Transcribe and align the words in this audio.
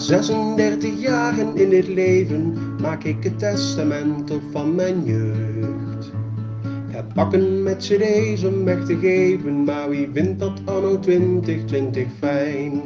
36 0.00 1.00
jaren 1.00 1.56
in 1.56 1.72
het 1.72 1.88
leven 1.88 2.58
maak 2.80 3.04
ik 3.04 3.24
het 3.24 3.38
testament 3.38 4.30
op 4.30 4.42
van 4.52 4.74
mijn 4.74 5.04
jeugd. 5.04 6.10
Heb 6.90 7.04
bakken 7.14 7.62
met 7.62 7.76
cd's 7.76 8.44
om 8.44 8.64
weg 8.64 8.84
te 8.84 8.96
geven, 8.96 9.64
maar 9.64 9.88
wie 9.88 10.08
vindt 10.12 10.40
dat 10.40 10.60
anno 10.64 10.98
2020 10.98 12.06
fijn? 12.18 12.82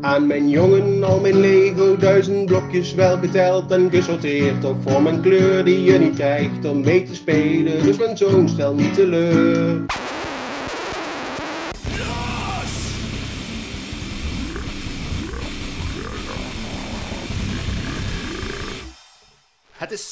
Aan 0.00 0.26
mijn 0.26 0.48
jongen 0.48 1.04
al 1.04 1.20
mijn 1.20 1.40
Lego 1.40 1.96
duizend 1.96 2.46
blokjes 2.46 2.94
wel 2.94 3.18
geteld 3.18 3.70
en 3.70 3.90
gesorteerd. 3.90 4.64
Of 4.64 4.76
voor 4.86 5.02
mijn 5.02 5.20
kleur 5.20 5.64
die 5.64 5.82
je 5.82 5.98
niet 5.98 6.14
krijgt 6.14 6.64
om 6.64 6.80
mee 6.80 7.02
te 7.02 7.14
spelen. 7.14 7.82
Dus 7.82 7.98
mijn 7.98 8.16
zoon 8.16 8.48
stel 8.48 8.74
niet 8.74 8.94
teleur. 8.94 9.84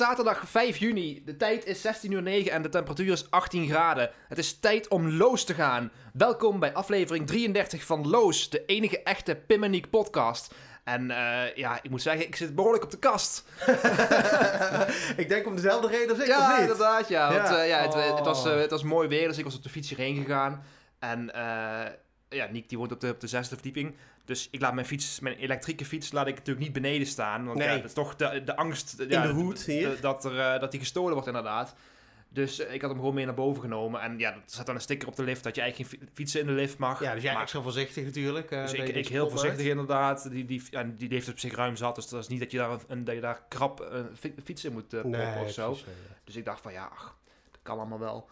Zaterdag 0.06 0.42
5 0.48 0.76
juni, 0.76 1.22
de 1.24 1.36
tijd 1.36 1.64
is 1.64 1.80
16 1.80 2.12
uur 2.12 2.22
9 2.22 2.52
en 2.52 2.62
de 2.62 2.68
temperatuur 2.68 3.12
is 3.12 3.30
18 3.30 3.68
graden. 3.68 4.10
Het 4.28 4.38
is 4.38 4.58
tijd 4.58 4.88
om 4.88 5.10
Loos 5.10 5.44
te 5.44 5.54
gaan. 5.54 5.90
Welkom 6.12 6.58
bij 6.60 6.74
aflevering 6.74 7.26
33 7.26 7.84
van 7.84 8.08
Loos, 8.08 8.50
de 8.50 8.64
enige 8.64 9.02
echte 9.02 9.34
Pimmeniek 9.46 9.90
podcast. 9.90 10.54
En 10.84 11.10
eh, 11.10 11.54
ja, 11.54 11.78
ik 11.82 11.90
moet 11.90 12.02
zeggen, 12.02 12.26
ik 12.26 12.36
zit 12.36 12.54
behoorlijk 12.54 12.84
op 12.84 12.90
de 12.90 12.98
kast. 12.98 13.44
ik 15.22 15.28
denk 15.28 15.46
om 15.46 15.54
dezelfde 15.54 15.88
reden 15.88 16.08
als 16.08 16.18
ik, 16.18 16.24
of 16.24 16.36
Ja, 16.36 16.58
inderdaad, 16.58 17.08
ja. 17.08 17.32
Want 17.32 17.48
Ja. 17.48 17.62
eh, 17.62 17.68
ja, 17.68 17.78
het, 17.78 17.94
Oh. 17.94 18.16
het, 18.16 18.24
was, 18.24 18.46
eh, 18.46 18.56
het 18.56 18.70
was 18.70 18.82
mooi 18.82 19.08
weer, 19.08 19.28
dus 19.28 19.38
ik 19.38 19.44
was 19.44 19.56
op 19.56 19.62
de 19.62 19.68
fiets 19.68 19.88
hierheen 19.88 20.16
gegaan. 20.16 20.62
En 20.98 21.30
ja, 22.28 22.46
Niek 22.50 22.68
die 22.68 22.78
woont 22.78 22.92
op 22.92 23.00
de, 23.00 23.10
op 23.10 23.20
de 23.20 23.26
zesde 23.26 23.54
verdieping. 23.54 23.96
Dus 24.24 24.48
ik 24.50 24.60
laat 24.60 24.74
mijn 24.74 24.86
fiets, 24.86 25.20
mijn 25.20 25.36
elektrische 25.36 25.84
fiets, 25.84 26.12
laat 26.12 26.26
ik 26.26 26.34
natuurlijk 26.34 26.64
niet 26.64 26.72
beneden 26.72 27.06
staan. 27.06 27.44
Want 27.44 27.58
Nee. 27.58 27.68
ja, 27.68 27.74
dat 27.74 27.84
is 27.84 27.92
toch 27.92 28.16
de, 28.16 28.42
de 28.44 28.56
angst 28.56 29.00
In 29.00 29.08
ja, 29.08 29.22
de 29.26 29.32
hoed 29.32 29.64
hier. 29.64 30.00
dat, 30.00 30.24
er, 30.24 30.38
eh, 30.38 30.60
dat 30.60 30.70
die 30.70 30.80
gestolen 30.80 31.12
wordt 31.12 31.26
inderdaad. 31.26 31.74
Dus 32.32 32.58
eh, 32.58 32.74
ik 32.74 32.80
had 32.80 32.90
hem 32.90 32.98
gewoon 32.98 33.14
mee 33.14 33.24
naar 33.24 33.34
boven 33.34 33.62
genomen. 33.62 34.00
En 34.00 34.18
ja, 34.18 34.32
er 34.32 34.42
zat 34.46 34.66
dan 34.66 34.74
een 34.74 34.80
sticker 34.80 35.08
op 35.08 35.16
de 35.16 35.22
lift 35.22 35.42
dat 35.42 35.54
je 35.54 35.60
eigenlijk 35.60 35.90
geen 35.90 36.00
fi- 36.00 36.08
fietsen 36.14 36.40
in 36.40 36.46
de 36.46 36.52
lift 36.52 36.78
mag. 36.78 37.00
Ja, 37.02 37.14
dus 37.14 37.22
jij 37.22 37.32
Maar- 37.32 37.42
extra 37.42 37.60
voorzichtig 37.60 38.04
natuurlijk. 38.04 38.50
eh, 38.50 38.60
dus 38.62 38.72
ik, 38.72 38.88
ik 38.88 39.08
heel 39.08 39.30
voorzichtig 39.30 39.58
maakt. 39.58 39.70
inderdaad. 39.70 40.30
Die, 40.30 40.44
die, 40.44 40.62
ja, 40.70 40.82
die 40.96 41.08
heeft 41.08 41.28
op 41.28 41.38
zich 41.38 41.54
ruim 41.54 41.76
zat. 41.76 41.94
Dus 41.94 42.08
dat 42.08 42.20
is 42.20 42.28
niet 42.28 42.40
dat 42.40 42.50
je 42.50 42.58
daar, 42.58 42.78
een, 42.88 43.04
dat 43.04 43.14
je 43.14 43.20
daar 43.20 43.42
krap 43.48 43.80
een 43.90 44.16
fi- 44.18 44.34
fiets 44.44 44.64
in 44.64 44.72
moet 44.72 44.88
proppen 44.88 45.10
Nee, 45.10 45.44
of 45.44 45.50
zo. 45.50 45.66
precies. 45.68 45.86
Dus 46.24 46.36
ik 46.36 46.44
dacht 46.44 46.60
van 46.60 46.72
ja, 46.72 46.88
ach, 46.92 47.16
dat 47.50 47.60
kan 47.62 47.78
allemaal 47.78 47.98
wel. 47.98 48.28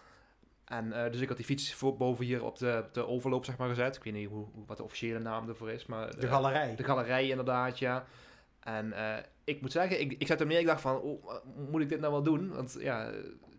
En 0.68 0.92
eh, 0.92 1.12
dus 1.12 1.20
ik 1.20 1.28
had 1.28 1.36
die 1.36 1.46
fiets 1.46 1.74
voor, 1.74 1.96
boven 1.96 2.24
hier 2.24 2.44
op 2.44 2.58
de, 2.58 2.84
de 2.92 3.06
overloop 3.06 3.44
zeg 3.44 3.56
maar 3.56 3.68
gezet. 3.68 3.96
Ik 3.96 4.04
weet 4.04 4.14
niet 4.14 4.28
hoe, 4.28 4.46
wat 4.66 4.76
de 4.76 4.82
officiële 4.82 5.18
naam 5.18 5.48
ervoor 5.48 5.70
is. 5.70 5.86
Maar 5.86 6.18
De 6.18 6.26
galerij. 6.26 6.74
de 6.76 6.84
galerij 6.84 7.28
inderdaad, 7.28 7.78
ja. 7.78 8.04
En 8.60 8.92
eh, 8.92 9.22
ik 9.44 9.60
moet 9.60 9.72
zeggen, 9.72 10.00
ik, 10.00 10.14
ik 10.18 10.26
zet 10.26 10.40
er 10.40 10.46
neer. 10.46 10.58
Ik 10.60 10.66
dacht 10.66 10.80
van, 10.80 11.00
oh, 11.00 11.34
moet 11.70 11.80
ik 11.80 11.88
dit 11.88 12.00
nou 12.00 12.12
wel 12.12 12.22
doen? 12.22 12.54
Want 12.54 12.76
ja, 12.80 13.10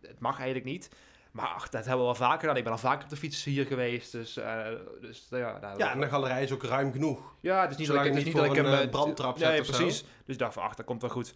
het 0.01 0.19
mag 0.19 0.37
eigenlijk 0.37 0.65
niet. 0.65 0.89
Maar 1.31 1.47
ach, 1.47 1.69
dat 1.69 1.85
hebben 1.85 1.99
we 1.99 2.05
wel 2.05 2.15
vaker 2.15 2.39
gedaan. 2.39 2.57
Ik 2.57 2.63
ben 2.63 2.71
al 2.71 2.77
vaker 2.77 3.03
op 3.03 3.09
de 3.09 3.15
fiets 3.15 3.43
hier 3.43 3.65
geweest. 3.65 4.11
Dus, 4.11 4.37
eh, 4.37 4.65
dus 5.01 5.27
ja, 5.29 5.57
nou, 5.61 5.77
Ja, 5.77 5.91
en 5.91 5.99
de 5.99 6.07
galerij 6.07 6.43
is 6.43 6.51
ook 6.51 6.63
ruim 6.63 6.91
genoeg. 6.91 7.35
ja, 7.41 7.61
het 7.61 7.71
is 7.71 7.77
niet 7.77 7.87
Zolang 7.87 8.05
dat 8.07 8.15
ik, 8.17 8.25
het 8.25 8.27
is 8.27 8.33
niet 8.33 8.43
dat 8.43 8.57
ik 8.57 8.63
hem... 8.63 8.73
een, 8.73 8.79
eh, 8.79 8.83
eh, 8.83 8.89
brandtrap 8.89 9.37
Nee, 9.39 9.55
zet 9.55 9.65
zo. 9.65 9.71
precies. 9.71 10.01
Dus 10.01 10.35
ik 10.35 10.37
dacht 10.37 10.53
van, 10.53 10.63
ach, 10.63 10.75
dat 10.75 10.85
komt 10.85 11.01
wel 11.01 11.09
goed. 11.09 11.33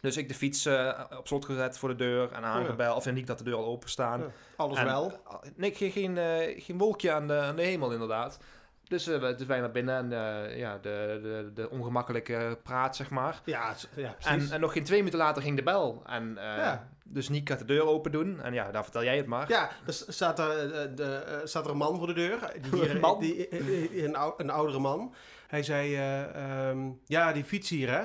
Dus 0.00 0.16
ik 0.16 0.28
de 0.28 0.34
fiets 0.34 0.66
eh, 0.66 1.00
op 1.18 1.26
slot 1.26 1.44
gezet 1.44 1.78
voor 1.78 1.88
de 1.88 1.94
deur 1.94 2.32
en 2.32 2.44
aangebeld. 2.44 2.96
Of 2.96 3.12
niet 3.12 3.26
dat 3.26 3.38
de 3.38 3.44
deur 3.44 3.54
al 3.56 3.64
open 3.64 3.88
staan. 3.88 4.22
Alles 4.56 4.78
En- 4.78 4.84
wel. 4.84 5.12
Nee, 5.56 5.74
geen, 5.74 5.90
geen, 5.90 6.18
eh, 6.18 6.62
geen 6.64 6.78
wolkje 6.78 7.12
aan 7.12 7.26
de, 7.26 7.38
aan 7.40 7.56
de 7.56 7.62
hemel 7.62 7.90
inderdaad. 7.92 8.38
Dus, 8.84 9.06
eh, 9.06 9.18
we- 9.20 9.34
dus 9.34 9.46
wij 9.46 9.60
naar 9.60 9.70
binnen 9.70 9.96
en 9.96 10.12
eh, 10.46 10.58
ja, 10.58 10.78
de, 10.78 11.18
de, 11.22 11.50
de 11.54 11.70
ongemakkelijke 11.70 12.58
praat, 12.62 12.96
zeg 12.96 13.10
maar. 13.10 13.40
Ja, 13.44 13.74
ja 13.96 14.08
En, 14.08 14.14
precies. 14.18 14.50
en 14.50 14.60
nog 14.60 14.72
geen 14.72 14.84
twee 14.84 14.98
minuten 14.98 15.18
later 15.18 15.42
ging 15.42 15.56
de 15.56 15.62
bel. 15.62 16.02
En 16.06 16.38
eh, 16.38 16.44
Ja. 16.44 16.88
dus 17.04 17.28
Niek 17.28 17.48
gaat 17.48 17.58
de 17.58 17.64
deur 17.64 17.82
open 17.86 18.12
doen. 18.12 18.40
En 18.42 18.52
ja, 18.52 18.70
daar 18.70 18.82
vertel 18.82 19.04
jij 19.04 19.16
het 19.16 19.26
maar. 19.26 19.48
ja, 19.48 19.70
er 19.86 19.92
s- 19.92 20.04
staat 20.08 20.38
er, 20.38 20.72
eh, 20.72 20.88
de, 20.96 21.04
eh, 21.14 21.36
staat 21.44 21.64
er 21.64 21.70
een 21.70 21.76
man 21.76 21.98
voor 21.98 22.06
de 22.06 22.12
deur. 22.12 22.38
Die 22.70 22.90
Een 22.90 23.00
man? 23.00 23.20
Die, 23.20 23.48
eh, 23.48 24.02
een, 24.04 24.16
ou- 24.16 24.34
een 24.36 24.50
oudere 24.50 24.78
man. 24.78 25.14
Hij 25.46 25.62
zei, 25.62 25.94
eh, 25.94 26.68
ehm, 26.68 26.90
ja, 27.06 27.32
die 27.32 27.44
fiets 27.44 27.70
hier, 27.70 27.90
hè. 27.90 28.04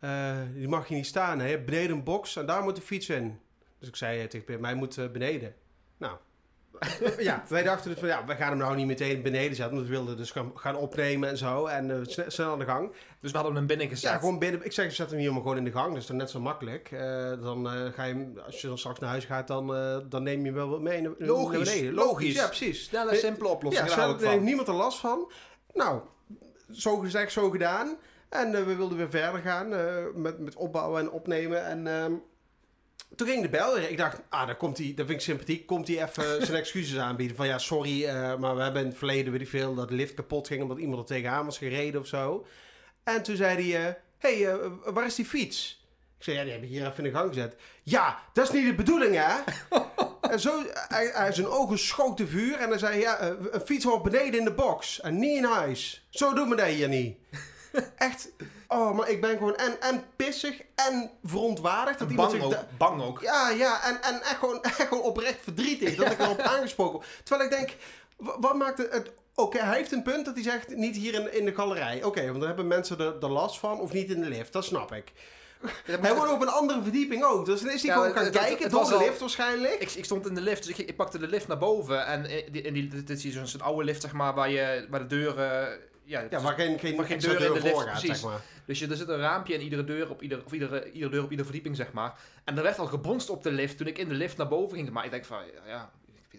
Eh, 0.00 0.36
die 0.54 0.68
mag 0.68 0.88
je 0.88 0.94
niet 0.94 1.06
staan, 1.06 1.38
hè. 1.38 1.58
Beneden 1.58 1.96
een 1.96 2.04
box 2.04 2.36
en 2.36 2.46
daar 2.46 2.62
moet 2.62 2.76
de 2.76 2.82
fiets 2.82 3.08
in. 3.08 3.40
Dus 3.78 3.88
ik 3.88 3.96
zei 3.96 4.20
eh, 4.20 4.26
tegen 4.28 4.46
Pim, 4.46 4.64
hij 4.64 4.74
moet 4.74 4.98
eh, 4.98 5.08
beneden. 5.08 5.54
Nou, 5.96 6.16
ja, 7.18 7.44
wij 7.48 7.62
dachten 7.62 7.90
dus 7.90 7.98
van, 7.98 8.08
ja, 8.08 8.24
we 8.24 8.34
gaan 8.34 8.48
hem 8.48 8.58
nou 8.58 8.76
niet 8.76 8.86
meteen 8.86 9.22
beneden 9.22 9.56
zetten. 9.56 9.74
Want 9.76 9.88
we 9.88 9.94
wilden 9.94 10.16
dus 10.16 10.30
gaan, 10.30 10.52
gaan 10.54 10.76
opnemen 10.76 11.28
en 11.28 11.36
zo. 11.36 11.66
En 11.66 12.06
sne- 12.06 12.30
snel 12.30 12.52
aan 12.52 12.58
de 12.58 12.64
gang. 12.64 12.92
Dus 13.20 13.30
we 13.30 13.36
hadden 13.36 13.56
hem 13.56 13.66
binnen 13.66 13.88
gezet. 13.88 14.10
Ja, 14.10 14.18
gewoon 14.18 14.38
binnen. 14.38 14.64
Ik 14.64 14.72
zeg, 14.72 14.92
zet 14.92 15.10
hem 15.10 15.18
hier 15.18 15.32
maar 15.32 15.42
gewoon 15.42 15.56
in 15.56 15.64
de 15.64 15.72
gang. 15.72 15.88
Dat 15.92 16.02
is 16.02 16.06
dan 16.06 16.16
net 16.16 16.30
zo 16.30 16.40
makkelijk. 16.40 16.90
Dan 17.40 17.66
ga 17.68 18.04
je 18.04 18.14
hem, 18.14 18.38
als 18.46 18.60
je 18.60 18.66
dan 18.66 18.78
straks 18.78 18.98
naar 18.98 19.08
huis 19.10 19.24
gaat, 19.24 19.46
dan, 19.46 19.66
dan 20.08 20.22
neem 20.22 20.38
je 20.38 20.44
hem 20.46 20.54
wel 20.54 20.68
wat 20.68 20.80
mee 20.80 21.00
naar, 21.00 21.12
naar 21.18 21.28
Logisch, 21.28 21.70
beneden. 21.70 21.94
logisch. 21.94 22.34
Ja, 22.34 22.46
precies. 22.46 22.84
Snelle, 22.84 23.14
simpele 23.14 23.48
oplossing. 23.48 23.88
Ja, 23.88 23.96
daar 23.96 24.30
heeft 24.30 24.42
niemand 24.42 24.68
er 24.68 24.74
last 24.74 24.98
van. 24.98 25.32
Nou, 25.74 26.00
zo 26.72 26.96
gezegd, 26.98 27.32
zo 27.32 27.50
gedaan. 27.50 27.96
En 28.28 28.54
eh, 28.54 28.64
we 28.64 28.74
wilden 28.74 28.98
weer 28.98 29.10
verder 29.10 29.40
gaan 29.40 29.74
eh, 29.74 30.04
met, 30.14 30.38
met 30.38 30.56
opbouwen 30.56 31.00
en 31.00 31.10
opnemen. 31.10 31.64
En 31.64 31.86
ehm, 31.86 32.12
toen 33.14 33.28
ging 33.28 33.42
de 33.42 33.48
bel. 33.48 33.78
Ik 33.78 33.96
dacht, 33.96 34.20
ah, 34.28 34.46
daar 34.46 34.56
komt 34.56 34.78
hij, 34.78 34.86
dat 34.86 35.06
vind 35.06 35.18
ik 35.18 35.24
sympathiek. 35.26 35.66
Komt 35.66 35.88
hij 35.88 36.02
even 36.02 36.24
zijn 36.46 36.58
excuses 36.58 36.98
aanbieden. 36.98 37.36
Van 37.36 37.46
ja, 37.46 37.58
sorry, 37.58 38.04
eh, 38.04 38.36
maar 38.36 38.56
we 38.56 38.62
hebben 38.62 38.82
in 38.82 38.88
het 38.88 38.98
verleden, 38.98 39.32
weet 39.32 39.40
ik 39.40 39.48
veel, 39.48 39.74
dat 39.74 39.88
de 39.88 39.94
lift 39.94 40.14
kapot 40.14 40.46
ging 40.46 40.62
omdat 40.62 40.78
iemand 40.78 40.98
er 40.98 41.16
tegenaan 41.16 41.44
was 41.44 41.58
gereden 41.58 42.00
of 42.00 42.06
zo. 42.06 42.46
En 43.04 43.22
toen 43.22 43.36
zei 43.36 43.72
hij, 43.72 43.86
eh, 43.86 43.94
hey, 44.18 44.58
waar 44.84 45.06
is 45.06 45.14
die 45.14 45.24
fiets? 45.24 45.84
Ik 46.18 46.24
zei, 46.24 46.36
ja, 46.36 46.42
die 46.42 46.52
heb 46.52 46.62
ik 46.62 46.68
hier 46.68 46.86
even 46.86 47.04
in 47.04 47.12
de 47.12 47.18
gang 47.18 47.28
gezet. 47.28 47.56
Ja, 47.82 48.18
dat 48.32 48.48
is 48.48 48.54
niet 48.54 48.66
de 48.66 48.74
bedoeling, 48.74 49.14
hè? 49.14 49.34
en 50.32 50.40
zo, 50.40 50.62
hij, 50.72 51.10
hij, 51.12 51.32
zijn 51.32 51.46
ogen 51.46 51.78
schoten 51.78 52.28
vuur 52.28 52.56
en 52.56 52.68
hij 52.68 52.78
zei, 52.78 53.00
ja, 53.00 53.22
een 53.50 53.60
fiets 53.64 53.84
hoort 53.84 54.02
beneden 54.02 54.38
in 54.38 54.44
de 54.44 54.52
box 54.52 55.00
en 55.00 55.18
niet 55.18 55.36
in 55.36 55.44
huis. 55.44 56.06
Zo 56.10 56.34
doen 56.34 56.48
we 56.48 56.56
dat 56.56 56.66
hier 56.66 56.88
niet. 56.88 57.16
Echt, 57.96 58.28
oh, 58.68 58.96
maar 58.96 59.08
ik 59.10 59.20
ben 59.20 59.36
gewoon 59.36 59.56
en, 59.56 59.80
en 59.80 60.04
pissig 60.16 60.60
en 60.74 61.10
verontwaardigd. 61.24 61.98
Dat 61.98 62.10
iemand 62.10 62.30
Bang 62.38 62.42
zich 62.52 62.60
ook. 62.60 62.64
Bang 62.78 63.02
ook. 63.02 63.20
ja, 63.22 63.50
ja, 63.50 63.84
en, 63.84 64.02
en 64.02 64.22
echt, 64.22 64.36
gewoon, 64.38 64.62
echt 64.78 64.80
gewoon 64.80 65.02
oprecht 65.02 65.38
verdrietig 65.42 65.94
dat 65.96 66.10
ik 66.10 66.18
erop 66.18 66.38
aangesproken 66.40 66.92
word. 66.92 67.06
Terwijl 67.24 67.50
ik 67.50 67.56
denk, 67.56 67.76
wa- 68.16 68.36
wat 68.40 68.54
maakt 68.54 68.78
het... 68.78 68.92
het 68.92 69.10
Oké, 69.38 69.58
hij 69.58 69.76
heeft 69.76 69.92
een 69.92 70.02
punt 70.02 70.24
dat 70.24 70.34
hij 70.34 70.42
zegt, 70.42 70.76
niet 70.76 70.96
hier 70.96 71.14
in, 71.14 71.34
in 71.34 71.44
de 71.44 71.54
galerij. 71.54 72.02
Oké, 72.04 72.24
want 72.26 72.38
dan 72.38 72.46
hebben 72.46 72.66
mensen 72.66 72.98
er, 72.98 73.14
er 73.20 73.28
last 73.30 73.58
van, 73.58 73.80
of 73.80 73.92
niet 73.92 74.10
in 74.10 74.20
de 74.20 74.28
lift, 74.28 74.52
dat 74.52 74.64
snap 74.64 74.92
ik. 74.92 75.12
Hij 75.84 76.14
woont 76.14 76.30
op 76.30 76.40
een 76.40 76.48
andere 76.48 76.82
verdieping 76.82 77.24
ook, 77.24 77.46
dus 77.46 77.60
dan 77.60 77.70
is 77.72 77.82
hij 77.82 77.90
Ja, 77.90 77.96
gewoon 77.96 78.12
gaan 78.16 78.24
het- 78.24 78.32
kijken 78.36 78.62
het 78.62 78.70
door 78.70 78.80
was 78.80 78.88
de 78.88 78.94
al- 78.94 79.00
lift 79.04 79.20
waarschijnlijk. 79.20 79.74
Ik, 79.74 79.90
ik 79.90 80.04
stond 80.04 80.26
in 80.26 80.34
de 80.34 80.40
lift, 80.40 80.66
dus 80.66 80.78
ik, 80.78 80.88
ik 80.88 80.96
pakte 80.96 81.18
de 81.18 81.26
lift 81.26 81.48
naar 81.48 81.58
boven. 81.58 82.06
En 82.06 82.24
in 82.26 82.52
die, 82.52 82.62
in 82.62 82.72
die, 82.72 82.88
dit 83.04 83.24
is 83.24 83.42
zo'n 83.44 83.60
oude 83.60 83.84
lift, 83.84 84.02
zeg 84.02 84.12
maar, 84.12 84.34
waar, 84.34 84.50
je, 84.50 84.86
waar 84.90 85.00
de 85.00 85.06
deur... 85.06 85.34
ja, 86.06 86.26
Ja, 86.30 86.40
waar 86.40 86.54
geen, 86.54 86.78
geen, 86.78 86.96
Maar 86.96 87.04
geen 87.04 87.16
extra 87.16 87.32
deur 87.38 87.46
in 87.46 87.62
de 87.62 87.62
lift, 87.62 87.84
precies. 87.84 88.08
zeg 88.08 88.22
maar. 88.22 88.40
Dus 88.64 88.78
je, 88.78 88.86
er 88.86 88.96
zit 88.96 89.08
een 89.08 89.18
raampje 89.18 89.54
in 89.54 89.60
iedere 89.60 89.84
deur 89.84 90.10
op 90.10 90.22
ieder, 90.22 90.44
of 90.44 90.52
iedere, 90.52 90.92
iedere 90.92 91.10
deur 91.10 91.22
op 91.22 91.30
iedere 91.30 91.44
verdieping, 91.44 91.76
zeg 91.76 91.92
maar. 91.92 92.14
En 92.44 92.56
er 92.56 92.62
werd 92.62 92.78
al 92.78 92.86
gebonst 92.86 93.30
op 93.30 93.42
de 93.42 93.52
lift 93.52 93.76
toen 93.76 93.86
ik 93.86 93.98
in 93.98 94.08
de 94.08 94.14
lift 94.14 94.36
naar 94.36 94.48
boven 94.48 94.76
ging. 94.76 94.90
Maar 94.90 95.04
ik 95.04 95.10
denk 95.10 95.24
van, 95.24 95.38
ja, 95.66 95.90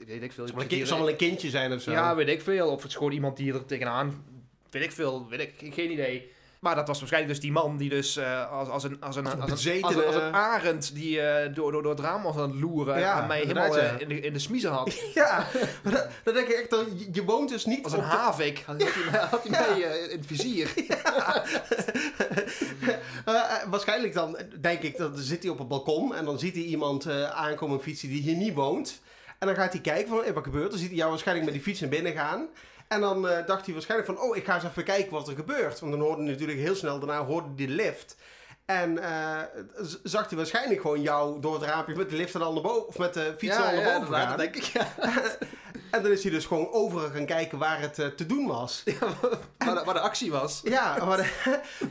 weet, 0.06 0.24
ik 0.24 0.32
veel. 0.32 0.46
Het 0.46 0.88
zal 0.88 0.98
wel 1.00 1.10
een 1.10 1.16
kindje 1.16 1.50
zijn 1.50 1.74
of 1.74 1.82
zo. 1.82 1.92
Ja, 1.92 2.16
weet 2.16 2.28
ik 2.28 2.42
veel. 2.42 2.70
Of 2.70 2.82
het 2.82 2.92
is 2.92 2.98
gewoon 2.98 3.12
iemand 3.12 3.38
die 3.38 3.54
er 3.54 3.66
tegenaan... 3.66 4.26
Weet 4.70 4.84
ik 4.84 4.92
veel, 4.92 5.28
weet 5.30 5.40
ik, 5.40 5.74
geen 5.74 5.92
idee. 5.92 6.32
Maar 6.68 6.76
dat 6.76 6.88
was 6.88 7.00
waarschijnlijk 7.00 7.34
dus 7.34 7.44
die 7.44 7.52
man 7.52 7.78
die 7.78 7.90
dus 7.90 8.18
eh, 8.18 8.52
als, 8.52 8.70
als, 8.70 8.84
een, 8.84 8.98
als, 9.02 9.16
een, 9.16 9.26
als, 9.26 9.34
een, 9.34 9.84
als, 9.84 9.96
een, 9.96 10.06
als 10.06 10.16
een 10.16 10.34
arend 10.34 10.96
die 10.96 11.22
eh, 11.22 11.56
door, 11.56 11.72
door, 11.72 11.82
door 11.84 11.92
het 11.92 12.00
raam 12.00 12.24
was 12.24 12.36
aan 12.36 12.50
het 12.50 12.60
loeren 12.60 13.00
Ja, 13.00 13.22
en 13.22 13.28
mij 13.28 13.40
helemaal 13.40 13.78
eh, 13.78 13.84
ja. 13.84 13.98
in, 14.00 14.08
de, 14.08 14.20
in 14.20 14.34
de 14.34 14.40
smiezen 14.40 14.72
had. 14.72 14.94
Ja, 15.14 15.46
dat, 15.84 16.08
dat 16.24 16.34
denk 16.34 16.48
ik 16.48 16.56
echt, 16.56 16.70
dat 16.70 16.86
je, 16.96 17.10
je 17.12 17.24
woont 17.24 17.50
dus 17.50 17.66
niet 17.66 17.84
Als 17.84 17.94
een 17.94 18.00
havik 18.00 18.64
had 18.66 18.82
hij, 18.82 18.92
mij- 19.12 19.20
had 19.20 19.44
hij 19.48 19.52
mij 19.52 19.84
eh, 19.84 20.12
in 20.12 20.18
het 20.18 20.26
vizier. 20.26 20.74
Eh, 23.26 23.36
eh, 23.36 23.70
waarschijnlijk 23.70 24.14
dan, 24.14 24.38
denk 24.62 24.82
ik, 24.82 24.98
dan 24.98 25.18
zit 25.18 25.44
hij 25.44 25.52
op 25.52 25.58
het 25.58 25.68
balkon 25.68 26.16
en 26.16 26.26
dan 26.26 26.40
ziet 26.40 26.54
hij 26.54 26.64
iemand 26.64 27.06
eh, 27.06 27.30
aankomen 27.30 27.82
fietsen 27.82 28.10
die 28.10 28.22
hier 28.22 28.36
niet 28.36 28.54
woont. 28.54 29.02
En 29.40 29.48
dan 29.48 29.56
gaat 29.56 29.72
hij 29.72 29.82
kijken 29.82 30.08
van, 30.10 30.24
eh, 30.24 30.34
wat 30.34 30.44
gebeurt 30.44 30.64
er? 30.64 30.70
Dan 30.70 30.80
ziet 30.80 30.88
hij 30.88 30.98
jou 30.98 31.10
waarschijnlijk 31.10 31.46
met 31.46 31.56
die 31.56 31.64
fiets 31.66 31.80
naar 31.80 31.90
binnen 31.90 32.14
gaan. 32.14 32.48
En 32.88 33.02
dan 33.02 33.28
eh, 33.30 33.46
dacht 33.46 33.66
hij 33.66 33.74
waarschijnlijk 33.74 34.10
van, 34.10 34.20
oh, 34.20 34.36
ik 34.36 34.46
ga 34.46 34.56
eens 34.56 34.64
even 34.64 34.84
kijken 34.84 35.12
wat 35.12 35.28
er 35.28 35.36
gebeurt. 35.36 35.80
Want 35.80 35.92
dan 35.92 36.02
hoorde 36.02 36.22
hij 36.22 36.32
natuurlijk 36.32 36.60
heel 36.60 36.76
snel 36.76 37.00
daarna 37.00 37.26
hoorde 37.26 37.48
hij 37.56 37.66
de 37.66 37.74
lift. 37.74 38.16
En 38.66 38.98
eh, 39.04 39.40
zag 40.04 40.28
hij 40.28 40.38
waarschijnlijk 40.38 40.82
gewoon 40.82 41.02
jou 41.02 41.42
door 41.42 41.54
het 41.54 41.64
raampje 41.70 41.96
met 41.96 42.10
de 42.10 42.16
lift 42.16 42.36
en 42.36 42.42
al 42.42 42.54
naar 42.54 42.62
boven, 42.62 42.88
of 42.88 42.98
met 42.98 43.14
de 43.14 43.36
fiets 43.38 43.56
al 43.58 43.72
naar 43.72 44.00
boven 44.00 44.14
gaan. 44.16 44.38
denk 44.38 44.56
ik. 44.56 44.64
Ja. 44.64 44.88
En 45.92 46.04
dan 46.04 46.12
is 46.12 46.24
hij 46.24 46.32
dus 46.32 46.46
gewoon 46.46 46.72
overal 46.72 47.10
gaan 47.10 47.26
kijken 47.26 47.58
waar 47.58 47.80
het 47.82 48.00
eh, 48.00 48.08
te 48.08 48.26
doen 48.26 48.48
was. 48.48 48.84
waar, 49.58 49.76
de, 49.76 49.82
waar 49.86 49.94
de 49.94 50.00
actie 50.00 50.32
was. 50.32 50.62
Ja, 50.64 51.06
maar, 51.06 51.32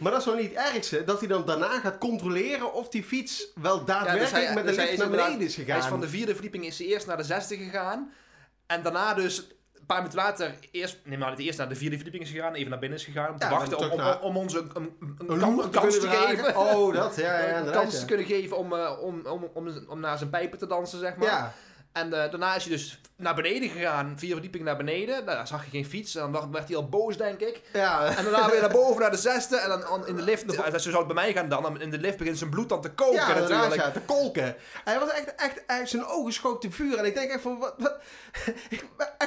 maar 0.00 0.12
dat 0.12 0.20
is 0.20 0.26
nog 0.26 0.36
niet 0.36 0.54
het 0.56 0.74
ergste. 0.74 1.04
Dat 1.04 1.18
hij 1.18 1.28
dan 1.28 1.44
daarna 1.46 1.80
gaat 1.80 1.98
controleren 1.98 2.72
of 2.72 2.88
die 2.88 3.04
fiets 3.04 3.46
wel 3.54 3.84
daadwerkelijk 3.84 4.30
dus 4.32 4.44
hij- 4.44 4.54
met 4.54 4.62
de 4.64 4.68
dus 4.68 4.76
hij 4.76 4.86
lift 4.86 4.98
naar 4.98 5.10
beneden 5.10 5.40
is 5.40 5.56
Hij 5.56 5.64
gegaan. 5.64 5.80
is 5.80 5.86
van 5.86 6.00
de 6.00 6.08
vierde 6.08 6.32
verdieping 6.32 6.66
is 6.66 6.78
hij 6.78 6.86
eerst 6.86 7.06
naar 7.06 7.16
de 7.16 7.22
zesde 7.22 7.56
gegaan. 7.56 8.12
En 8.66 8.82
daarna 8.82 9.14
dus 9.14 9.46
een 9.88 9.94
paar 9.96 10.02
minuten 10.04 10.18
later, 10.24 10.54
eerst, 10.70 10.98
nee, 11.04 11.18
maar 11.18 11.30
het 11.30 11.38
eerst 11.38 11.58
naar 11.58 11.68
de 11.68 11.74
vierde 11.76 11.94
verdieping 11.96 12.22
is 12.24 12.30
gegaan, 12.30 12.54
even 12.54 12.70
naar 12.70 12.78
binnen 12.78 12.98
is 12.98 13.04
gegaan 13.04 13.30
om 13.30 13.38
te 13.38 13.44
Ja, 13.46 13.50
wachten, 13.50 13.78
om, 13.78 13.90
om, 13.90 13.96
naar- 13.96 14.20
om 14.20 14.36
ons 14.36 14.54
een, 14.54 14.70
een, 14.74 14.96
een, 15.00 15.16
Een 15.26 15.38
kan- 15.38 15.54
loer 15.54 15.64
een 15.64 15.70
te 15.70 15.78
kans 15.78 16.00
te 16.00 16.08
geven. 16.08 16.56
Oh, 16.56 16.94
dat, 16.94 17.16
ja, 17.16 17.40
ja, 17.48 17.58
een 17.66 17.70
kans 17.72 17.92
ja. 17.92 17.98
te 18.00 18.04
kunnen 18.04 18.26
geven 18.26 18.56
om, 18.56 18.72
eh, 18.72 19.02
om, 19.02 19.26
om, 19.26 19.50
om, 19.54 19.68
om 19.88 20.00
naar 20.00 20.18
zijn 20.18 20.30
pijpen 20.30 20.58
te 20.58 20.66
dansen, 20.66 20.98
zeg 20.98 21.16
maar. 21.16 21.28
Ja, 21.28 21.52
En 21.92 22.04
eh, 22.12 22.30
daarna 22.30 22.54
is 22.54 22.64
hij 22.64 22.72
dus 22.72 23.00
naar 23.16 23.34
beneden 23.34 23.68
gegaan, 23.68 24.14
vier 24.18 24.32
verdiepingen 24.32 24.66
naar 24.66 24.76
beneden. 24.76 25.14
Nou, 25.24 25.36
daar 25.36 25.46
zag 25.46 25.64
je 25.64 25.70
geen 25.70 25.86
fiets. 25.86 26.14
En 26.14 26.32
dan 26.32 26.52
werd- 26.52 26.68
hij 26.68 26.76
al 26.76 26.88
boos, 26.88 27.16
denk 27.16 27.40
ik. 27.40 27.60
ja. 27.72 28.16
En 28.16 28.24
daarna 28.24 28.50
weer 28.50 28.60
naar 28.60 28.70
boven 28.70 29.00
naar 29.00 29.10
de 29.10 29.16
zesde. 29.30 29.56
En 29.56 29.68
dan 29.68 30.06
in 30.06 30.16
de 30.16 30.22
lift, 30.22 30.54
eh, 30.56 30.72
zo 30.72 30.78
zou 30.78 30.96
het 30.96 31.06
bij 31.06 31.14
mij 31.14 31.32
gaan 31.32 31.48
dan. 31.48 31.80
In 31.80 31.90
de 31.90 31.98
lift 31.98 32.16
begint 32.18 32.38
zijn 32.38 32.50
bloed 32.50 32.68
dan 32.68 32.80
te 32.80 32.90
koken 32.90 33.14
Ja, 33.14 33.28
natuurlijk. 33.34 33.74
ja, 33.74 33.90
te 33.90 34.00
kolken. 34.00 34.56
Hij 34.84 34.98
was 34.98 35.10
echt, 35.10 35.34
echt, 35.34 35.62
echt 35.66 35.88
zijn 35.88 36.04
ogen 36.06 36.32
schoten 36.32 36.72
vuur. 36.72 36.98
En 36.98 37.04
ik 37.04 37.14
denk 37.14 37.30
echt 37.30 37.40
van, 37.42 37.58
wat, 37.58 37.74
wat 37.78 37.96
ik 38.68 38.84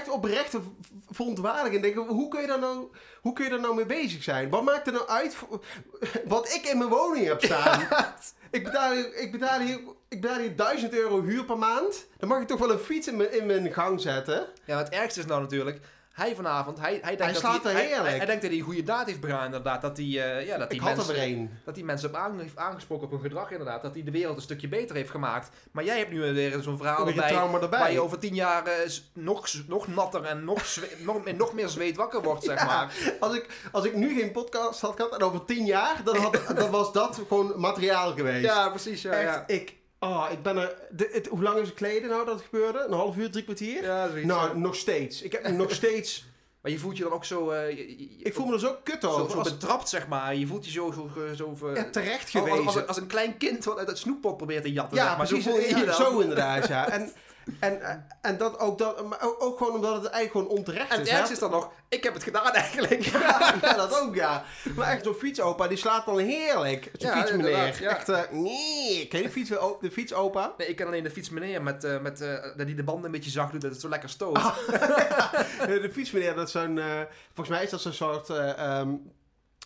echt 0.09 0.17
oprecht 0.17 0.49
v- 0.49 0.89
verontwaardigd. 1.09 1.75
En 1.75 1.81
denk, 1.81 1.95
hoe 1.95 2.27
kun, 2.27 2.41
je 2.41 2.47
daar 2.47 2.59
nou, 2.59 2.87
hoe 3.21 3.33
kun 3.33 3.43
je 3.43 3.49
daar 3.49 3.59
nou 3.59 3.75
mee 3.75 3.85
bezig 3.85 4.23
zijn? 4.23 4.49
Wat 4.49 4.63
maakt 4.63 4.87
er 4.87 4.93
nou 4.93 5.07
uit 5.07 5.35
voor- 5.35 5.63
wat 6.25 6.53
ik 6.53 6.65
in 6.65 6.77
mijn 6.77 6.89
woning 6.89 7.25
heb 7.25 7.43
staan? 7.43 7.87
Ik 8.51 8.63
betaal, 8.63 8.91
hier- 8.93 9.15
ik, 9.15 9.31
betaal 9.31 9.59
hier, 9.59 9.79
ik 10.09 10.21
betaal 10.21 10.37
hier 10.39 10.55
1000 10.55 10.93
euro 10.93 11.21
huur 11.21 11.45
per 11.45 11.57
maand. 11.57 12.07
Dan 12.17 12.29
mag 12.29 12.41
ik 12.41 12.47
toch 12.47 12.59
wel 12.59 12.71
een 12.71 12.79
fiets 12.79 13.07
in 13.07 13.17
mijn, 13.17 13.31
in 13.33 13.45
mijn 13.45 13.73
gang 13.73 14.01
zetten? 14.01 14.47
Ja, 14.65 14.75
maar 14.75 14.83
het 14.83 14.93
ergste 14.93 15.19
is 15.19 15.25
nou 15.25 15.41
natuurlijk... 15.41 15.79
Hij 16.19 16.35
vanavond, 16.35 16.79
hij, 16.79 16.99
hij, 17.01 17.15
denkt, 17.15 17.41
Hij 17.41 17.51
dat 17.51 17.63
hij, 17.63 17.73
hij, 17.73 17.87
hij, 17.87 18.17
hij 18.17 18.25
denkt 18.25 18.41
dat 18.41 18.51
hij 18.51 18.59
een 18.59 18.65
goede 18.65 18.83
daad 18.83 19.05
heeft 19.05 19.19
begaan 19.19 19.45
inderdaad. 19.45 19.81
Dat 19.81 19.97
hij, 19.97 20.05
eh, 20.05 20.45
ja, 20.45 20.57
dat 20.57 20.69
die 20.69 20.79
er 20.79 20.95
mensen, 20.95 21.59
dat 21.65 21.75
die 21.75 21.85
mensen 21.85 22.11
heeft 22.37 22.57
aangesproken 22.57 23.05
op 23.05 23.11
hun 23.11 23.21
gedrag 23.21 23.51
inderdaad. 23.51 23.81
Dat 23.81 23.93
hij 23.93 24.03
de 24.03 24.11
wereld 24.11 24.35
een 24.35 24.41
stukje 24.41 24.67
beter 24.67 24.95
heeft 24.95 25.09
gemaakt. 25.09 25.49
Maar 25.71 25.83
jij 25.83 25.97
hebt 25.97 26.11
nu 26.11 26.33
weer 26.33 26.61
zo'n 26.61 26.77
verhaal 26.77 27.07
erbij... 27.07 27.29
trauma 27.29 27.59
erbij. 27.59 27.79
Waar 27.79 27.91
je 27.91 28.01
over 28.01 28.19
tien 28.19 28.35
jaar 28.35 28.65
eh, 28.65 28.89
nog, 29.13 29.49
nog 29.67 29.87
natter 29.87 30.23
en 30.23 30.43
nog, 30.43 30.63
nog, 31.05 31.33
nog 31.33 31.53
meer 31.53 31.69
zweet 31.69 31.95
wakker 31.95 32.21
wordt, 32.21 32.43
zeg 32.43 32.59
Ja, 32.59 32.65
maar. 32.65 32.93
Als 33.19 33.35
ik, 33.35 33.69
als 33.71 33.85
ik 33.85 33.95
nu 33.95 34.19
geen 34.19 34.31
podcast 34.31 34.81
had 34.81 34.95
gehad 34.95 35.15
en 35.15 35.21
over 35.21 35.45
10 35.45 35.65
jaar, 35.65 36.01
dan, 36.03 36.17
had, 36.17 36.41
dan 36.55 36.71
was 36.71 36.91
dat 36.93 37.21
gewoon 37.27 37.53
materiaal 37.59 38.13
geweest. 38.13 38.45
Ja, 38.45 38.69
precies. 38.69 39.01
Ja, 39.01 39.11
Echt, 39.11 39.33
ja. 39.33 39.43
ik... 39.47 39.77
Oh, 39.99 40.27
ik 40.31 40.43
ben 40.43 40.57
er... 40.57 40.75
de- 40.91 41.09
het, 41.11 41.27
hoe 41.27 41.41
lang 41.43 41.57
is 41.59 41.67
het 41.69 41.77
geleden 41.77 42.09
nou 42.09 42.25
dat 42.25 42.35
het 42.35 42.43
gebeurde? 42.43 42.79
Een 42.87 42.93
half 42.93 43.17
uur, 43.17 43.31
drie 43.31 43.43
kwartier? 43.43 43.83
Ja, 43.83 44.07
zoiets. 44.09 44.27
nou, 44.27 44.57
nog 44.59 44.75
steeds. 44.75 45.21
Ik 45.21 45.31
heb 45.31 45.47
nog 45.51 45.71
steeds... 45.81 46.27
Maar 46.61 46.71
je 46.71 46.79
voelt 46.79 46.97
je 46.97 47.03
dan 47.03 47.11
ook 47.11 47.25
zo... 47.25 47.49
eh, 47.49 47.69
je- 47.69 47.77
je- 47.97 48.17
je- 48.17 48.23
Ik 48.23 48.33
voel 48.33 48.45
me 48.45 48.53
er 48.53 48.59
zo 48.59 48.75
kut 48.83 49.05
over. 49.05 49.31
zo 49.31 49.37
als, 49.37 49.51
betrapt, 49.51 49.89
zeg 49.89 50.07
maar. 50.07 50.35
Je 50.35 50.47
voelt 50.47 50.65
je 50.65 50.71
zo... 50.71 50.91
zo, 50.91 51.09
zo, 51.35 51.55
zo 51.59 51.73
ja, 51.73 51.89
terecht 51.89 52.23
als, 52.23 52.35
als, 52.35 52.49
geweest. 52.49 52.65
als, 52.77 52.87
als 52.87 52.97
een 52.97 53.07
klein 53.07 53.37
kind 53.37 53.65
wat 53.65 53.77
uit 53.77 53.87
het 53.87 53.97
snoeppot 53.97 54.37
probeert 54.37 54.63
te 54.63 54.71
jatten, 54.71 54.97
ja, 54.97 55.07
zeg 55.07 55.17
maar. 55.17 55.27
precies. 55.27 55.45
Zo 55.45 55.51
voel 55.51 55.59
je 55.59 55.67
je 55.77 55.85
dan. 55.85 55.93
zo 55.95 56.19
inderdaad, 56.19 56.67
ja. 56.67 56.89
En, 56.89 57.11
en, 57.59 58.05
en 58.21 58.37
dat 58.37 58.59
ook, 58.59 58.77
dat, 58.77 59.05
maar 59.05 59.19
ook, 59.39 59.57
gewoon 59.57 59.73
omdat 59.73 59.93
het 60.03 60.05
eigenlijk 60.11 60.31
gewoon 60.31 60.47
onterecht 60.57 60.91
En 60.91 60.97
het 60.97 61.07
is. 61.07 61.13
ergste 61.13 61.33
is 61.33 61.39
dan 61.39 61.51
nog, 61.51 61.71
ik 61.89 62.03
heb 62.03 62.13
het 62.13 62.23
gedaan 62.23 62.51
eigenlijk. 62.53 63.01
Ja, 63.19 63.53
ja, 63.61 63.73
dat 63.73 63.99
ook, 64.01 64.15
ja. 64.15 64.43
Maar 64.75 64.87
echt 64.91 65.03
zo'n 65.03 65.13
fietsopa, 65.13 65.67
die 65.67 65.77
slaat 65.77 66.05
dan 66.05 66.17
heerlijk. 66.17 66.91
Zo'n 66.97 67.09
Ja, 67.09 67.17
fietsmeneer. 67.17 67.81
ja. 67.81 67.89
Echt, 67.89 68.09
eh, 68.09 68.21
nee. 68.31 69.07
Ken 69.07 69.19
je 69.19 69.25
de, 69.25 69.31
fiets, 69.31 69.49
de 69.79 69.91
fietsopa? 69.91 70.53
Nee, 70.57 70.67
ik 70.67 70.75
ken 70.75 70.87
alleen 70.87 71.03
de 71.03 71.11
fiets 71.11 71.29
meneer 71.29 71.61
met, 71.61 71.83
eh, 71.83 71.99
met, 71.99 72.21
eh, 72.21 72.43
dat 72.55 72.65
die 72.65 72.75
de 72.75 72.83
banden 72.83 73.05
een 73.05 73.11
beetje 73.11 73.29
zacht 73.31 73.51
doet, 73.51 73.61
dat 73.61 73.71
het 73.71 73.81
zo 73.81 73.89
lekker 73.89 74.09
stoot. 74.09 74.35
Ah. 74.37 74.57
de 75.67 75.89
fietsmeneer, 75.93 76.35
dat 76.35 76.45
is 76.47 76.51
zo'n... 76.53 76.77
eh, 76.77 76.85
volgens 77.33 77.49
mij 77.57 77.63
is 77.63 77.69
dat 77.69 77.81
zo'n 77.81 77.93
soort... 77.93 78.29
eh, 78.29 78.57
ehm, 78.57 78.89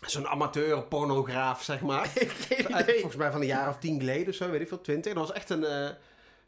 zo'n 0.06 0.26
amateur 0.28 0.82
pornograaf, 0.82 1.62
zeg 1.62 1.80
maar. 1.80 2.08
Volgens 2.86 3.16
mij 3.16 3.30
van 3.30 3.40
een 3.40 3.46
jaar 3.46 3.68
of 3.68 3.78
tien 3.78 3.98
geleden 3.98 4.28
of 4.28 4.34
zo, 4.34 4.50
weet 4.50 4.60
ik 4.60 4.68
veel, 4.68 4.80
twintig. 4.80 5.12
Dat 5.14 5.26
was 5.26 5.36
echt 5.36 5.50
een... 5.50 5.66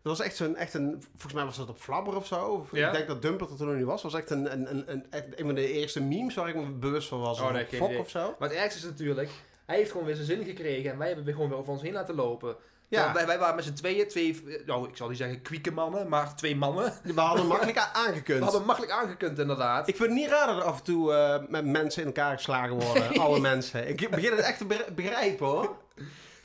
dat 0.06 0.16
was 0.18 0.26
echt 0.26 0.36
zo'n, 0.36 0.56
echt 0.56 0.74
een, 0.74 1.02
volgens 1.10 1.32
mij 1.32 1.44
was 1.44 1.56
dat 1.56 1.68
op 1.68 1.78
Flabber 1.78 2.16
of 2.16 2.26
zo. 2.26 2.44
Of 2.46 2.68
Ja? 2.72 2.86
Ik 2.86 2.92
denk 2.94 3.06
dat 3.06 3.22
Dumpert 3.22 3.50
er 3.50 3.56
toen 3.56 3.66
nog 3.66 3.76
niet 3.76 3.84
was. 3.84 4.02
was 4.02 4.14
echt 4.14 4.30
een, 4.30 4.52
een, 4.52 4.70
een, 4.70 4.90
een, 4.92 5.06
echt 5.10 5.24
een 5.38 5.46
van 5.46 5.54
de 5.54 5.72
eerste 5.72 6.02
memes 6.02 6.34
waar 6.34 6.48
ik 6.48 6.54
me 6.54 6.66
bewust 6.70 7.08
van 7.08 7.20
was. 7.20 7.38
Oh, 7.40 7.46
Of 7.46 7.52
nee, 7.52 7.62
een 7.62 7.68
geen 7.68 7.78
Fok 7.78 7.88
idee. 7.88 8.00
of 8.00 8.10
zo. 8.10 8.34
Maar 8.38 8.48
het 8.48 8.58
ergste 8.58 8.78
is 8.78 8.84
natuurlijk, 8.84 9.30
hij 9.66 9.76
heeft 9.76 9.90
gewoon 9.90 10.06
weer 10.06 10.14
zijn 10.14 10.26
zin 10.26 10.44
gekregen 10.44 10.90
en 10.90 10.98
wij 10.98 11.06
hebben 11.06 11.24
weer 11.24 11.34
gewoon 11.34 11.48
weer 11.48 11.58
over 11.58 11.72
ons 11.72 11.82
heen 11.82 11.92
laten 11.92 12.14
lopen. 12.14 12.56
Ja. 12.88 13.12
Wij, 13.12 13.26
wij 13.26 13.38
waren 13.38 13.54
met 13.56 13.64
z'n 13.64 13.72
tweeën, 13.72 14.08
twee, 14.08 14.42
nou 14.66 14.88
ik 14.88 14.96
zal 14.96 15.08
niet 15.08 15.16
zeggen 15.18 15.42
kwieke 15.42 15.70
mannen, 15.70 16.08
maar 16.08 16.36
twee 16.36 16.56
mannen. 16.56 16.92
We 17.02 17.20
hadden 17.20 17.46
makkelijk 17.46 17.78
a- 17.78 17.90
We 17.92 17.98
aangekund. 17.98 18.42
hadden 18.42 18.64
makkelijk 18.64 18.92
aangekund 18.92 19.38
inderdaad. 19.38 19.88
Ik 19.88 19.96
vind 19.96 20.08
het 20.08 20.18
niet 20.18 20.28
raar 20.28 20.46
dat 20.46 20.56
er 20.56 20.62
af 20.62 20.78
en 20.78 20.84
toe 20.84 21.12
eh, 21.12 21.42
met 21.48 21.64
mensen 21.64 22.00
in 22.00 22.06
elkaar 22.06 22.36
geslagen 22.36 22.74
worden. 22.80 23.08
Oude 23.20 23.40
mensen. 23.40 23.88
Ik 23.88 24.10
begin 24.10 24.30
het 24.30 24.40
echt 24.40 24.58
te 24.58 24.64
be- 24.66 24.86
begrijpen 24.94 25.46
hoor. 25.46 25.76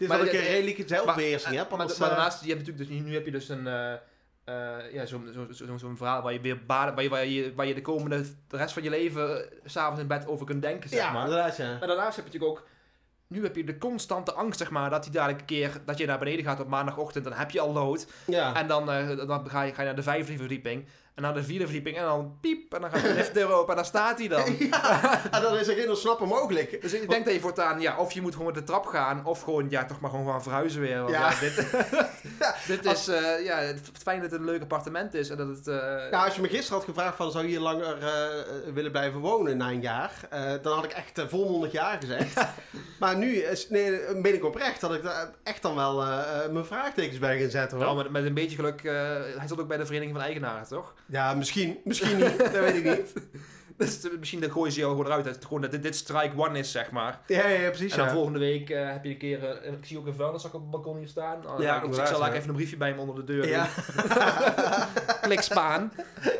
Is 0.01 0.07
de- 0.31 0.37
een 0.37 0.43
redelijke 0.43 0.83
zelfbeheersing 0.87 1.55
heb. 1.55 1.69
maar, 1.69 1.89
eh, 1.89 1.99
daarnaast, 1.99 2.41
je 2.43 2.47
hebt 2.53 2.59
natuurlijk 2.59 2.89
dus, 2.89 2.99
nu 2.99 3.13
heb 3.13 3.25
je 3.25 3.31
dus 3.31 3.49
een, 3.49 3.67
eh, 3.67 4.93
ja, 4.93 5.05
zo'n 5.05 5.29
zo, 5.33 5.65
zo, 5.65 5.77
zo, 5.77 5.91
verhaal 5.95 6.21
waar 6.21 6.33
je 6.33 6.41
weer 6.41 6.65
baden, 6.65 6.93
waar 6.95 7.03
je, 7.03 7.09
waar, 7.09 7.25
je, 7.25 7.53
waar 7.55 7.65
je 7.65 7.73
de 7.73 7.81
komende, 7.81 8.25
de 8.47 8.57
rest 8.57 8.73
van 8.73 8.83
je 8.83 8.89
leven 8.89 9.49
s 9.65 9.71
s'avonds 9.71 10.01
in 10.01 10.07
bed 10.07 10.27
over 10.27 10.45
kunt 10.45 10.61
denken, 10.61 10.89
zeg 10.89 10.99
ja, 10.99 11.11
maar. 11.11 11.23
inderdaad 11.23 11.57
ja. 11.57 11.77
Maar 11.79 11.87
daarnaast 11.87 12.15
heb 12.15 12.25
je 12.25 12.31
natuurlijk 12.31 12.59
ook, 12.59 12.67
nu 13.27 13.43
heb 13.43 13.55
je 13.55 13.63
de 13.63 13.77
constante 13.77 14.33
angst, 14.33 14.59
zeg 14.59 14.69
maar, 14.69 14.89
dat 14.89 15.03
hij 15.03 15.13
dadelijk 15.13 15.39
een 15.39 15.45
keer, 15.45 15.81
dat 15.85 15.97
je 15.97 16.05
naar 16.05 16.19
beneden 16.19 16.45
gaat 16.45 16.59
op 16.59 16.67
maandagochtend, 16.67 17.23
dan 17.23 17.33
heb 17.33 17.51
je 17.51 17.59
al 17.59 17.73
lood. 17.73 18.07
Ja. 18.25 18.55
En 18.55 18.67
dan, 18.67 18.91
eh, 18.91 19.27
dan 19.27 19.49
ga, 19.49 19.61
je, 19.61 19.73
ga 19.73 19.81
je 19.81 19.87
naar 19.87 19.95
de 19.95 20.03
vijfde 20.03 20.37
verdieping. 20.37 20.87
En 21.21 21.27
naar 21.27 21.41
de 21.41 21.47
vierde 21.47 21.63
verdieping. 21.63 21.97
En 21.97 22.03
dan 22.03 22.37
piep. 22.41 22.73
En 22.73 22.81
dan 22.81 22.91
gaat 22.91 23.01
de 23.01 23.13
liftdeur 23.13 23.51
open. 23.51 23.69
En 23.69 23.75
daar 23.75 23.85
staat 23.85 24.17
hij 24.19 24.27
dan. 24.27 24.55
Ja, 24.71 25.31
en 25.31 25.41
dan 25.41 25.57
is 25.57 25.67
er 25.67 25.75
geen 25.75 25.89
ontsnappen 25.89 26.27
mogelijk. 26.27 26.81
Dus 26.81 26.93
ik 26.93 27.09
denk 27.09 27.25
dat 27.25 27.33
je 27.33 27.39
voortaan, 27.39 27.81
ja, 27.81 27.97
of 27.97 28.11
je 28.11 28.21
moet 28.21 28.31
gewoon 28.31 28.45
met 28.45 28.55
de 28.55 28.63
trap 28.63 28.85
gaan. 28.85 29.25
Of 29.25 29.41
gewoon, 29.41 29.69
ja, 29.69 29.85
toch 29.85 29.99
maar 29.99 30.09
gewoon 30.09 30.27
gaan 30.27 30.43
verhuizen 30.43 30.81
weer. 30.81 30.97
Want 30.97 31.09
Ja. 31.09 31.29
ja, 31.29 31.39
dit, 31.39 31.55
dit 32.83 32.85
is, 32.85 33.07
eh, 33.07 33.45
ja, 33.45 33.57
het 33.57 33.91
fijn 34.03 34.21
dat 34.21 34.31
het 34.31 34.39
een 34.39 34.45
leuk 34.45 34.61
appartement 34.61 35.13
is. 35.13 35.29
En 35.29 35.37
dat 35.37 35.47
het, 35.47 35.65
Nou, 36.11 36.25
als 36.25 36.35
je 36.35 36.41
me 36.41 36.47
gisteren 36.47 36.77
had 36.77 36.83
gevraagd 36.87 37.15
van 37.15 37.31
zou 37.31 37.43
je 37.43 37.49
hier 37.49 37.59
langer 37.59 37.97
eh, 37.97 38.73
willen 38.73 38.91
blijven 38.91 39.19
wonen 39.19 39.57
na 39.57 39.69
een 39.69 39.81
jaar, 39.81 40.11
dan 40.61 40.73
had 40.73 40.83
ik 40.83 40.91
echt 40.91 41.21
volmondig 41.27 41.71
jaar 41.71 41.97
gezegd. 41.99 42.45
Maar 42.99 43.17
nu 43.17 43.35
is, 43.35 43.69
nee, 43.69 44.21
ben 44.21 44.33
ik 44.33 44.45
oprecht 44.45 44.81
dat 44.81 44.93
ik 44.93 45.03
daar 45.03 45.29
echt 45.43 45.61
dan 45.61 45.75
wel 45.75 45.95
mijn 46.51 46.65
vraagtekens 46.65 47.19
bij 47.19 47.39
ga 47.39 47.49
zetten 47.49 47.77
hoor. 47.77 47.85
nou, 47.85 47.97
met, 47.97 48.11
met 48.11 48.25
een 48.25 48.33
beetje 48.33 48.55
geluk, 48.55 48.81
hij 49.37 49.47
zat 49.47 49.59
ook 49.59 49.67
bij 49.67 49.77
de 49.77 49.85
Vereniging 49.85 50.15
van 50.15 50.25
Eigenaren, 50.25 50.67
toch? 50.67 50.93
Ja, 51.11 51.33
misschien, 51.33 51.77
misschien 51.83 52.17
niet, 52.23 52.37
dat 52.37 52.51
weet 52.51 52.75
ik 52.75 52.83
niet. 52.97 53.13
Dus 53.77 54.03
eh, 54.03 54.11
misschien 54.19 54.41
dat 54.41 54.51
gooien 54.51 54.71
ze 54.71 54.79
jou 54.79 54.91
gewoon 54.91 55.05
eruit. 55.05 55.25
Dat, 55.25 55.45
gewoon 55.45 55.61
dat 55.61 55.71
dit, 55.71 55.83
dit 55.83 55.95
strike 55.95 56.37
one 56.37 56.59
is, 56.59 56.71
zeg 56.71 56.91
maar. 56.91 57.19
Ja, 57.27 57.47
ja, 57.47 57.59
ja, 57.61 57.69
precies. 57.69 57.91
En 57.91 57.97
dan 57.97 58.07
Ja. 58.07 58.13
volgende 58.13 58.39
week 58.39 58.69
eh, 58.69 58.91
heb 58.91 59.03
je 59.03 59.09
een 59.09 59.17
keer... 59.17 59.43
eh, 59.61 59.71
ik 59.71 59.85
zie 59.85 59.97
ook 59.97 60.05
een 60.05 60.13
vuilniszak 60.13 60.53
op 60.53 60.61
het 60.61 60.69
balkon 60.71 60.97
hier 60.97 61.07
staan. 61.07 61.47
Oh, 61.47 61.59
Ja, 61.59 61.75
ik, 61.75 61.83
ik 61.83 61.93
zal 61.93 62.03
ja. 62.03 62.09
eigenlijk 62.09 62.35
even 62.35 62.49
een 62.49 62.55
briefje 62.55 62.77
bij 62.77 62.89
hem 62.89 62.99
onder 62.99 63.15
de 63.15 63.23
deur 63.23 63.47
Ja. 63.47 63.67
doen. 63.95 64.03
Klik 65.21 65.41
spaan. 65.41 65.91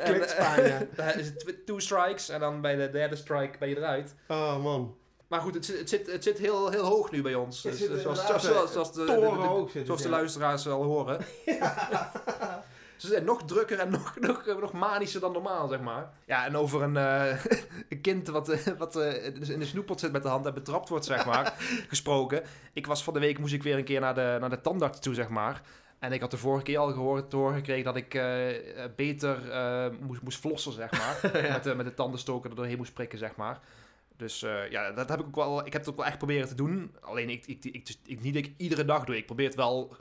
Klik 0.04 0.24
spaan, 0.24 0.64
ja. 0.64 0.82
Dan 0.96 1.08
is 1.08 1.26
het 1.26 1.40
tw- 1.40 1.50
two 1.66 1.80
strikes 1.80 2.30
en 2.30 2.40
dan 2.40 2.62
bij 2.62 2.76
de 2.76 2.90
derde 2.92 3.16
strike 3.16 3.58
ben 3.60 3.70
je 3.70 3.78
eruit. 3.78 4.16
Oh 4.28 4.64
man. 4.64 4.96
Maar 5.28 5.40
goed, 5.42 5.54
het 5.54 5.66
zit, 5.66 5.78
het 5.80 5.90
zit, 5.90 6.12
het 6.12 6.24
zit 6.24 6.38
heel, 6.38 6.70
heel 6.70 6.86
hoog 6.86 7.12
nu 7.12 7.22
bij 7.22 7.36
ons. 7.36 7.62
Dus, 7.62 7.78
zoals, 7.78 7.92
inderdaad, 8.02 8.26
zoals, 8.44 8.46
eh, 8.68 8.72
zoals, 8.74 8.94
de, 8.94 9.06
zoals 9.86 10.02
de 10.02 10.10
ja. 10.10 10.16
luisteraars 10.16 10.68
al 10.68 10.84
horen. 10.84 11.18
Ze 13.02 13.08
zijn 13.08 13.24
nog 13.24 13.44
drukker 13.44 13.80
en 13.80 13.90
nog, 13.98 14.20
nog, 14.20 14.46
nog 14.60 14.72
manischer 14.74 15.22
dan 15.22 15.32
normaal, 15.32 15.68
zeg 15.68 15.80
maar. 15.82 16.10
Ja, 16.26 16.46
en 16.46 16.56
over 16.58 16.82
een, 16.82 16.98
eh, 16.98 17.46
een 17.90 18.02
kind 18.02 18.28
wat, 18.28 18.50
eh, 18.50 18.68
wat 18.78 18.96
eh, 18.96 19.26
in 19.26 19.60
de 19.60 19.66
snoeppot 19.66 20.00
zit 20.00 20.12
met 20.12 20.24
de 20.24 20.30
hand 20.30 20.46
en 20.46 20.54
betrapt 20.54 20.90
wordt, 20.90 21.06
zeg 21.06 21.26
maar, 21.26 21.54
gesproken. 21.88 22.44
Ik 22.74 22.86
was 22.88 23.04
van 23.04 23.14
de 23.14 23.20
week, 23.20 23.40
moest 23.40 23.54
ik 23.54 23.64
weer 23.64 23.78
een 23.78 23.84
keer 23.84 24.00
naar 24.00 24.16
de, 24.16 24.38
naar 24.40 24.50
de 24.50 24.62
tandarts 24.62 25.00
toe, 25.00 25.14
zeg 25.14 25.30
maar. 25.30 25.62
En 26.00 26.12
ik 26.12 26.22
had 26.22 26.32
de 26.32 26.38
vorige 26.38 26.64
keer 26.64 26.78
al 26.78 26.92
gehoord, 26.92 27.32
horen 27.32 27.56
gekregen 27.56 27.84
dat 27.84 27.96
ik 27.96 28.22
beter 28.96 29.38
moest, 30.02 30.22
moest 30.22 30.40
flossen, 30.40 30.72
zeg 30.72 30.92
maar. 30.92 31.32
met, 31.52 31.64
de, 31.64 31.76
met 31.76 31.86
de 31.86 31.94
tandenstoker 31.94 32.50
er 32.50 32.56
doorheen 32.56 32.78
moest 32.78 32.94
prikken, 32.94 33.18
zeg 33.18 33.36
maar. 33.36 33.60
Dus 34.18 34.40
ja, 34.70 34.92
dat 34.92 35.10
heb 35.10 35.20
ik 35.20 35.26
ook 35.26 35.36
wel. 35.36 35.66
Ik 35.66 35.74
heb 35.74 35.82
het 35.82 35.90
ook 35.92 35.98
wel 35.98 36.06
echt 36.06 36.18
proberen 36.18 36.48
te 36.48 36.56
doen. 36.56 36.96
Alleen 37.02 37.30
ik, 37.30 37.46
ik, 37.48 37.66
ik, 37.66 37.74
ik, 37.76 37.96
ik- 38.06 38.22
niet 38.22 38.34
dat 38.34 38.46
ik 38.46 38.54
iedere 38.58 38.86
dag 38.86 39.04
doe. 39.06 39.18
Ik 39.18 39.26
probeer 39.26 39.46
het 39.48 39.56
wel 39.56 39.96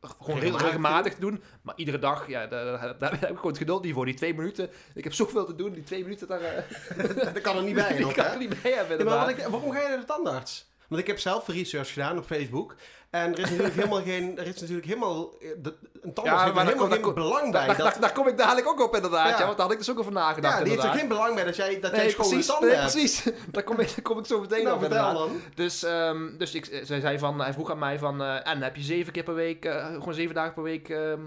gewoon 0.00 0.38
Regelmatig 0.40 0.66
regelmatig, 0.66 1.14
doen. 1.14 1.42
Maar 1.62 1.74
iedere 1.76 1.98
dag, 1.98 2.28
ja, 2.28 2.46
daar, 2.46 2.64
daar, 2.64 2.98
daar 2.98 3.10
heb 3.10 3.30
ik 3.30 3.36
gewoon 3.36 3.50
het 3.50 3.58
geduld 3.58 3.82
niet 3.84 3.94
voor. 3.94 4.04
Die 4.04 4.14
twee 4.14 4.34
minuten. 4.34 4.70
Ik 4.94 5.04
heb 5.04 5.12
zoveel 5.12 5.46
te 5.46 5.54
doen. 5.54 5.72
Die 5.72 5.82
twee 5.82 6.02
minuten, 6.02 6.28
daar 6.28 6.40
eh, 6.40 7.24
Dat 7.34 7.40
kan 7.40 7.56
er 7.56 7.62
niet 7.62 7.74
bij 7.74 7.98
ik 7.98 8.14
kan 8.14 8.24
er 8.24 8.38
niet 8.38 8.62
bij 8.62 8.72
hebben. 8.72 8.98
Ja, 8.98 9.04
maar 9.04 9.18
wat 9.18 9.28
inderdaad. 9.28 9.46
ik, 9.46 9.52
waarom 9.52 9.72
ga 9.72 9.82
je 9.82 9.88
naar 9.88 9.98
de 9.98 10.04
tandarts? 10.04 10.66
Want 10.88 11.00
ik 11.00 11.06
heb 11.06 11.18
zelf 11.18 11.46
research 11.48 11.92
gedaan 11.92 12.18
op 12.18 12.24
Facebook. 12.24 12.74
En 13.10 13.32
er 13.32 13.38
is 13.38 13.44
natuurlijk 13.50 13.74
helemaal 13.80 14.02
geen... 14.02 14.38
Er 14.38 14.46
is 14.46 14.60
natuurlijk 14.60 14.86
helemaal... 14.86 15.32
eh, 15.40 15.48
de- 15.62 15.76
een 16.02 16.14
tandarts 16.14 16.40
Ja, 16.40 16.44
heeft 16.44 16.56
er 16.58 16.64
helemaal 16.66 16.98
kom- 17.00 17.04
geen 17.04 17.14
belang 17.14 17.52
bij. 17.52 17.66
daar, 17.66 17.76
dat, 17.76 17.86
daar, 17.86 18.00
daar 18.00 18.12
kom 18.12 18.28
ik 18.28 18.36
dadelijk 18.36 18.68
ook 18.68 18.80
op, 18.80 18.94
inderdaad. 18.94 19.28
Ja. 19.30 19.38
Ja. 19.38 19.44
want 19.44 19.56
daar 19.56 19.66
had 19.66 19.72
ik 19.72 19.78
dus 19.78 19.90
ook 19.90 19.98
over 19.98 20.12
nagedacht. 20.12 20.58
ja, 20.58 20.62
die 20.64 20.72
heeft 20.72 20.82
er 20.82 20.88
inderdaad. 20.88 20.98
geen 21.00 21.08
belang 21.08 21.34
bij 21.34 21.44
dat 21.44 21.56
jij, 21.56 21.80
dat 21.80 21.90
jij 21.90 22.04
Nee, 22.04 22.14
precies, 22.14 22.46
tanden 22.46 22.68
nee, 22.68 22.78
precies. 22.78 23.22
Daar 23.52 23.62
kom 23.62 23.80
ik, 23.80 23.88
daar 23.88 24.02
kom 24.02 24.18
ik 24.18 24.26
zo 24.26 24.40
meteen 24.40 24.62
Nou, 24.64 24.74
op, 24.74 24.80
vertel 24.80 24.98
inderdaad. 25.08 25.28
dan. 25.28 25.40
Dus, 25.54 25.82
ehm, 25.82 26.36
dus 26.36 26.54
ik, 26.54 26.80
zij 26.82 27.00
zei 27.00 27.18
van, 27.18 27.40
hij 27.40 27.52
vroeg 27.52 27.70
aan 27.70 27.78
mij 27.78 27.98
van, 27.98 28.22
eh, 28.22 28.46
en 28.46 28.62
heb 28.62 28.76
je 28.76 28.82
zeven 28.82 29.12
keer 29.12 29.22
per 29.24 29.34
week, 29.34 29.64
eh, 29.64 29.86
gewoon 29.86 30.14
zeven 30.14 30.34
dagen 30.34 30.54
per 30.54 30.62
week 30.62 30.88
ehm, 30.88 31.20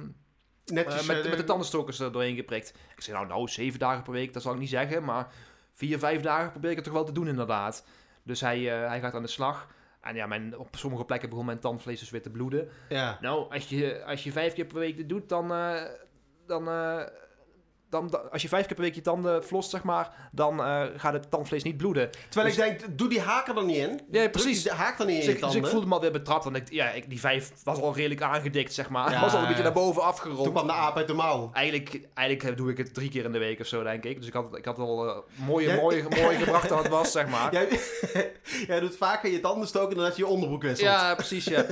Netjes. 0.65 1.01
eh, 1.01 1.07
met, 1.07 1.23
eh, 1.23 1.29
met 1.29 1.37
de 1.37 1.43
tandenstokers 1.43 1.99
er 1.99 2.11
doorheen 2.11 2.35
geprikt? 2.35 2.73
Ik 2.95 3.01
zei, 3.03 3.15
nou, 3.17 3.27
nou, 3.29 3.47
zeven 3.47 3.79
dagen 3.79 4.03
per 4.03 4.13
week, 4.13 4.33
dat 4.33 4.41
zal 4.41 4.53
ik 4.53 4.59
niet 4.59 4.69
zeggen, 4.69 5.03
maar 5.03 5.27
vier, 5.73 5.99
vijf 5.99 6.21
dagen 6.21 6.51
probeer 6.51 6.69
ik 6.69 6.75
het 6.75 6.85
toch 6.85 6.93
wel 6.93 7.03
te 7.05 7.11
doen, 7.11 7.27
inderdaad. 7.27 7.83
Dus 8.23 8.41
hij, 8.41 8.81
eh, 8.81 8.87
hij 8.87 8.99
gaat 8.99 9.13
aan 9.13 9.21
de 9.21 9.27
slag. 9.27 9.67
En 10.01 10.15
ja, 10.15 10.27
mijn, 10.27 10.57
op 10.57 10.75
sommige 10.75 11.05
plekken 11.05 11.29
begon 11.29 11.45
mijn 11.45 11.59
tandvlees 11.59 11.99
dus 11.99 12.09
weer 12.09 12.21
te 12.21 12.29
bloeden. 12.29 12.69
Ja. 12.89 13.17
Nou, 13.21 13.53
als 13.53 13.69
je, 13.69 14.03
als 14.05 14.23
je 14.23 14.31
vijf 14.31 14.53
keer 14.53 14.65
per 14.65 14.79
week 14.79 14.97
dit 14.97 15.09
doet, 15.09 15.29
dan, 15.29 15.53
eh, 15.53 15.83
dan, 16.45 16.67
eh, 16.67 17.03
dan, 17.91 18.31
als 18.31 18.41
je 18.41 18.47
vijf 18.47 18.65
keer 18.65 18.75
per 18.75 18.83
week 18.85 18.95
je 18.95 19.01
tanden 19.01 19.43
flost, 19.43 19.69
zeg 19.69 19.83
maar, 19.83 20.29
dan 20.31 20.63
eh, 20.63 20.83
gaat 20.97 21.13
het 21.13 21.31
tandvlees 21.31 21.63
niet 21.63 21.77
bloeden. 21.77 22.09
Terwijl 22.29 22.55
Dus- 22.55 22.65
ik 22.65 22.79
denk, 22.79 22.97
doe 22.97 23.09
die 23.09 23.21
haak 23.21 23.47
er 23.47 23.53
dan 23.53 23.65
niet 23.65 23.77
in. 23.77 23.89
Ja, 23.89 23.99
Druk 24.11 24.31
precies. 24.31 24.63
die 24.63 24.71
haak 24.71 24.99
er 24.99 25.05
niet 25.05 25.13
in 25.13 25.15
Dus 25.15 25.25
je 25.25 25.31
ik, 25.31 25.37
dus 25.37 25.45
tanden. 25.45 25.63
ik 25.63 25.71
voelde 25.71 25.87
me 25.87 25.93
alweer 25.93 26.11
betrapt, 26.11 26.43
want 26.43 26.55
ik, 26.55 26.71
ja, 26.71 26.89
ik, 26.89 27.09
die 27.09 27.19
vijf 27.19 27.51
was 27.63 27.79
al 27.81 27.95
redelijk 27.95 28.21
aangedikt, 28.21 28.73
zeg 28.73 28.89
maar. 28.89 29.11
Ja, 29.11 29.21
was 29.25 29.33
al 29.33 29.41
een 29.41 29.47
beetje 29.47 29.63
naar 29.63 29.73
boven 29.73 30.03
afgerold. 30.03 30.43
Toen 30.43 30.53
kwam 30.53 30.67
de 30.67 30.73
aap 30.73 30.97
uit 30.97 31.07
de 31.07 31.13
mouw. 31.13 31.49
Eigenlijk, 31.53 32.07
eigenlijk 32.13 32.57
doe 32.57 32.71
ik 32.71 32.77
het 32.77 32.93
drie 32.93 33.09
keer 33.09 33.25
in 33.25 33.31
de 33.31 33.39
week 33.39 33.59
of 33.59 33.67
zo, 33.67 33.83
denk 33.83 34.03
ik. 34.03 34.17
Dus 34.17 34.27
ik 34.27 34.33
had, 34.33 34.57
ik 34.57 34.65
had 34.65 34.77
al 34.77 35.07
eh, 35.09 35.17
mooie, 35.35 35.75
mooie, 35.75 36.03
mooie 36.21 36.37
gebracht 36.37 36.69
dan 36.69 36.77
het 36.77 36.87
was, 36.87 37.11
zeg 37.11 37.27
maar. 37.27 37.53
Jij, 37.53 37.67
jij 38.67 38.79
doet 38.79 38.97
vaker 38.97 39.31
je 39.31 39.39
tanden 39.39 39.67
stoken 39.67 39.95
dan 39.95 40.05
dat 40.05 40.15
je 40.15 40.21
je 40.23 40.29
onderbroek 40.29 40.61
wisselt. 40.61 40.89
Ja, 40.89 41.15
precies, 41.15 41.45
ja. 41.45 41.65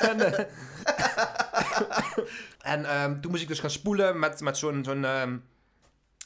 en 0.00 0.34
eh, 0.34 0.44
en 2.58 2.84
ehm, 2.84 3.20
toen 3.20 3.30
moest 3.30 3.42
ik 3.42 3.48
dus 3.48 3.60
gaan 3.60 3.70
spoelen 3.70 4.18
met, 4.18 4.40
met 4.40 4.58
zo'n 4.58 4.84
zo'n 4.84 5.04
ehm, 5.04 5.36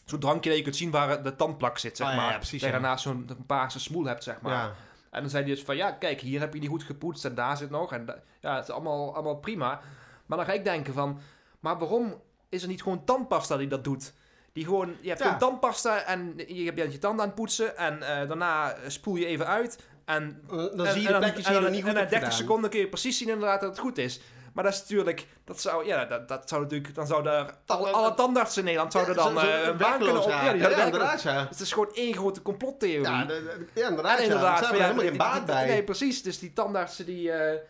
zo'n 0.04 0.18
drankje 0.20 0.48
dat 0.48 0.58
je 0.58 0.64
kunt 0.64 0.76
zien 0.76 0.90
waar 0.90 1.22
de 1.22 1.36
tandplak 1.36 1.78
zit, 1.78 1.96
zeg 1.96 2.06
Ah, 2.06 2.12
ja, 2.14 2.20
maar. 2.20 2.30
ja, 2.30 2.36
precies, 2.36 2.60
Dat 2.60 2.68
je 2.70 2.74
ja. 2.76 2.80
daarnaast 2.80 3.02
zo'n 3.02 3.24
een 3.28 3.46
paarse 3.46 3.80
smoel 3.80 4.04
hebt, 4.04 4.22
zeg 4.22 4.40
maar. 4.40 4.52
Ja. 4.52 4.72
En 5.10 5.20
dan 5.20 5.30
zei 5.30 5.44
hij 5.44 5.54
dus 5.54 5.62
van, 5.64 5.76
ja, 5.76 5.90
kijk, 5.90 6.20
hier 6.20 6.40
heb 6.40 6.54
je 6.54 6.60
niet 6.60 6.68
goed 6.68 6.82
gepoetst 6.82 7.24
en 7.24 7.34
daar 7.34 7.56
zit 7.56 7.70
nog. 7.70 7.92
En 7.92 8.06
ja, 8.40 8.54
het 8.54 8.64
is 8.64 8.70
allemaal, 8.74 9.14
allemaal 9.14 9.36
prima. 9.36 9.80
Maar 10.26 10.38
dan 10.38 10.46
ga 10.46 10.52
ik 10.52 10.64
denken 10.64 10.94
van, 10.94 11.20
maar 11.60 11.78
waarom 11.78 12.20
is 12.48 12.62
er 12.62 12.68
niet 12.68 12.82
gewoon 12.82 13.04
tandpasta 13.04 13.56
die 13.56 13.68
dat 13.68 13.84
doet? 13.84 14.12
Die 14.52 14.64
gewoon, 14.64 14.94
je 15.00 15.08
hebt 15.08 15.22
gewoon 15.22 15.38
tandpasta 15.38 16.02
en 16.02 16.34
je 16.46 16.72
bent 16.72 16.92
je 16.92 16.98
tanden 16.98 17.20
aan 17.20 17.26
het 17.26 17.34
poetsen. 17.36 17.76
En 17.76 18.02
eh, 18.02 18.28
daarna 18.28 18.74
spoel 18.86 19.16
je 19.16 19.26
even 19.26 19.46
uit. 19.46 19.78
En 20.04 20.42
Eh, 20.50 20.56
Dan 20.56 20.86
en- 20.86 20.92
zie 20.92 21.02
je 21.02 21.08
de 21.08 21.18
plekjes 21.18 21.46
die 21.46 21.56
en 21.56 21.62
nog 21.62 21.70
niet 21.70 21.80
goed 21.80 21.88
En 21.88 21.94
na 21.94 22.00
hebt 22.00 22.10
30 22.10 22.28
gedaan. 22.28 22.44
seconden 22.46 22.70
kun 22.70 22.80
je 22.80 22.88
precies 22.88 23.18
zien 23.18 23.28
inderdaad 23.28 23.60
dat 23.60 23.70
het 23.70 23.78
goed 23.78 23.98
is. 23.98 24.20
Maar 24.52 24.64
dat 24.64 24.72
is 24.72 24.80
natuurlijk, 24.80 25.26
dat 25.44 25.60
zou, 25.60 25.86
ja, 25.86 26.04
dat, 26.04 26.28
dat 26.28 26.48
zou 26.48 26.62
natuurlijk, 26.62 26.94
dan 26.94 27.06
zouden 27.06 27.32
er, 27.32 27.54
alle, 27.66 28.14
tandartsen 28.14 28.58
in 28.58 28.64
Nederland 28.64 28.92
zouden 28.92 29.14
dan 29.14 29.40
eh, 29.40 29.66
een 29.66 29.76
baan 29.76 29.98
kunnen 29.98 30.22
op. 30.22 30.28
Ja, 30.28 30.52
inderdaad, 30.52 31.22
ja. 31.22 31.46
Het 31.48 31.60
is 31.60 31.72
gewoon 31.72 31.94
één 31.94 32.14
grote 32.14 32.42
complottheorie. 32.42 33.02
Ja, 33.02 33.24
de- 33.24 33.66
de- 33.74 33.80
ja, 33.80 33.88
inderdaad. 33.88 34.18
en 34.18 34.24
inderdaad, 34.24 34.60
Daar 34.60 34.76
ja, 34.76 34.82
helemaal 34.82 35.04
geen 35.04 35.16
baat 35.16 35.46
bij. 35.46 35.66
Nee, 35.66 35.82
precies. 35.84 36.22
Dus 36.22 36.38
die 36.38 36.52
tandartsen 36.52 37.06
die, 37.06 37.32
eh, 37.32 37.60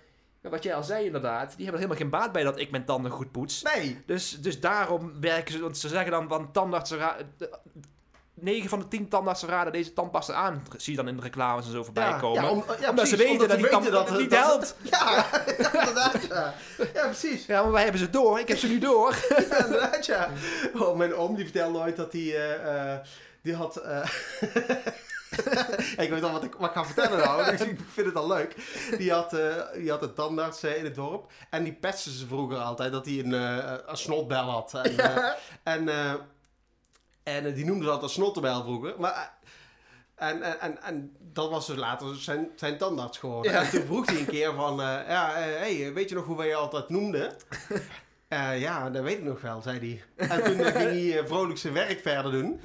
ja, 0.43 0.51
wat 0.51 0.63
jij 0.63 0.75
al 0.75 0.83
zei 0.83 1.05
inderdaad, 1.07 1.57
die 1.57 1.65
hebben 1.65 1.83
er 1.83 1.89
helemaal 1.89 1.97
geen 1.97 2.21
baat 2.21 2.33
bij 2.33 2.43
dat 2.43 2.59
ik 2.59 2.71
mijn 2.71 2.85
tanden 2.85 3.11
goed 3.11 3.33
poets. 3.33 3.63
Nee. 3.63 4.03
Dus, 4.07 4.41
dus 4.41 4.61
daarom 4.61 5.21
werken 5.21 5.53
ze, 5.53 5.61
want 5.61 5.79
ze 5.79 5.89
zeggen 5.89 6.11
dan 6.11 6.29
van 6.29 6.53
tandartsen, 6.53 6.99
9 8.43 8.69
van 8.69 8.79
de 8.79 8.89
10 8.89 9.09
tandartsen 9.09 9.49
raden 9.49 9.73
deze 9.73 9.93
tandpasta 9.93 10.33
aan. 10.35 10.63
Zie 10.77 10.93
je 10.93 10.99
dan 10.99 11.09
in 11.09 11.17
de 11.17 11.23
reclames 11.23 11.67
en 11.67 11.73
zo 11.73 11.83
voorbij 11.85 12.09
Ja, 12.09 12.19
komen. 12.19 12.43
ja, 12.43 12.51
om- 12.51 12.65
ja, 12.81 12.91
Omdat 12.91 13.09
ze 13.09 13.17
weten 13.17 13.33
omdat 13.33 13.49
dat 13.49 13.59
die 13.59 13.69
tand 13.69 13.83
weten 13.85 13.99
dat 13.99 14.09
het 14.09 14.19
niet 14.19 14.31
dat- 14.31 14.41
helpt. 14.45 14.77
Ja, 14.83 15.25
inderdaad, 15.79 16.23
ja. 16.29 16.55
Ja, 16.95 17.05
precies. 17.05 17.47
Ja, 17.47 17.63
maar 17.63 17.73
wij 17.73 17.83
hebben 17.83 18.01
ze 18.01 18.11
door. 18.11 18.39
Ik 18.41 18.49
heb 18.49 18.59
ze 18.59 18.69
nu 18.69 18.79
door. 18.79 19.15
Ja, 19.51 19.65
inderdaad, 19.65 20.07
ja. 20.07 20.29
Oh, 20.75 20.97
mijn 20.97 21.15
oom 21.15 21.35
die 21.35 21.45
vertelde 21.45 21.79
ooit 21.79 21.97
dat 21.97 22.13
hij... 22.13 22.21
eh, 22.23 22.93
eh, 22.95 22.99
die 23.43 23.55
had... 23.55 23.77
eh, 23.77 24.05
ik 26.05 26.11
weet 26.11 26.23
al 26.23 26.33
wat 26.33 26.45
ik, 26.45 26.55
wat 26.55 26.69
ik 26.69 26.75
ga 26.77 26.85
vertellen 26.85 27.19
nou, 27.19 27.51
dus 27.51 27.61
ik 27.61 27.79
vind 27.93 28.07
het 28.07 28.17
al 28.17 28.27
leuk. 28.27 28.55
Die 28.99 29.13
had, 29.13 29.37
die 29.75 29.91
had 29.91 30.03
een 30.03 30.15
tandarts 30.15 30.65
in 30.65 30.85
het 30.85 30.95
dorp. 30.95 31.31
En 31.51 31.65
die 31.65 31.73
pestte 31.73 32.11
ze 32.13 32.27
vroeger 32.27 32.59
altijd 32.59 32.93
dat 32.93 33.05
hij 33.07 33.19
een, 33.19 33.33
een 33.91 33.97
snotbel 33.97 34.51
had. 34.51 34.75
En, 34.83 34.99
eh, 34.99 35.29
en, 35.63 35.89
en 37.23 37.47
eh, 37.47 37.55
die 37.55 37.65
noemde 37.65 37.85
dat 37.87 38.03
een 38.03 38.09
snottenbel 38.09 38.63
vroeger. 38.63 38.95
Maar... 38.99 39.13
eh, 40.15 40.29
en, 40.29 40.43
en, 40.43 40.61
en, 40.61 40.83
en 40.83 41.17
dat 41.19 41.51
was 41.51 41.67
dus 41.67 41.77
later 41.77 42.17
zijn, 42.17 42.51
zijn 42.57 42.79
tandarts 42.79 43.19
geworden. 43.19 43.53
Ja. 43.53 43.63
En 43.63 43.71
toen 43.71 43.83
vroeg 43.85 44.07
hij 44.07 44.19
een 44.19 44.27
keer 44.27 44.55
van... 44.55 44.81
eh, 44.81 45.09
ja, 45.09 45.31
hey, 45.35 45.93
weet 45.93 46.09
je 46.09 46.15
nog 46.15 46.25
hoe 46.25 46.37
wij 46.37 46.47
je 46.47 46.55
altijd 46.55 46.89
noemden? 46.89 47.33
Eh, 48.33 48.61
ja, 48.61 48.91
dat 48.91 49.03
weet 49.03 49.19
ik 49.19 49.25
nog 49.25 49.41
wel, 49.41 49.63
zei 49.63 49.79
hij. 50.17 50.29
En 50.29 50.43
toen 50.45 50.65
ging 50.65 50.75
hij 50.75 51.19
eh, 51.19 51.27
vrolijk 51.27 51.59
zijn 51.59 51.73
werk 51.73 52.01
verder 52.01 52.33
doen. 52.33 52.61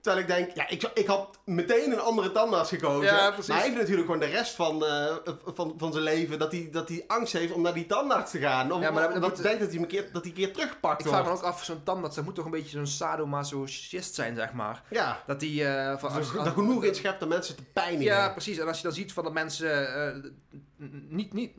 Terwijl 0.00 0.22
ik 0.24 0.30
denk, 0.34 0.50
ja, 0.54 0.68
ik, 0.68 0.90
ik 0.94 1.06
had 1.06 1.38
meteen 1.44 1.92
een 1.92 2.00
andere 2.00 2.32
tandarts 2.32 2.68
gekozen. 2.70 3.14
Ja, 3.14 3.28
precies. 3.30 3.46
Maar 3.48 3.56
hij 3.56 3.66
heeft 3.66 3.78
natuurlijk 3.80 4.06
gewoon 4.06 4.20
de 4.20 4.26
rest 4.26 4.54
van, 4.54 4.84
eh, 4.86 5.16
van, 5.44 5.74
van 5.76 5.92
zijn 5.92 6.04
leven 6.04 6.38
dat 6.38 6.52
hij, 6.52 6.68
dat 6.72 6.88
hij 6.88 7.04
angst 7.06 7.32
heeft 7.32 7.52
om 7.52 7.62
naar 7.62 7.74
die 7.74 7.86
tandarts 7.86 8.30
te 8.30 8.38
gaan. 8.38 8.72
Om, 8.72 8.82
Ja, 8.82 8.90
maar 8.90 9.02
dat- 9.02 9.12
dat 9.12 9.20
hij 9.22 9.30
moet- 9.30 9.42
denkt 9.42 9.60
dat 9.60 9.70
hij, 9.70 9.78
een 9.80 9.86
keer, 9.86 10.12
dat 10.12 10.22
hij 10.22 10.30
een 10.30 10.36
keer 10.36 10.52
teruggepakt 10.52 11.00
Ik 11.00 11.06
vraag 11.06 11.24
me 11.24 11.30
ook 11.30 11.42
af, 11.42 11.64
zo'n 11.64 11.82
tandarts, 11.82 12.16
dat 12.16 12.24
moet 12.24 12.34
toch 12.34 12.44
een 12.44 12.50
beetje 12.50 12.70
zo'n 12.76 12.86
sadomasochist 12.86 14.14
zijn, 14.14 14.36
zeg 14.36 14.52
maar. 14.52 14.82
Ja, 14.90 15.22
Dat 15.26 15.40
die... 15.40 15.64
eh, 15.64 15.98
van, 15.98 16.12
dat 16.34 16.46
er 16.46 16.52
genoeg 16.52 16.84
in 16.84 16.94
schept 16.94 17.22
om 17.22 17.28
mensen 17.28 17.56
te 17.56 17.62
pijnigen. 17.72 18.04
Ja, 18.14 18.28
precies. 18.28 18.58
En 18.58 18.66
als 18.66 18.76
je 18.76 18.82
dan 18.82 18.92
ziet 18.92 19.12
van 19.12 19.24
de 19.24 19.30
mensen 19.30 20.34
niet, 21.08 21.32
niet, 21.32 21.52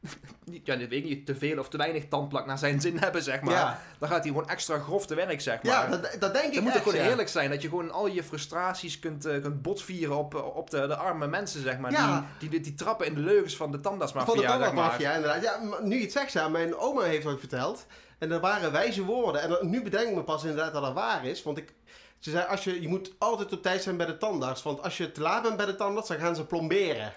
ja, 0.64 0.74
ik 0.74 0.88
weet 0.88 1.04
niet, 1.04 1.26
te 1.26 1.34
veel 1.34 1.58
of 1.58 1.68
te 1.68 1.76
weinig 1.76 2.08
tandplak 2.08 2.46
naar 2.46 2.58
zijn 2.58 2.80
zin 2.80 2.98
hebben, 2.98 3.22
zeg 3.22 3.40
maar. 3.40 3.54
Ja. 3.54 3.80
Dan 3.98 4.08
gaat 4.08 4.18
hij 4.18 4.32
gewoon 4.32 4.48
extra 4.48 4.78
grof 4.78 5.06
te 5.06 5.14
werk, 5.14 5.40
zeg 5.40 5.62
maar. 5.62 5.72
Ja, 5.72 5.96
dat, 5.96 6.16
dat 6.18 6.32
denk 6.32 6.46
ik 6.46 6.54
Het 6.54 6.62
moet 6.62 6.72
echt, 6.72 6.78
ook 6.78 6.84
gewoon 6.84 6.98
ja. 6.98 7.06
heerlijk 7.06 7.28
zijn 7.28 7.50
dat 7.50 7.62
je 7.62 7.68
gewoon 7.68 7.90
al 7.90 8.06
je 8.06 8.22
frustraties 8.22 8.98
kunt, 8.98 9.24
eh, 9.24 9.42
kunt 9.42 9.62
botvieren 9.62 10.16
op, 10.16 10.34
op 10.34 10.70
de, 10.70 10.86
de 10.86 10.96
arme 10.96 11.26
mensen, 11.26 11.62
zeg 11.62 11.78
maar. 11.78 11.92
Ja. 11.92 12.26
Die, 12.38 12.48
die, 12.48 12.60
die 12.60 12.74
trappen 12.74 13.06
in 13.06 13.14
de 13.14 13.20
leugens 13.20 13.56
van 13.56 13.72
de 13.72 13.80
tandartsmafia, 13.80 14.32
Van 14.32 14.42
de 14.42 14.48
zeg 14.48 14.58
maar. 14.58 14.66
tandartsmafia, 14.66 15.14
inderdaad. 15.14 15.42
Ja, 15.42 15.80
nu 15.82 15.96
je 15.96 16.02
het 16.02 16.12
zegt, 16.12 16.32
ja, 16.32 16.48
mijn 16.48 16.76
oma 16.76 17.02
heeft 17.02 17.26
ooit 17.26 17.38
verteld. 17.38 17.86
En 18.18 18.28
dat 18.28 18.40
waren 18.40 18.72
wijze 18.72 19.04
woorden. 19.04 19.42
En 19.42 19.70
nu 19.70 19.82
bedenk 19.82 20.08
ik 20.08 20.14
me 20.14 20.22
pas 20.22 20.42
inderdaad 20.42 20.72
dat 20.72 20.82
dat 20.82 20.94
waar 20.94 21.24
is. 21.24 21.42
Want 21.42 21.58
ik, 21.58 21.72
ze 22.20 22.30
zei, 22.30 22.46
als 22.46 22.64
je, 22.64 22.80
je 22.80 22.88
moet 22.88 23.12
altijd 23.18 23.52
op 23.52 23.62
tijd 23.62 23.82
zijn 23.82 23.96
bij 23.96 24.06
de 24.06 24.18
tandarts. 24.18 24.62
Want 24.62 24.82
als 24.82 24.96
je 24.96 25.12
te 25.12 25.20
laat 25.20 25.42
bent 25.42 25.56
bij 25.56 25.66
de 25.66 25.76
tandarts, 25.76 26.08
dan 26.08 26.18
gaan 26.18 26.36
ze 26.36 26.44
plomberen. 26.46 27.12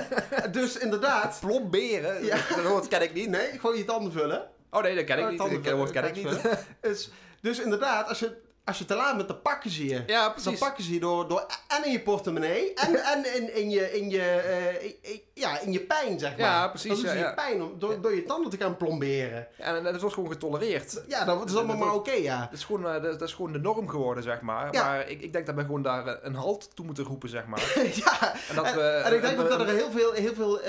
dus 0.52 0.78
inderdaad... 0.78 1.38
Plomberen? 1.40 2.24
Ja. 2.24 2.36
Dat 2.36 2.64
woord 2.64 2.88
ken 2.88 3.02
ik 3.02 3.14
niet. 3.14 3.28
Nee, 3.28 3.58
gewoon 3.58 3.76
je 3.76 3.84
tanden 3.84 4.12
vullen. 4.12 4.48
Oh 4.70 4.82
nee, 4.82 4.94
dat 4.94 5.04
ken 5.04 5.18
ik 5.18 5.24
Oh, 5.24 5.30
niet. 5.30 5.38
tanden 5.38 5.62
Dat 5.62 5.76
woord 5.76 5.90
ken 5.90 6.04
ik 6.04 6.14
niet. 6.14 6.40
Dus, 6.80 7.10
dus 7.40 7.60
inderdaad, 7.60 8.08
als 8.08 8.18
je, 8.18 8.36
als 8.70 8.78
je 8.78 8.84
te 8.84 8.94
laat 8.94 9.16
bent, 9.16 9.28
dan 9.28 9.42
pakken 9.42 9.70
ze 9.70 9.84
je. 9.84 10.02
Ja, 10.06 10.34
Dan 10.44 10.58
pakken 10.58 10.84
ze 10.84 10.92
je 10.92 11.00
door, 11.00 11.28
door 11.28 11.46
en 11.68 11.84
in 11.84 11.92
je 11.92 12.00
portemonnee 12.00 12.74
en, 12.74 12.94
en 13.12 13.34
in, 13.36 13.56
in, 13.56 13.70
je, 13.70 13.92
in, 13.98 14.10
je, 14.10 14.22
eh, 14.22 14.84
in- 14.84 15.22
ja, 15.34 15.60
in 15.60 15.72
je 15.72 15.80
pijn, 15.80 16.18
zeg 16.18 16.30
maar. 16.30 16.46
Ja, 16.46 16.68
precies, 16.68 16.88
Dan 16.90 17.00
doen 17.00 17.08
ze 17.08 17.14
ja, 17.14 17.20
je 17.22 17.28
ja. 17.28 17.34
pijn 17.34 17.62
om, 17.62 17.78
door, 17.78 18.00
door 18.00 18.14
je 18.14 18.24
tanden 18.24 18.50
te 18.50 18.56
gaan 18.56 18.76
plomberen. 18.76 19.46
En 19.56 19.82
dat 19.82 20.00
wordt 20.00 20.14
gewoon 20.14 20.30
getolereerd. 20.30 21.02
Ja, 21.08 21.24
dat 21.24 21.48
is 21.48 21.56
allemaal 21.56 21.76
Dat 21.76 21.86
maar 21.86 21.94
oké, 21.94 22.12
ja. 22.12 22.40
Dat 22.40 22.58
is, 22.58 22.64
gewoon, 22.64 22.86
eh, 22.86 23.02
dat, 23.02 23.22
is 23.22 23.32
gewoon 23.32 23.52
de 23.52 23.58
norm 23.58 23.88
geworden, 23.88 24.22
zeg 24.22 24.40
maar. 24.40 24.72
Ja. 24.74 24.84
Maar 24.84 25.08
ik, 25.08 25.22
ik 25.22 25.32
denk 25.32 25.46
dat 25.46 25.54
we 25.54 25.60
gewoon 25.60 25.82
daar 25.82 26.06
eh, 26.06 26.14
een 26.22 26.34
halt 26.34 26.70
toe 26.74 26.84
moeten 26.84 27.04
roepen, 27.04 27.28
zeg 27.28 27.46
maar. 27.46 27.72
ja, 28.04 28.34
En 28.48 28.54
dat 28.54 28.74
we... 28.74 28.80
en 28.80 29.14
ik 29.14 29.22
denk 29.22 29.34
en 29.34 29.42
ook 29.42 29.48
dat 29.48 29.60
er 29.60 29.68
heel 29.68 29.90
veel, 29.90 30.12
heel 30.12 30.34
veel 30.34 30.60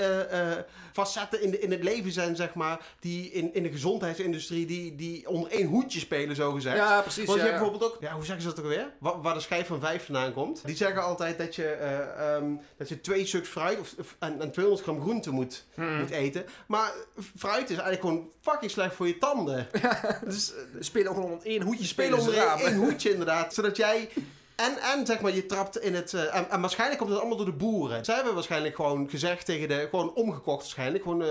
facetten 0.92 1.42
in, 1.42 1.50
de, 1.50 1.58
in 1.58 1.70
het 1.70 1.82
leven 1.82 2.12
zijn, 2.12 2.36
zeg 2.36 2.54
maar, 2.54 2.80
die 3.00 3.30
in, 3.30 3.54
in 3.54 3.62
de 3.62 3.70
gezondheidsindustrie, 3.70 4.66
die, 4.66 4.94
die 4.96 5.28
onder 5.28 5.50
één 5.50 5.66
hoedje 5.66 5.98
spelen, 5.98 6.36
zo 6.36 6.52
gezegd. 6.52 6.76
Ja, 6.76 7.00
precies. 7.00 7.26
Want 7.26 7.38
je 7.38 7.44
ja, 7.44 7.50
hebt 7.50 7.62
ja. 7.62 7.62
bijvoorbeeld 7.62 7.91
ook, 7.91 7.91
ja, 8.00 8.12
hoe 8.12 8.24
zeggen 8.24 8.42
ze 8.42 8.48
dat 8.54 8.58
ook 8.64 8.70
weer? 8.70 8.92
Waar, 8.98 9.20
waar 9.22 9.34
de 9.34 9.40
schijf 9.40 9.66
van 9.66 9.80
vijf 9.80 10.04
vandaan 10.04 10.32
komt. 10.32 10.66
Die 10.66 10.76
zeggen 10.76 11.02
altijd 11.02 11.38
dat 11.38 11.54
je, 11.54 11.64
eh, 11.68 12.34
ehm, 12.34 12.44
dat 12.76 12.88
je 12.88 13.00
twee 13.00 13.26
stuks 13.26 13.48
fruit 13.48 13.78
of, 13.78 13.94
of- 13.98 14.16
en, 14.18 14.40
en 14.40 14.50
200 14.52 14.86
gram 14.86 15.00
groente 15.00 15.30
moet, 15.30 15.64
Hmm. 15.74 15.98
moet 15.98 16.10
eten. 16.10 16.44
Maar 16.66 16.92
fruit 17.36 17.62
is 17.70 17.76
eigenlijk 17.76 18.00
gewoon 18.00 18.28
fucking 18.40 18.70
slecht 18.70 18.94
voor 18.94 19.06
je 19.06 19.18
tanden. 19.18 19.66
Dus 20.24 20.52
We 20.72 20.84
spelen 20.84 21.14
gewoon 21.14 21.30
onder 21.30 21.46
één 21.46 21.62
hoedje 21.62 21.84
spelen 21.86 22.18
onder 22.18 22.34
één, 22.36 22.74
hoedje 22.74 23.10
inderdaad. 23.10 23.54
Zodat 23.54 23.76
jij... 23.76 24.08
En, 24.56 24.78
en 24.78 25.06
zeg 25.06 25.20
maar, 25.20 25.34
je 25.34 25.46
trapt 25.46 25.78
in 25.80 25.94
het... 25.94 26.14
eh, 26.14 26.34
en, 26.36 26.50
en 26.50 26.60
waarschijnlijk 26.60 26.98
komt 26.98 27.10
het 27.10 27.20
allemaal 27.20 27.36
door 27.36 27.46
de 27.46 27.52
boeren. 27.52 28.04
Zij 28.04 28.14
hebben 28.14 28.34
waarschijnlijk 28.34 28.74
gewoon 28.76 29.10
gezegd 29.10 29.46
tegen 29.46 29.68
de... 29.68 29.86
Gewoon 29.90 30.14
omgekocht 30.14 30.60
waarschijnlijk. 30.60 31.02
Gewoon 31.02 31.22
eh, 31.22 31.28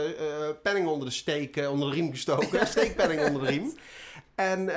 penning 0.64 0.88
onder 0.88 1.08
de 1.08 1.14
steek, 1.14 1.68
onder 1.70 1.90
de 1.90 1.96
riem 1.96 2.12
gestoken. 2.12 2.68
steekpenning 2.76 3.26
onder 3.26 3.42
de 3.42 3.48
riem. 3.48 3.78
En 4.36 4.70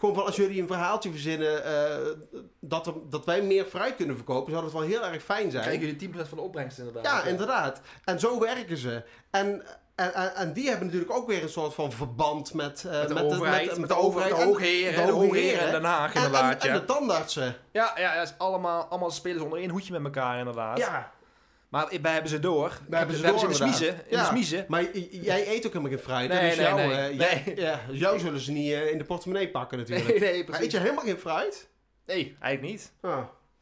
gewoon 0.00 0.14
van 0.14 0.24
als 0.24 0.36
jullie 0.36 0.60
een 0.60 0.66
verhaaltje 0.66 1.10
verzinnen... 1.10 1.64
eh, 1.64 1.96
dat, 2.60 2.86
er, 2.86 2.92
dat 3.10 3.24
wij 3.24 3.42
meer 3.42 3.64
fruit 3.64 3.96
kunnen 3.96 4.16
verkopen... 4.16 4.52
zou 4.52 4.64
dat 4.64 4.72
wel 4.72 4.82
heel 4.82 5.04
erg 5.04 5.22
fijn 5.22 5.50
zijn. 5.50 5.62
Krijgen 5.62 5.86
jullie 5.86 6.08
10% 6.14 6.28
van 6.28 6.38
de 6.38 6.44
opbrengst 6.44 6.78
inderdaad. 6.78 7.04
Ja, 7.04 7.22
inderdaad. 7.24 7.80
En 8.04 8.20
zo 8.20 8.40
werken 8.40 8.76
ze. 8.76 9.02
En, 9.30 9.62
en, 9.94 10.14
en, 10.14 10.34
en 10.34 10.52
die 10.52 10.68
hebben 10.68 10.86
natuurlijk 10.86 11.12
ook 11.12 11.26
weer 11.26 11.42
een 11.42 11.48
soort 11.48 11.74
van 11.74 11.92
verband 11.92 12.54
met, 12.54 12.84
eh, 12.84 12.98
Met 12.98 13.08
de 13.08 13.24
overheid, 13.24 13.78
met 13.78 13.88
de 13.88 13.96
overheid, 13.96 14.34
de 14.34 14.40
en- 14.40 14.46
hoogheren, 14.46 15.06
de 15.06 15.12
hoogheren 15.12 15.66
in 15.66 15.70
Den 15.72 15.84
Haag 15.84 16.14
en, 16.14 16.20
en, 16.20 16.26
inderdaad, 16.26 16.62
en 16.62 16.68
ja. 16.68 16.78
de 16.78 16.84
tandartsen. 16.84 17.56
Ja, 17.72 17.92
ja, 17.96 18.14
ja, 18.14 18.22
is 18.22 18.34
allemaal, 18.38 18.84
allemaal 18.84 19.10
spelen 19.10 19.38
ze 19.38 19.44
onder 19.44 19.58
één 19.58 19.70
hoedje 19.70 19.92
met 19.92 20.04
elkaar 20.04 20.38
inderdaad. 20.38 20.78
Ja, 20.78 21.12
Maar 21.70 21.88
wij 22.02 22.12
hebben 22.12 22.30
ze 22.30 22.38
door. 22.38 22.78
wij 22.88 22.98
hebben 22.98 23.16
ze 23.16 23.22
we 23.22 23.28
door 23.28 23.38
hebben 23.38 23.56
ze 23.56 23.64
in 23.64 23.70
de 23.70 23.76
smiezen. 23.76 24.04
Ja. 24.10 24.24
smiezen. 24.24 24.64
maar 24.68 24.96
jij 25.10 25.48
eet 25.48 25.66
ook 25.66 25.72
helemaal 25.72 25.90
geen 25.90 25.98
fruit. 26.04 26.28
Nee, 26.28 26.48
dus 26.48 26.56
nee, 26.56 26.66
jou, 26.66 26.80
nee. 26.80 27.16
jij- 27.16 27.42
Nee. 27.46 27.56
ja, 27.56 27.80
dus 27.88 27.98
jou 27.98 28.18
zullen 28.18 28.40
ze 28.40 28.52
niet 28.52 28.72
eh, 28.72 28.90
in 28.90 28.98
de 28.98 29.04
portemonnee 29.04 29.50
pakken 29.50 29.78
natuurlijk. 29.78 30.08
Nee, 30.10 30.18
nee, 30.20 30.28
Maar 30.30 30.38
eet 30.38 30.46
precies. 30.46 30.72
je 30.72 30.78
helemaal 30.78 31.04
geen 31.04 31.18
fruit? 31.18 31.68
Nee, 32.06 32.36
eigenlijk 32.40 32.72
niet. 32.72 32.92
Ah. 33.00 33.18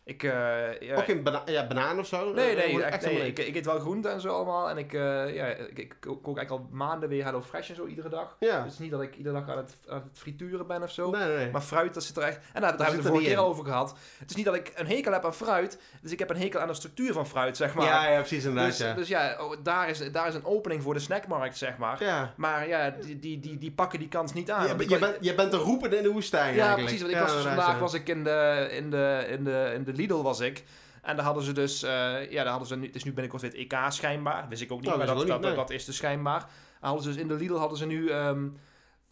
Ik, 0.09 0.23
eh, 0.23 0.81
ja, 0.81 0.97
Ook 0.97 1.23
bana 1.23 1.43
ja, 1.47 1.67
banaan 1.67 1.99
of 1.99 2.07
zo? 2.07 2.33
Nee, 2.33 2.57
Eh, 2.57 2.75
nee, 2.75 2.83
echt, 2.85 3.05
nee. 3.05 3.27
Ik, 3.27 3.39
ik 3.39 3.55
eet 3.55 3.67
wel 3.67 3.79
groente 3.79 4.09
en 4.09 4.21
zo 4.21 4.29
allemaal. 4.29 4.71
En 4.71 4.79
ik, 4.79 4.93
eh, 4.93 5.35
ja, 5.35 5.47
ik, 5.47 5.79
ik 5.79 5.95
kook 6.01 6.37
eigenlijk 6.37 6.51
al 6.51 6.69
maanden 6.71 7.09
weer 7.09 7.25
Hello 7.25 7.43
Fresh 7.43 7.69
en 7.69 7.75
zo 7.75 7.87
iedere 7.87 8.09
dag. 8.09 8.37
Ja. 8.39 8.63
Dus 8.63 8.79
niet 8.79 8.91
dat 8.91 9.03
ik 9.03 9.17
iedere 9.17 9.35
dag 9.35 9.49
aan 9.49 9.57
het, 9.57 9.77
aan 9.89 10.03
het 10.09 10.19
frituren 10.19 10.67
ben 10.67 10.83
of 10.83 10.91
zo. 10.91 11.11
Nee, 11.11 11.37
nee. 11.37 11.51
Maar 11.51 11.61
fruit, 11.61 11.95
dat 11.95 12.05
zit 12.05 12.17
er 12.17 12.23
echt... 12.23 12.39
En 12.53 12.61
daar, 12.61 12.77
daar 12.77 12.87
hebben 12.87 12.87
we 12.87 12.95
het 12.95 13.03
de 13.03 13.09
vorige 13.09 13.29
keer 13.29 13.39
over 13.39 13.65
gehad. 13.65 13.95
Het 14.19 14.31
is 14.31 14.37
niet 14.37 14.45
dat 14.45 14.55
ik 14.55 14.73
een 14.75 14.87
hekel 14.87 15.13
heb 15.13 15.25
aan 15.25 15.35
fruit. 15.35 15.81
Dus 16.03 16.13
ik 16.13 16.19
heb 16.19 16.31
een 16.31 16.37
hekel 16.37 16.61
aan 16.61 16.69
de 16.69 16.75
structuur 16.75 17.13
van 17.13 17.27
fruit, 17.27 17.57
zeg 17.57 17.75
maar. 17.75 17.87
ja, 17.87 18.09
ja, 18.09 18.19
precies 18.19 18.45
inderdaad, 18.45 18.71
dus, 18.71 18.79
ja. 18.79 18.95
dus 18.95 19.09
ja, 19.09 19.37
oh, 19.41 19.57
daar, 19.63 19.89
is, 19.89 20.13
daar 20.13 20.29
is 20.29 20.35
een 20.35 20.45
opening 20.45 20.83
voor 20.83 20.95
de 20.95 21.01
snackmarkt, 21.01 21.57
zeg 21.57 21.77
maar. 21.77 22.05
ja. 22.05 22.33
Maar 22.37 22.69
ja, 22.69 22.91
die, 22.91 23.19
die, 23.19 23.41
die, 23.41 23.59
die 23.59 23.73
pakken 23.73 23.99
die 23.99 24.09
kans 24.09 24.33
niet 24.33 24.51
aan. 24.51 24.67
Je, 24.89 24.99
bent, 24.99 25.17
je 25.21 25.35
bent 25.35 25.53
een 25.53 25.59
roeper 25.59 25.93
in 25.93 26.03
de 26.03 26.11
woestijn 26.13 26.55
ja, 26.55 26.67
eigenlijk. 26.67 26.85
precies. 26.85 27.01
Want 27.01 27.13
ik 27.13 27.21
was 27.21 27.33
dus 27.33 27.45
vandaag 27.45 27.79
was 27.79 27.95
ik 27.95 28.09
in 28.09 28.25
de, 28.25 28.69
in 28.71 28.91
de, 28.91 29.27
in 29.29 29.45
de, 29.45 29.73
in 29.75 29.85
de 29.85 29.97
Lidl 29.99 30.23
was 30.23 30.41
ik. 30.41 30.65
En 31.03 31.17
daar 31.17 31.25
hadden 31.25 31.43
ze 31.43 31.53
dus, 31.53 31.83
eh, 31.83 32.31
ja, 32.31 32.43
daar 32.43 32.51
hadden 32.51 32.69
ze 32.69 32.77
nu, 32.77 32.87
het 32.87 32.95
is 32.95 33.05
nu 33.05 33.13
binnenkort 33.13 33.43
weer 33.43 33.51
het 33.51 33.61
EK 33.61 33.79
schijnbaar. 33.89 34.49
Wist 34.49 34.63
ik 34.63 34.73
ook 34.73 34.81
niet, 34.81 34.91
Oh, 34.91 34.97
maar 34.97 35.07
dat 35.07 35.15
dat, 35.15 35.25
is 35.25 35.31
ook 35.31 35.37
dat, 35.37 35.49
niet, 35.49 35.57
nee. 35.57 35.67
dat 35.67 35.77
is 35.77 35.85
dus 35.85 35.97
schijnbaar. 35.97 36.41
En 36.81 36.87
hadden 36.87 37.03
ze 37.03 37.09
dus 37.09 37.19
in 37.19 37.29
de 37.29 37.35
Lidl 37.35 37.55
hadden 37.55 37.79
ze 37.79 37.87
nu 37.87 38.09
ehm, 38.09 38.49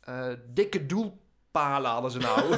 eh, 0.01 0.29
dikke 0.53 0.87
doelpalen 1.57 1.91
hadden 1.91 2.11
ze 2.11 2.19
nou. 2.19 2.49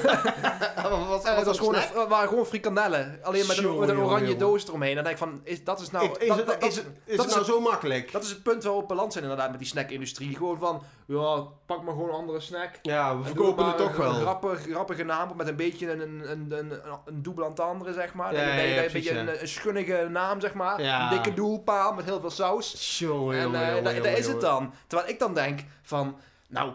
Wat 1.09 1.09
was, 1.09 1.35
het 1.37 1.45
was 1.47 1.59
gewoon, 1.59 1.75
het 1.75 1.93
waren 2.09 2.29
gewoon 2.29 2.47
frikandellen. 2.47 3.19
Alleen 3.23 3.47
met 3.47 3.57
een, 3.57 3.79
met 3.79 3.89
een 3.89 3.99
oranje 3.99 4.25
jongen. 4.25 4.39
doos 4.39 4.67
eromheen. 4.69 4.89
En 4.89 4.95
dan 4.95 5.05
denk 5.05 5.17
ik 5.17 5.23
van, 5.23 5.41
is, 5.45 5.65
dat 5.65 5.81
is 5.81 5.91
nou... 5.91 6.05
Is- 6.05 6.17
is 6.19 6.29
dat, 6.29 6.37
het, 6.37 6.47
dat- 6.61 6.85
is, 7.05 7.17
dat 7.17 7.31
nou 7.31 7.45
zo 7.45 7.61
makkelijk? 7.61 8.13
dat 8.13 8.23
is 8.23 8.29
het 8.31 8.43
punt 8.43 8.63
waar 8.65 8.73
we 8.73 8.79
op 8.79 8.89
balans 8.89 9.13
zijn 9.13 9.25
inderdaad 9.25 9.51
met 9.51 9.59
die 9.59 9.69
snackindustrie. 9.69 10.37
Gewoon 10.37 10.59
van, 10.59 10.83
ja, 11.07 11.43
pak 11.67 11.83
maar 11.83 11.95
gewoon 11.95 12.09
een 12.09 12.15
andere 12.15 12.41
snack. 12.41 12.71
Ja, 12.83 13.19
we 13.19 13.25
verkopen 13.25 13.67
het 13.67 13.77
toch 13.77 13.93
een 13.93 13.99
wel. 13.99 14.13
Grappig, 14.15 14.61
grappige 14.71 15.05
naam 15.05 15.31
met 15.37 15.49
een 15.49 15.57
beetje 15.57 15.93
een, 15.93 16.01
een, 16.01 16.31
een, 16.31 16.53
een, 16.59 16.73
een 17.05 17.23
dubbel 17.23 17.45
entendre, 17.45 17.93
zeg 17.93 18.15
maar. 18.15 18.35
Ja, 18.35 18.41
een 18.59 18.93
beetje 18.93 19.19
een, 19.19 19.41
een 19.41 19.49
schunnige 19.49 20.07
naam, 20.11 20.41
zeg 20.41 20.55
maar. 20.55 20.83
Ja. 20.83 21.03
Een 21.03 21.09
dikke 21.23 21.35
doelpaal 21.35 21.93
met 21.93 22.05
heel 22.05 22.21
veel 22.21 22.31
saus. 22.31 22.99
Jongen, 22.99 23.55
en 23.55 23.87
eh, 23.87 24.03
daar 24.03 24.19
is 24.19 24.27
het 24.27 24.41
dan. 24.41 24.73
Terwijl 24.87 25.11
ik 25.11 25.19
dan 25.19 25.35
denk 25.35 25.61
van, 25.83 26.17
nou... 26.49 26.73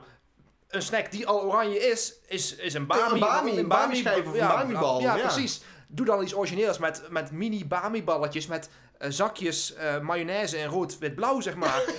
Een 0.73 0.81
snack 0.81 1.11
die 1.11 1.27
al 1.27 1.41
oranje 1.43 1.79
is, 1.79 2.13
is, 2.27 2.55
is 2.55 2.73
een 2.73 2.87
bami. 2.87 3.13
Een 3.13 3.19
bami, 3.19 3.57
een 3.57 3.67
bami-schijf 3.67 4.27
of 4.27 4.33
een 4.33 4.47
bamibal, 4.47 5.01
Ja, 5.01 5.15
ja. 5.15 5.21
precies. 5.21 5.61
Doe 5.87 6.05
dan 6.05 6.23
iets 6.23 6.35
origineels 6.35 6.77
met, 6.77 7.03
met 7.09 7.31
mini 7.31 7.65
bami-balletjes, 7.65 8.47
met 8.47 8.65
eh, 8.65 8.71
zakjes 9.11 9.73
eh, 9.73 9.99
mayonaise 9.99 10.57
en 10.57 10.67
rood-wit-blauw, 10.67 11.41
zeg 11.41 11.55
maar. 11.55 11.81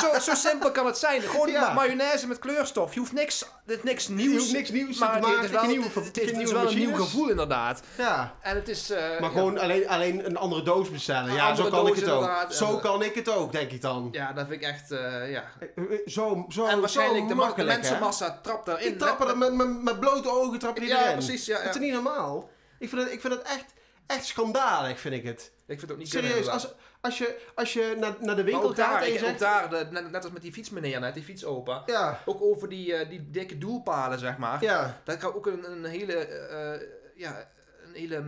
Zo, 0.00 0.18
zo 0.20 0.34
simpel 0.34 0.70
kan 0.72 0.86
het 0.86 0.98
zijn. 0.98 1.20
Gewoon 1.22 1.50
Ja. 1.50 1.60
ma- 1.60 1.72
mayonaise 1.72 2.26
met 2.26 2.38
kleurstof. 2.38 2.94
Je 2.94 2.98
hoeft 3.00 3.12
niks, 3.12 3.44
dit 3.66 3.84
niks 3.84 4.08
nieuws. 4.08 4.32
Je 4.32 4.38
hoeft 4.38 4.52
niks 4.52 4.70
nieuws 4.70 4.98
te 4.98 5.04
maar 5.04 5.14
het 5.14 5.22
maken, 5.22 5.44
is 5.44 5.50
wel, 5.50 5.64
nieuwe- 5.64 5.84
het, 5.94 6.04
het, 6.04 6.16
is 6.40 6.52
wel 6.52 6.68
een 6.70 6.76
nieuw 6.78 6.94
gevoel, 6.94 7.28
inderdaad. 7.30 7.80
Ja. 7.98 8.34
En 8.40 8.54
het 8.56 8.68
is... 8.68 8.90
eh, 8.90 9.00
Maar 9.00 9.20
ja. 9.20 9.28
gewoon 9.28 9.58
alleen, 9.58 9.88
alleen 9.88 10.26
een 10.26 10.36
andere 10.36 10.62
doos 10.62 10.90
bestellen. 10.90 11.28
Een 11.28 11.34
Ja, 11.34 11.54
zo 11.54 11.68
kan 11.68 11.86
ik 11.86 11.94
het 11.94 12.08
ook. 12.10 12.30
Zo 12.48 12.76
kan 12.78 13.02
ik 13.02 13.14
het 13.14 13.28
ook, 13.28 13.52
denk 13.52 13.70
ik 13.70 13.80
dan. 13.80 14.08
Ja, 14.12 14.32
dat 14.32 14.46
vind 14.48 14.62
ik 14.62 14.68
echt, 14.68 14.90
eh, 14.90 15.30
ja. 15.30 15.44
Eh, 15.60 15.68
eh, 15.92 15.98
Zo, 16.06 16.44
zo, 16.48 16.66
en 16.66 16.80
waarschijnlijk 16.80 17.28
zo 17.28 17.54
de, 17.54 17.64
mensenmassa 17.64 18.38
trapt 18.42 18.66
daarin. 18.66 18.88
Die 18.88 18.96
trappen 18.96 19.28
er 19.28 19.38
met, 19.38 19.52
met, 19.54 19.82
met 19.82 20.00
blote 20.00 20.30
ogen 20.30 20.58
trap 20.58 20.78
je 20.78 20.86
Ja, 20.86 21.02
erin. 21.02 21.12
precies, 21.12 21.46
ja, 21.46 21.58
ja. 21.58 21.64
Dat 21.64 21.74
is 21.74 21.80
niet 21.80 21.92
normaal. 21.92 22.50
Ik 22.78 22.88
vind 22.88 23.02
het, 23.02 23.12
ik 23.12 23.20
vind 23.20 23.32
het 23.32 23.42
echt, 23.42 23.64
echt 24.06 24.24
schandalig, 24.24 25.00
vind 25.00 25.14
ik 25.14 25.24
het. 25.24 25.52
Ik 25.66 25.78
vind 25.78 25.80
het 25.80 25.92
ook 25.92 25.98
niet 25.98 26.08
Serieus, 26.08 26.48
als, 26.48 26.68
als 27.00 27.18
je, 27.18 27.40
als 27.54 27.72
je 27.72 27.96
naar, 27.98 28.14
naar 28.20 28.36
de 28.36 28.44
winkel 28.44 28.68
ook 28.68 28.76
daar, 28.76 28.90
gaat 28.92 29.02
en 29.02 29.12
je 29.12 29.18
zegt... 29.18 29.38
daar 29.38 29.70
de, 29.70 29.86
net, 29.90 30.10
net 30.10 30.22
als 30.24 30.32
met 30.32 30.42
die 30.42 30.52
fietsmeneer 30.52 31.00
net, 31.00 31.14
die 31.14 31.22
fietsopa. 31.22 31.82
Ja, 31.86 32.20
Ook 32.24 32.42
over 32.42 32.68
die, 32.68 32.94
eh, 32.94 33.08
die 33.08 33.30
dikke 33.30 33.58
doelpalen, 33.58 34.18
zeg 34.18 34.36
maar. 34.38 34.62
ja. 34.62 35.00
Daar 35.04 35.16
kan 35.16 35.34
ook 35.34 35.46
een, 35.46 35.70
een 35.70 35.84
hele, 35.84 36.14
eh, 36.26 36.86
ja, 37.16 37.48
een 37.86 37.94
hele 37.94 38.24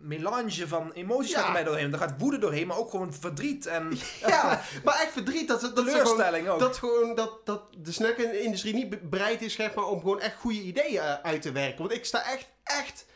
melange 0.00 0.68
van 0.68 0.92
emoties 0.92 1.30
Ja. 1.32 1.40
gaat 1.42 1.52
mij 1.52 1.64
doorheen. 1.64 1.90
Daar 1.90 2.00
gaat 2.00 2.14
woede 2.18 2.38
doorheen, 2.38 2.66
maar 2.66 2.76
ook 2.78 2.90
gewoon 2.90 3.14
verdriet 3.14 3.66
en 3.66 3.98
Ja, 4.26 4.62
maar 4.84 4.94
echt 5.00 5.12
verdriet 5.12 5.48
dat, 5.48 5.60
dat, 5.60 5.76
dat, 5.76 5.84
ze 5.84 5.90
gewoon, 5.90 6.04
teleurstelling 6.04 6.48
ook. 6.48 6.58
dat, 6.60 6.76
gewoon, 6.76 7.14
dat, 7.14 7.46
dat 7.46 7.62
de 7.78 7.92
snackindustrie 7.92 8.74
niet 8.74 8.88
be- 8.90 9.00
bereid 9.02 9.42
is 9.42 9.52
zeg 9.54 9.74
maar, 9.74 9.84
om 9.84 10.00
gewoon 10.00 10.20
echt 10.20 10.36
goede 10.36 10.60
ideeën 10.62 11.00
eh, 11.00 11.14
uit 11.22 11.42
te 11.42 11.52
werken. 11.52 11.78
Want 11.78 11.92
ik 11.92 12.04
sta 12.04 12.24
echt, 12.32 12.46
echt, 12.64 13.06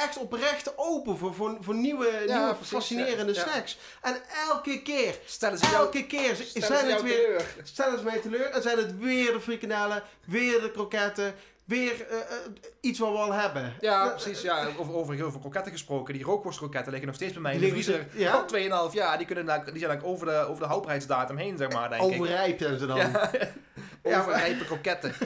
echt 0.00 0.18
oprecht 0.18 0.72
open 0.76 1.16
voor, 1.18 1.34
voor, 1.34 1.56
voor 1.60 1.74
nieuwe, 1.74 2.22
Ja, 2.26 2.36
nieuwe 2.36 2.54
precies, 2.54 2.72
fascinerende 2.72 3.32
ja. 3.34 3.40
Ja. 3.44 3.50
snacks. 3.50 3.78
En 4.02 4.16
elke 4.48 4.82
keer, 4.82 5.14
Stellen 5.26 5.58
ze 5.58 5.64
jou, 5.66 5.76
elke 5.76 6.06
keer 6.06 6.36
zijn 6.36 6.62
ze 6.86 6.92
het 6.92 7.02
weer... 7.02 7.14
teleur. 7.22 7.44
Stellen 7.62 7.98
ze 7.98 8.04
mij 8.04 8.18
teleur 8.18 8.50
en 8.50 8.62
zijn 8.62 8.76
het 8.76 8.98
weer 8.98 9.32
de 9.32 9.40
frikandellen, 9.40 10.02
weer 10.26 10.60
de 10.60 10.70
kroketten, 10.70 11.34
weer 11.64 12.06
eh, 12.10 12.16
eh, 12.18 12.24
iets 12.80 12.98
wat 12.98 13.10
we 13.12 13.16
al 13.18 13.32
hebben. 13.32 13.74
Ja, 13.80 14.04
Eh, 14.04 14.10
precies. 14.10 14.42
Ja, 14.42 14.66
over, 14.78 14.94
over, 14.94 15.24
over 15.24 15.40
kroketten 15.40 15.72
gesproken. 15.72 16.14
Die 16.14 16.22
rookworstkroketten 16.24 16.88
liggen 16.90 17.06
nog 17.08 17.16
steeds 17.16 17.32
bij 17.32 17.42
mij 17.42 17.54
in 17.54 17.60
de 17.60 17.68
vriezer. 17.68 18.06
ze- 18.12 18.18
ja? 18.18 18.32
Al 18.32 18.44
2,5 18.88 18.92
jaar. 18.94 19.16
Die, 19.18 19.26
kunnen, 19.26 19.46
daar- 19.46 19.64
die 19.64 19.78
zijn 19.78 19.90
eigenlijk 19.90 20.04
over 20.14 20.26
de, 20.26 20.46
over 20.48 20.60
de 20.62 20.68
houdbaarheidsdatum 20.68 21.36
heen, 21.36 21.56
zeg 21.56 21.70
maar, 21.72 21.88
denk 21.90 22.02
ik. 22.02 22.20
Overrijp 22.20 22.58
zijn 22.60 22.78
ze 22.78 22.86
dan. 22.86 22.96
Ja, 22.96 23.30
overrijpe 24.18 24.64
kroketten. 24.64 25.14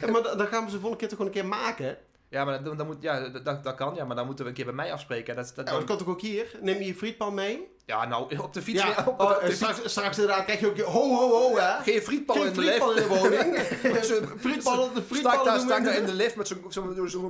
Ja, 0.00 0.10
maar 0.10 0.22
dan 0.22 0.38
dan 0.38 0.46
gaan 0.46 0.64
we 0.64 0.70
ze 0.70 0.78
volgende 0.80 0.96
keer 0.98 1.08
toch 1.08 1.18
gewoon 1.18 1.32
een 1.32 1.40
keer 1.40 1.48
maken. 1.48 1.96
Ja, 2.30 2.44
maar 2.44 2.62
dan, 2.62 2.76
dan 2.76 2.86
moet, 2.86 2.96
ja, 3.00 3.28
dat, 3.28 3.64
dat 3.64 3.74
kan, 3.74 3.94
ja, 3.94 4.04
maar 4.04 4.16
dan 4.16 4.26
moeten 4.26 4.44
we 4.44 4.50
een 4.50 4.56
keer 4.56 4.64
bij 4.64 4.74
mij 4.74 4.92
afspreken. 4.92 5.36
Dat, 5.36 5.52
dat, 5.54 5.68
Ja, 5.68 5.74
dat 5.74 5.84
kan 5.84 5.98
toch 5.98 6.08
ook 6.08 6.20
hier? 6.20 6.46
Neem 6.60 6.78
je 6.78 6.86
je 6.86 6.94
frietpan 6.94 7.34
mee? 7.34 7.74
ja, 7.84 8.04
nou, 8.06 8.38
op 8.38 8.52
de 8.54 8.62
fiets. 8.62 8.82
Ja, 8.82 9.04
op 9.06 9.20
oh, 9.20 9.30
op 9.30 9.40
de 9.40 9.46
fiets- 9.46 9.56
straks, 9.56 9.80
straks 9.90 10.18
inderdaad 10.18 10.44
krijg 10.44 10.60
je 10.60 10.66
ook 10.66 10.76
je 10.76 10.82
ho 10.82 11.14
ho 11.14 11.30
ho 11.30 11.56
hè. 11.56 11.82
Geen 11.82 12.02
frietpan 12.02 12.36
in 12.36 12.52
de 12.52 12.62
frietpan 12.62 12.94
lift. 12.94 13.06
in 13.06 13.12
de 13.12 13.18
woning. 13.20 13.58
Zo'n 14.04 14.38
frietballen, 14.40 14.94
de 14.94 15.00
Sta 15.00 15.00
ik 15.00 15.04
frietballen 15.06 15.68
daar, 15.68 15.82
daar 15.84 15.94
in 15.96 16.04
de 16.06 16.14
lift 16.14 16.36
met 16.36 16.48
zo'n 16.48 16.60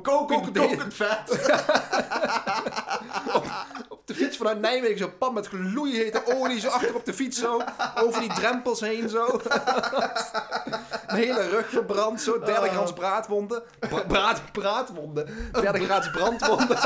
kokend- 0.03 0.59
kokend 0.59 0.95
vet. 0.95 1.31
op 3.89 4.01
de 4.07 4.15
fiets 4.15 4.26
vanuit 4.37 4.61
Nijmegen. 4.61 4.99
Zo'n 4.99 5.19
pan 5.19 5.35
met 5.35 5.47
gloeihete 5.47 6.23
olie 6.35 6.61
zo 6.61 6.69
achter 6.69 6.95
op 6.95 7.05
de 7.05 7.15
fiets 7.15 7.39
zo. 7.39 7.63
Over 8.03 8.21
die 8.21 8.33
drempels 8.33 8.81
heen 8.81 9.09
zo. 9.09 9.27
Mijn 11.07 11.19
hele 11.19 11.49
rug 11.49 11.69
verbrand 11.69 12.21
zo. 12.21 12.39
Derde 12.39 12.67
Oh. 12.67 12.73
graads 12.73 12.93
braadwonden. 12.93 13.63
Bra- 13.79 14.05
braad, 14.09 14.41
braadwonden. 14.53 15.29
Derde 15.53 15.85
graads 15.85 16.11
brandwonden. 16.11 16.77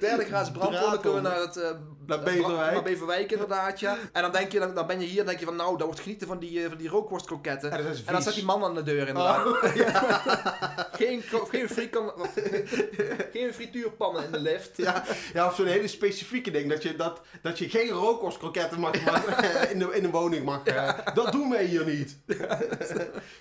Derde 0.00 0.24
graads 0.24 0.50
brandwonden 0.50 1.00
kunnen 1.00 1.22
we 1.22 1.28
naar 1.28 1.40
het... 1.40 1.56
eh, 1.56 1.68
Naar 2.06 2.20
Beverwijk. 2.20 2.72
Naar 2.72 2.82
Beverwijk 2.82 3.32
inderdaad, 3.32 3.80
ja. 3.80 3.96
En 4.12 4.22
dan 4.22 4.32
denk 4.32 4.52
je, 4.52 4.58
dan, 4.58 4.74
dan 4.74 4.86
ben 4.86 5.00
je 5.00 5.06
hier 5.06 5.20
en 5.20 5.26
denk 5.26 5.38
je 5.38 5.44
van 5.44 5.56
nou, 5.56 5.76
dat 5.76 5.86
wordt 5.86 6.00
genieten 6.02 6.26
van 6.26 6.38
die, 6.38 6.62
eh, 6.62 6.68
van 6.68 6.76
die 6.78 6.88
rookworstkroketten. 6.88 7.70
Ja, 7.70 7.76
is 7.90 8.04
En 8.04 8.12
dan 8.12 8.22
staat 8.22 8.34
die 8.34 8.44
man 8.44 8.64
aan 8.64 8.74
de 8.74 8.82
deur 8.82 9.08
inderdaad. 9.08 9.46
Oh, 9.46 9.62
geen, 11.00 11.22
ko- 11.30 11.44
geen, 11.50 11.68
frikan, 11.68 12.12
geen 13.32 13.54
frituurpannen 13.54 14.24
in 14.24 14.32
de 14.32 14.40
lift. 14.40 14.70
ja, 14.76 15.04
ja, 15.32 15.47
of 15.48 15.54
zo'n 15.56 15.66
hele 15.66 15.88
specifieke 15.88 16.50
ding. 16.50 16.70
Dat 16.70 16.82
je, 16.82 16.96
dat, 16.96 17.20
dat 17.42 17.58
je 17.58 17.68
geen 17.68 17.88
rookworstkroketten 17.88 18.80
mag, 18.80 19.04
mag, 19.04 19.24
eh, 19.40 19.70
in, 19.70 19.78
de, 19.78 19.90
in 19.94 20.02
de 20.02 20.10
woning 20.10 20.44
mag. 20.44 20.62
eh. 20.64 20.88
Dat 21.14 21.32
doen 21.32 21.50
wij 21.50 21.64
hier 21.64 21.84
niet. 21.84 22.16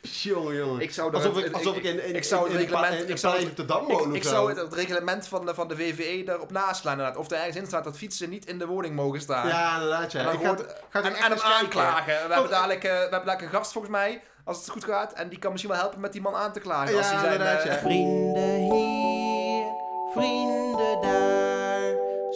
jongen, 0.01 0.55
jongen. 0.55 0.81
Ik 0.81 0.91
zou 0.93 1.13
alsof 1.15 1.37
ik, 1.37 1.53
alsof 1.53 1.75
ik 1.77 1.83
in, 1.83 2.03
in, 2.05 2.15
ik 2.15 2.23
zou 2.23 2.43
het 2.43 2.51
in, 2.53 2.59
in, 2.59 2.65
reglement- 2.65 2.93
in, 2.93 3.03
in 3.05 3.09
ik 3.09 3.17
zou 3.17 3.53
de 3.55 3.65
Dam 3.65 3.89
Ik, 3.89 3.97
woon 3.97 4.15
ik 4.15 4.23
zou 4.23 4.35
zo. 4.35 4.47
het, 4.47 4.57
het 4.57 4.73
reglement 4.73 5.27
van 5.27 5.45
de, 5.45 5.53
van 5.53 5.67
de 5.67 5.75
VVE 5.75 6.23
daarop 6.23 6.51
naslaan 6.51 6.91
inderdaad. 6.97 7.17
Of 7.17 7.31
er 7.31 7.37
ergens 7.37 7.55
in 7.55 7.65
staat 7.65 7.83
dat 7.83 7.97
fietsen 7.97 8.29
niet 8.29 8.45
in 8.45 8.59
de 8.59 8.65
woning 8.65 8.95
mogen 8.95 9.21
staan. 9.21 9.47
Ja, 9.47 9.73
inderdaad. 9.75 10.11
Ja. 10.11 10.19
En 10.19 10.25
dan 10.25 10.35
gewoon- 10.35 10.57
ga, 10.89 11.01
en, 11.03 11.13
hem 11.13 11.39
aanklagen. 11.39 12.27
We 12.27 12.33
hebben, 12.33 12.51
dadelijk, 12.51 12.83
eh, 12.83 12.91
we 12.91 12.97
hebben 12.97 13.11
dadelijk 13.11 13.41
een 13.41 13.49
gast 13.59 13.71
volgens 13.71 13.93
mij, 13.93 14.21
als 14.43 14.57
het 14.57 14.69
goed 14.69 14.83
gaat. 14.83 15.13
En 15.13 15.29
die 15.29 15.39
kan 15.39 15.51
misschien 15.51 15.71
wel 15.71 15.81
helpen 15.81 15.99
met 15.99 16.11
die 16.11 16.21
man 16.21 16.35
aan 16.35 16.53
te 16.53 16.59
klagen. 16.59 16.97
als 16.97 17.05
Ja, 17.05 17.11
hij 17.11 17.21
zijn, 17.21 17.31
inderdaad, 17.31 17.63
ja. 17.63 17.77
Vrienden 17.77 18.55
hier, 18.55 19.65
vrienden 20.13 21.01
daar, 21.01 21.56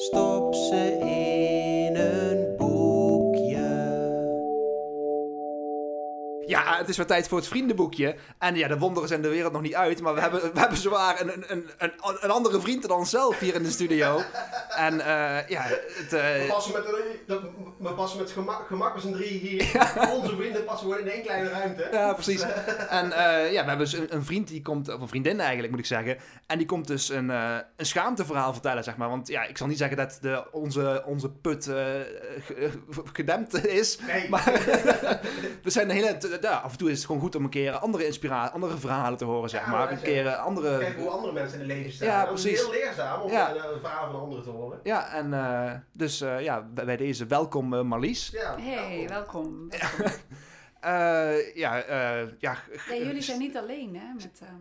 stop 0.01 0.30
het 6.81 6.89
is 6.89 6.97
weer 6.97 7.05
tijd 7.05 7.27
voor 7.27 7.37
het 7.37 7.47
vriendenboekje. 7.47 8.15
En 8.39 8.55
ja, 8.55 8.67
de 8.67 8.77
wonderen 8.77 9.07
zijn 9.09 9.21
de 9.21 9.29
wereld 9.29 9.53
nog 9.53 9.61
niet 9.61 9.75
uit. 9.75 10.01
Maar 10.01 10.13
we 10.13 10.21
hebben, 10.21 10.41
we 10.53 10.59
hebben 10.59 10.77
zowaar 10.77 11.21
een, 11.21 11.31
een, 11.47 11.69
een, 11.77 11.91
een 12.19 12.29
andere 12.31 12.61
vriend 12.61 12.87
dan 12.87 12.97
onszelf 12.97 13.39
hier 13.39 13.55
in 13.55 13.63
de 13.63 13.71
studio. 13.71 14.21
En 14.75 14.99
eh, 14.99 15.47
ja, 15.49 15.61
het, 15.61 16.13
eh, 16.13 16.21
We 16.21 16.45
passen 16.47 16.73
met, 16.73 17.39
we 17.77 17.93
passen 17.93 18.19
met 18.19 18.31
gemak, 18.31 18.67
gemak 18.67 18.93
met 18.93 19.03
z'n 19.03 19.11
drie 19.11 19.39
hier. 19.39 19.61
Onze 20.11 20.35
vrienden 20.35 20.63
passen 20.65 20.87
gewoon 20.91 21.05
in 21.05 21.11
één 21.11 21.23
kleine 21.23 21.49
ruimte. 21.49 21.87
Ja, 21.91 22.13
precies. 22.13 22.41
En 22.89 23.11
eh, 23.11 23.51
ja, 23.51 23.61
we 23.63 23.67
hebben 23.69 23.77
dus 23.77 23.93
een, 23.93 24.15
een 24.15 24.25
vriend 24.25 24.47
die 24.47 24.61
komt, 24.61 24.93
of 24.93 25.01
een 25.01 25.07
vriendin 25.07 25.39
eigenlijk 25.39 25.69
moet 25.71 25.79
ik 25.79 25.85
zeggen. 25.85 26.17
En 26.47 26.57
die 26.57 26.67
komt 26.67 26.87
dus 26.87 27.09
een, 27.09 27.29
een 27.29 27.63
schaamteverhaal 27.85 28.53
vertellen, 28.53 28.83
zeg 28.83 28.97
maar. 28.97 29.09
Want 29.09 29.27
ja, 29.27 29.43
ik 29.43 29.57
zal 29.57 29.67
niet 29.67 29.77
zeggen 29.77 29.97
dat 29.97 30.17
de, 30.21 30.51
onze, 30.51 31.03
onze 31.05 31.29
put 31.29 31.65
ge- 32.45 32.69
gedempt 33.13 33.65
is. 33.65 33.97
Nee. 34.07 34.29
Maar 34.29 34.43
we 35.63 35.69
zijn 35.69 35.89
een 35.89 35.95
hele. 35.95 36.17
Ja, 36.41 36.61
af 36.71 36.77
en 36.77 36.83
toe 36.83 36.91
is 36.91 36.97
het 36.97 37.05
gewoon 37.05 37.21
goed 37.21 37.35
om 37.35 37.43
een 37.43 37.49
keer 37.49 37.71
andere 37.71 38.05
inspiratie, 38.05 38.53
andere 38.53 38.77
verhalen 38.77 39.17
te 39.17 39.25
horen, 39.25 39.49
zeg 39.49 39.61
Ja, 39.65 39.69
maar. 39.71 39.91
Een 39.91 40.01
keer 40.01 40.27
eh, 40.27 40.43
andere. 40.43 40.77
Kijken 40.77 41.01
hoe 41.01 41.09
andere 41.09 41.33
mensen 41.33 41.53
in 41.61 41.69
het 41.69 41.77
leven 41.77 41.91
staan. 41.91 42.07
Ja, 42.07 42.25
Dat 42.25 42.37
is 42.37 42.41
precies. 42.41 42.61
heel 42.61 42.71
leerzaam 42.71 43.21
om 43.21 43.31
Ja. 43.31 43.55
eh, 43.55 43.63
een 43.73 43.79
verhaal 43.79 44.11
van 44.11 44.19
anderen 44.21 44.43
te 44.43 44.49
horen. 44.49 44.79
Ja, 44.83 45.13
en 45.13 45.33
eh, 45.33 45.71
dus 45.91 46.21
eh, 46.21 46.41
ja, 46.41 46.61
bij 46.61 46.97
deze 46.97 47.25
welkom 47.25 47.87
Marlies. 47.87 48.29
Ja, 48.29 48.55
Hey, 48.59 49.05
welkom. 49.09 49.67
Eh, 50.81 51.55
ja, 51.55 51.81
eh, 51.81 52.27
ja, 52.39 52.57
Ja, 52.89 52.95
jullie 52.95 53.21
zijn 53.21 53.39
niet 53.39 53.57
alleen, 53.57 53.95
hè? 53.95 54.13
Met, 54.13 54.39
ehm, 54.41 54.51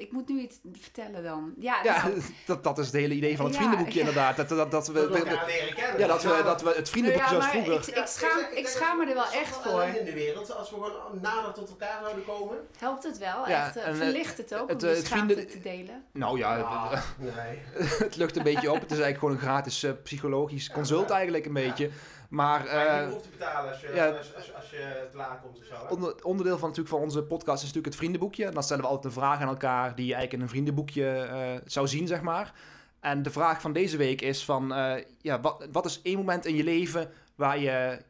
ik 0.00 0.12
moet 0.12 0.28
nu 0.28 0.40
iets 0.40 0.56
vertellen 0.80 1.22
dan. 1.22 1.54
Ja, 1.58 1.80
Ja, 1.82 2.06
nou, 2.08 2.20
dat, 2.46 2.64
dat 2.64 2.78
is 2.78 2.86
het 2.86 2.94
hele 2.94 3.14
idee 3.14 3.36
van 3.36 3.44
het 3.44 3.54
Ja, 3.54 3.60
vriendenboekje 3.60 3.94
ja. 4.00 4.06
inderdaad. 4.06 4.36
Dat, 4.36 4.48
dat, 4.48 4.70
dat 4.70 4.86
we, 4.86 4.92
Dat 4.92 5.02
we 5.08 5.12
we- 5.12 5.18
elkaar 5.28 5.46
leren 5.46 5.74
kennen. 5.74 5.98
ja, 6.00 6.06
dat 6.06 6.22
we, 6.22 6.40
dat 6.44 6.62
we 6.62 6.72
het 6.76 6.88
vriendenboekje 6.90 7.34
Ja, 7.34 7.40
zoals 7.40 7.54
maar 7.54 7.64
vroeger... 7.64 7.96
ik 7.98 8.06
schaam- 8.06 8.38
zeg- 8.38 8.50
ik 8.50 8.66
schaam 8.68 8.98
me 8.98 9.06
er 9.06 9.14
wel 9.14 9.30
echt 9.32 9.56
voor. 9.56 9.82
in 9.82 10.04
de 10.04 10.12
wereld, 10.12 10.54
als 10.56 10.70
we 10.70 10.74
gewoon 10.74 10.92
nader 11.20 11.52
tot 11.52 11.68
elkaar 11.68 11.98
zouden 12.02 12.24
komen. 12.24 12.56
helpt 12.78 13.02
het 13.04 13.18
wel? 13.18 13.48
Ja, 13.48 13.66
echt, 13.66 13.76
eh, 13.76 13.86
en, 13.86 13.92
eh, 13.92 13.96
verlicht 13.98 14.36
het 14.38 14.54
ook 14.54 14.68
het, 14.68 14.82
om 14.82 14.88
eh, 14.88 14.94
de 14.94 14.98
het 15.00 15.06
schaamte 15.06 15.34
vrienden- 15.34 15.52
te 15.52 15.60
delen? 15.68 16.04
Nou 16.12 16.38
ja, 16.38 16.56
Ah, 16.58 16.90
het, 16.92 17.34
nee. 17.34 17.58
het 18.06 18.16
lucht 18.16 18.36
een 18.36 18.42
beetje 18.42 18.68
op. 18.72 18.80
Het 18.80 18.90
is 18.90 18.98
eigenlijk 18.98 19.18
gewoon 19.18 19.34
een 19.34 19.40
gratis 19.40 19.82
eh, 19.82 19.90
psychologisch 20.02 20.70
consult 20.70 21.08
Ja. 21.08 21.14
eigenlijk 21.14 21.46
een 21.46 21.52
beetje. 21.52 21.90
Maar 22.28 22.64
Maar 22.64 22.84
je 22.84 23.02
eh, 23.02 23.08
hoeft 23.08 23.22
te 23.22 23.28
betalen 23.28 23.70
als 23.70 23.80
je, 23.80 23.90
ja. 23.94 24.08
als, 24.08 24.34
als, 24.34 24.54
als 24.54 24.70
je 24.70 25.08
te 25.10 25.16
laat 25.16 25.40
komt 25.40 25.58
of 25.58 25.64
zo. 25.64 25.74
hè? 25.74 25.92
onder, 25.92 26.24
onderdeel 26.24 26.58
van, 26.58 26.68
natuurlijk 26.68 26.94
van 26.94 27.04
onze 27.04 27.22
podcast 27.22 27.56
is 27.56 27.68
natuurlijk 27.68 27.86
het 27.86 27.96
vriendenboekje. 27.96 28.44
En 28.44 28.54
dan 28.54 28.62
stellen 28.62 28.82
we 28.82 28.88
altijd 28.88 29.14
een 29.14 29.20
vraag 29.20 29.40
aan 29.40 29.48
elkaar 29.48 29.94
die 29.94 30.06
je 30.06 30.14
eigenlijk 30.14 30.32
in 30.32 30.40
een 30.40 30.48
vriendenboekje 30.48 31.10
eh, 31.10 31.60
zou 31.64 31.88
zien, 31.88 32.06
zeg 32.06 32.20
maar. 32.20 32.52
En 33.00 33.22
de 33.22 33.30
vraag 33.30 33.60
van 33.60 33.72
deze 33.72 33.96
week 33.96 34.20
is 34.20 34.44
van, 34.44 34.74
eh, 34.74 35.04
ja, 35.20 35.40
wat, 35.40 35.68
wat 35.72 35.84
is 35.84 36.02
één 36.02 36.16
moment 36.16 36.44
in 36.46 36.54
je 36.54 36.64
leven 36.64 37.10
waar 37.34 37.58
je, 37.58 38.02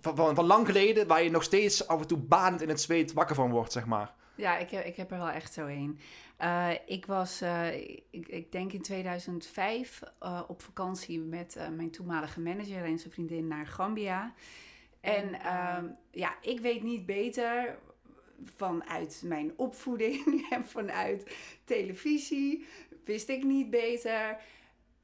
van, 0.00 0.16
van, 0.16 0.34
van 0.34 0.46
lang 0.46 0.66
geleden, 0.66 1.06
waar 1.06 1.22
je 1.22 1.30
nog 1.30 1.42
steeds 1.42 1.88
af 1.88 2.00
en 2.00 2.06
toe 2.06 2.18
banend 2.18 2.62
in 2.62 2.68
het 2.68 2.80
zweet 2.80 3.12
wakker 3.12 3.34
van 3.34 3.50
wordt, 3.50 3.72
zeg 3.72 3.86
maar. 3.86 4.14
Ja, 4.34 4.56
ik 4.56 4.70
heb, 4.70 4.84
ik 4.84 4.96
heb 4.96 5.10
er 5.10 5.18
wel 5.18 5.28
echt 5.28 5.52
zo 5.52 5.66
een. 5.66 5.98
Eh, 6.36 6.70
ik 6.86 7.06
was, 7.06 7.40
eh, 7.40 7.74
ik, 8.10 8.28
ik 8.28 8.52
denk 8.52 8.72
in 8.72 8.82
2005, 8.82 10.02
eh, 10.18 10.42
op 10.48 10.62
vakantie 10.62 11.20
met 11.20 11.58
mijn 11.76 11.90
toenmalige 11.90 12.40
manager 12.40 12.84
en 12.84 12.98
zijn 12.98 13.12
vriendin 13.12 13.46
naar 13.46 13.66
Gambia. 13.66 14.34
En 15.00 15.40
ehm, 15.40 15.86
ja, 16.10 16.34
ik 16.40 16.60
weet 16.60 16.82
niet 16.82 17.06
beter 17.06 17.78
vanuit 18.44 19.22
mijn 19.24 19.52
opvoeding 19.56 20.46
en 20.50 20.66
vanuit 20.66 21.36
televisie 21.64 22.66
wist 23.04 23.28
ik 23.28 23.44
niet 23.44 23.70
beter. 23.70 24.36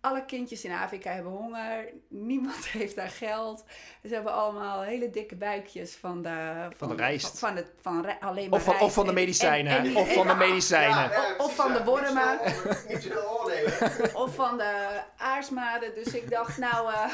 Alle 0.03 0.25
kindjes 0.25 0.65
in 0.65 0.73
Afrika 0.73 1.11
hebben 1.13 1.33
honger. 1.33 1.85
Niemand 2.09 2.67
heeft 2.79 2.97
daar 2.97 3.09
geld. 3.11 3.65
Ze 4.09 4.15
hebben 4.15 4.33
allemaal 4.33 4.83
hele 4.83 5.11
dikke 5.11 5.37
buikjes 5.37 5.95
van 5.95 6.23
de, 6.23 6.69
Van 6.77 6.89
de 6.89 6.95
rijst. 6.95 7.39
Van, 7.39 7.49
van 7.49 7.57
het, 7.57 7.71
van 7.81 8.21
alleen 8.21 8.51
maar 8.51 8.59
Of 8.59 8.65
van, 8.65 8.81
of 8.81 8.93
van 8.93 9.03
de 9.03 9.09
en- 9.09 9.15
medicijnen. 9.15 9.73
en- 9.79 9.85
en- 9.85 9.97
of 9.97 10.13
van 10.13 10.27
de 10.27 10.33
en- 10.33 10.39
medicijnen. 10.39 10.97
Ja, 10.97 11.13
ja, 11.13 11.35
Of 11.39 11.55
van 11.55 11.73
de 11.73 11.85
wormen. 11.85 12.39
Of 14.25 14.35
van 14.35 14.57
de 14.59 15.01
aarsmaden. 15.17 15.95
Dus 15.95 16.15
ik 16.15 16.31
dacht, 16.31 16.59
nou... 16.59 16.93
eh, 16.93 17.11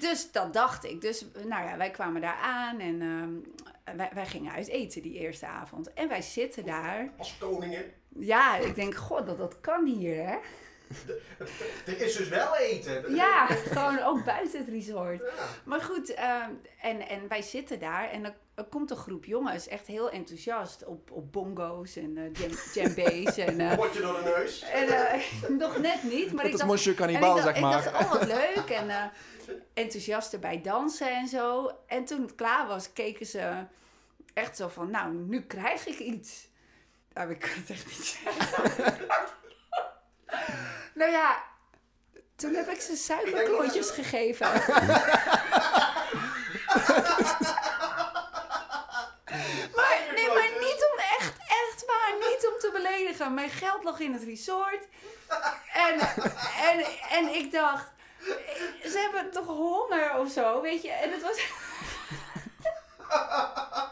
dus 0.00 0.32
dat 0.32 0.52
dacht 0.52 0.84
ik. 0.84 1.00
Dus 1.00 1.24
nou 1.44 1.68
ja, 1.68 1.76
wij 1.76 1.90
kwamen 1.90 2.20
daar 2.20 2.38
aan 2.42 2.78
en 2.80 3.00
ehm, 3.02 3.96
wij, 3.96 4.10
wij 4.14 4.26
gingen 4.26 4.52
uit 4.52 4.68
eten 4.68 5.02
die 5.02 5.18
eerste 5.18 5.46
avond. 5.46 5.92
En 5.92 6.08
wij 6.08 6.22
zitten 6.22 6.64
daar. 6.64 7.08
Als 7.18 7.38
koningen. 7.38 7.84
Ja, 8.18 8.56
ik 8.56 8.74
denk, 8.74 8.94
god, 8.94 9.26
dat, 9.26 9.38
dat 9.38 9.60
kan 9.60 9.86
hier, 9.86 10.26
hè? 10.26 10.36
Er 11.86 12.00
is 12.00 12.16
dus 12.16 12.28
wel 12.28 12.56
eten. 12.56 13.14
Ja, 13.14 13.46
gewoon 13.46 14.02
ook 14.02 14.24
buiten 14.24 14.58
het 14.58 14.68
resort. 14.68 15.20
Ja. 15.20 15.44
Maar 15.64 15.80
goed, 15.80 16.14
ehm, 16.14 16.50
en, 16.80 17.08
en 17.08 17.28
wij 17.28 17.42
zitten 17.42 17.78
daar 17.78 18.10
en 18.10 18.24
er, 18.24 18.34
er 18.54 18.64
komt 18.64 18.90
een 18.90 18.96
groep 18.96 19.24
jongens 19.24 19.68
echt 19.68 19.86
heel 19.86 20.10
enthousiast 20.10 20.84
op, 20.84 21.10
op 21.10 21.32
bongo's 21.32 21.96
en 21.96 22.16
eh 22.16 22.24
jam, 22.32 22.50
djembe's. 22.72 23.36
en, 23.36 23.60
eh, 23.60 23.74
Word 23.74 23.94
je 23.94 24.00
door 24.00 24.14
de 24.22 24.32
neus. 24.36 24.62
en 24.62 24.88
eh, 24.88 25.22
nog 25.64 25.78
net 25.78 26.02
niet, 26.02 26.26
maar 26.32 26.36
Dat 26.36 26.46
ik 26.46 26.52
is 26.52 26.58
dacht, 26.58 26.70
Monsieur 26.70 26.96
Cannibal, 26.96 27.36
zeg 27.38 27.60
maar. 27.60 27.78
Ik 27.78 27.84
dacht, 27.84 28.04
oh 28.04 28.12
wat 28.12 28.26
leuk. 28.26 28.70
En 28.70 28.90
eh, 28.90 29.04
enthousiast 29.74 30.32
erbij 30.32 30.60
dansen 30.60 31.16
en 31.16 31.28
zo. 31.28 31.70
En 31.86 32.04
toen 32.04 32.22
het 32.22 32.34
klaar 32.34 32.66
was, 32.66 32.92
keken 32.92 33.26
ze 33.26 33.64
echt 34.34 34.56
zo 34.56 34.68
van, 34.68 34.90
nou, 34.90 35.14
nu 35.14 35.42
krijg 35.42 35.86
ik 35.86 35.98
iets. 35.98 36.48
Nou, 37.12 37.30
ik 37.30 37.38
kan 37.38 37.50
het 37.54 37.70
echt 37.70 37.86
niet 37.86 38.18
zeggen. 38.22 38.94
nou 40.96 41.10
ja, 41.10 41.42
toen 42.36 42.54
heb 42.54 42.68
ik 42.68 42.80
ze 42.80 42.96
suikerklontjes 42.96 43.90
gegeven. 43.90 44.46
maar, 49.76 50.00
nee, 50.14 50.28
maar 50.28 50.50
niet 50.60 50.88
om 50.92 50.98
echt, 50.98 51.32
echt 51.38 51.84
waar, 51.86 52.14
niet 52.18 52.50
om 52.52 52.58
te 52.58 52.70
beledigen. 52.72 53.34
Mijn 53.34 53.50
geld 53.50 53.84
lag 53.84 53.98
in 53.98 54.12
het 54.12 54.22
resort. 54.22 54.86
En, 55.72 55.98
en, 56.60 56.84
en 57.10 57.34
ik 57.34 57.52
dacht, 57.52 57.86
ze 58.82 58.98
hebben 58.98 59.32
toch 59.32 59.46
honger 59.46 60.18
of 60.18 60.30
zo, 60.30 60.60
weet 60.60 60.82
je? 60.82 60.90
En 60.90 61.12
het 61.12 61.22
was... 61.22 61.40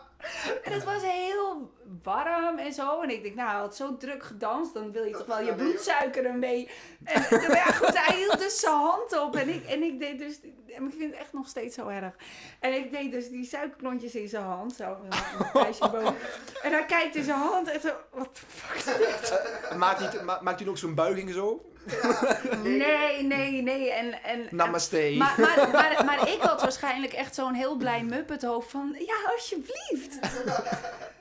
En 0.62 0.72
het 0.72 0.84
was 0.84 1.02
heel 1.02 1.72
warm 2.02 2.58
en 2.58 2.72
zo. 2.72 3.00
En 3.00 3.10
ik 3.10 3.22
denk, 3.22 3.34
nou, 3.34 3.50
hij 3.50 3.58
had 3.58 3.76
zo 3.76 3.96
druk 3.96 4.22
gedanst, 4.22 4.74
dan 4.74 4.92
wil 4.92 5.04
je 5.04 5.12
toch 5.16 5.26
wel 5.26 5.40
je 5.42 5.54
bloedsuiker 5.54 6.24
ermee. 6.26 6.70
En, 7.04 7.22
en 7.24 7.40
maar 7.40 7.56
ja, 7.56 7.64
goed, 7.72 7.98
hij 8.06 8.16
hield 8.16 8.38
dus 8.38 8.60
zijn 8.60 8.74
hand 8.74 9.20
op. 9.20 9.36
En 9.36 9.48
ik, 9.48 9.64
en 9.66 9.82
ik 9.82 9.98
deed 9.98 10.18
dus, 10.18 10.40
en 10.76 10.84
ik 10.86 10.94
vind 10.98 11.10
het 11.10 11.20
echt 11.20 11.32
nog 11.32 11.48
steeds 11.48 11.74
zo 11.74 11.88
erg. 11.88 12.14
En 12.60 12.72
ik 12.74 12.92
deed 12.92 13.12
dus 13.12 13.28
die 13.28 13.44
suikerklontjes 13.44 14.14
in 14.14 14.28
zijn 14.28 14.44
hand, 14.44 14.74
zo, 14.74 14.96
een 15.02 15.74
boven. 15.78 16.14
En 16.62 16.72
hij 16.72 16.84
kijkt 16.86 17.14
in 17.16 17.24
zijn 17.24 17.38
hand 17.38 17.68
en 17.68 17.80
zo, 17.80 17.90
wat 18.10 18.36
de 18.36 18.40
fuck 18.46 18.76
is 18.76 18.84
dit? 18.84 19.42
Maakt 19.76 19.98
hij, 20.12 20.22
ma- 20.24 20.40
maakt 20.42 20.60
hij 20.60 20.68
ook 20.68 20.78
zo'n 20.78 20.94
buiging 20.94 21.30
zo? 21.32 21.72
Nee, 22.62 23.22
nee, 23.22 23.62
nee. 23.62 23.90
En, 23.90 24.22
en, 24.22 24.46
Namaste. 24.50 25.14
Maar, 25.18 25.34
maar, 25.38 25.68
maar, 25.72 26.04
maar 26.04 26.28
ik 26.28 26.40
had 26.40 26.60
waarschijnlijk 26.60 27.12
echt 27.12 27.34
zo'n 27.34 27.54
heel 27.54 27.76
blij 27.76 28.02
muppethoofd 28.02 28.70
van... 28.70 28.96
Ja, 28.98 29.30
alsjeblieft. 29.32 30.18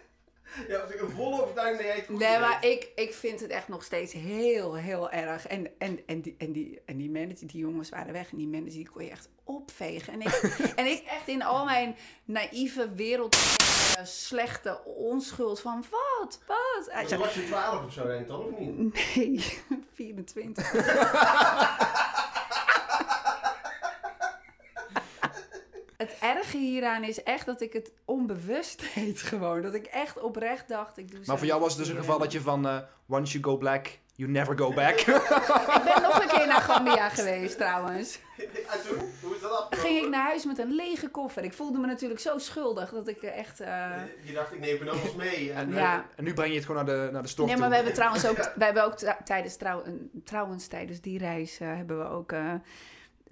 Ja, 0.67 0.77
als 0.79 0.91
ik 0.91 1.01
een 1.01 1.09
volle 1.09 1.41
overtuiging 1.41 1.77
dat 1.77 1.87
jij 1.87 1.95
het 1.95 2.05
goed 2.05 2.19
Nee, 2.19 2.39
maar 2.39 2.65
ik, 2.65 2.91
ik 2.95 3.13
vind 3.13 3.39
het 3.39 3.49
echt 3.49 3.67
nog 3.67 3.83
steeds 3.83 4.13
heel, 4.13 4.75
heel 4.75 5.11
erg. 5.11 5.47
En, 5.47 5.67
en, 5.77 5.99
en, 6.05 6.21
die, 6.21 6.35
en, 6.37 6.51
die, 6.51 6.81
en 6.85 6.97
die 6.97 7.09
manager, 7.09 7.47
die 7.47 7.61
jongens 7.61 7.89
waren 7.89 8.13
weg. 8.13 8.31
En 8.31 8.37
die 8.37 8.47
manager, 8.47 8.73
die 8.73 8.89
kon 8.89 9.03
je 9.03 9.09
echt 9.09 9.29
opvegen. 9.43 10.13
En 10.13 10.21
ik, 10.21 10.29
en 10.75 10.85
ik 10.85 11.03
echt 11.05 11.27
in 11.27 11.43
al 11.43 11.65
mijn 11.65 11.95
naïeve 12.25 12.93
wereld... 12.95 13.35
slechte 14.03 14.83
onschuld 14.85 15.59
van 15.59 15.85
wat, 15.89 16.39
wat? 16.47 16.87
Hij 16.89 16.99
Toen 16.99 17.09
zei, 17.09 17.21
was 17.21 17.33
je 17.33 17.45
12 17.45 17.85
of 17.85 17.93
zo, 17.93 18.25
dan, 18.27 18.45
of 18.45 18.59
niet? 18.59 19.15
nee, 19.15 19.43
24. 19.93 20.71
Het 26.03 26.15
erge 26.19 26.57
hieraan 26.57 27.03
is 27.03 27.23
echt 27.23 27.45
dat 27.45 27.61
ik 27.61 27.73
het 27.73 27.91
onbewust 28.05 28.83
deed 28.95 29.21
gewoon. 29.21 29.61
Dat 29.61 29.73
ik 29.73 29.85
echt 29.85 30.19
oprecht 30.19 30.67
dacht, 30.67 30.97
ik 30.97 31.11
doe 31.11 31.19
Maar 31.25 31.37
voor 31.37 31.47
jou 31.47 31.59
was 31.61 31.69
het 31.75 31.79
dus 31.79 31.89
een 31.89 31.97
geval 31.99 32.19
dat 32.19 32.31
je 32.31 32.41
van 32.41 32.67
eh, 32.67 32.77
once 33.07 33.31
you 33.39 33.43
go 33.43 33.57
black, 33.57 33.87
you 34.15 34.29
never 34.31 34.57
go 34.57 34.73
back. 34.73 34.99
Ik 35.77 35.81
ben 35.93 36.01
nog 36.01 36.21
een 36.21 36.27
keer 36.27 36.47
naar 36.47 36.61
Gambia 36.61 37.09
geweest 37.09 37.57
trouwens. 37.57 38.19
En 38.37 38.81
toen? 38.87 39.09
Hoe 39.21 39.35
is 39.35 39.41
dat 39.41 39.51
afgelopen? 39.51 39.77
Ging 39.77 40.03
ik 40.03 40.09
naar 40.09 40.23
huis 40.23 40.45
met 40.45 40.57
een 40.57 40.71
lege 40.75 41.07
koffer. 41.09 41.43
Ik 41.43 41.53
voelde 41.53 41.79
me 41.79 41.87
natuurlijk 41.87 42.19
zo 42.19 42.37
schuldig 42.37 42.89
dat 42.91 43.07
ik 43.07 43.21
echt... 43.21 43.59
eh, 43.59 43.91
Je 44.23 44.33
dacht, 44.33 44.51
ik 44.53 44.59
neem 44.59 44.77
van 44.77 44.89
alles 44.89 45.15
mee. 45.15 45.51
En, 45.51 45.57
En, 45.67 45.69
eh, 45.71 45.75
Ja. 45.79 46.05
en 46.15 46.23
nu 46.23 46.33
breng 46.33 46.49
je 46.49 46.55
het 46.55 46.65
gewoon 46.65 46.85
naar 46.85 46.95
de, 46.95 47.09
naar 47.11 47.21
de 47.21 47.27
stort 47.27 47.47
Nee, 47.49 47.57
maar 47.57 47.69
toe. 47.69 47.77
we 47.77 47.83
hebben 47.83 47.93
trouwens 47.93 48.27
ook, 48.27 48.35
wij 48.55 48.65
hebben 48.65 48.83
ook 48.85 48.97
tra- 48.97 49.17
tijdens 49.23 49.55
trouw, 49.57 49.83
trouwens 50.23 50.67
tijdens 50.67 51.01
die 51.01 51.17
reis 51.17 51.57
hebben 51.57 51.99
we 51.99 52.05
ook. 52.09 52.33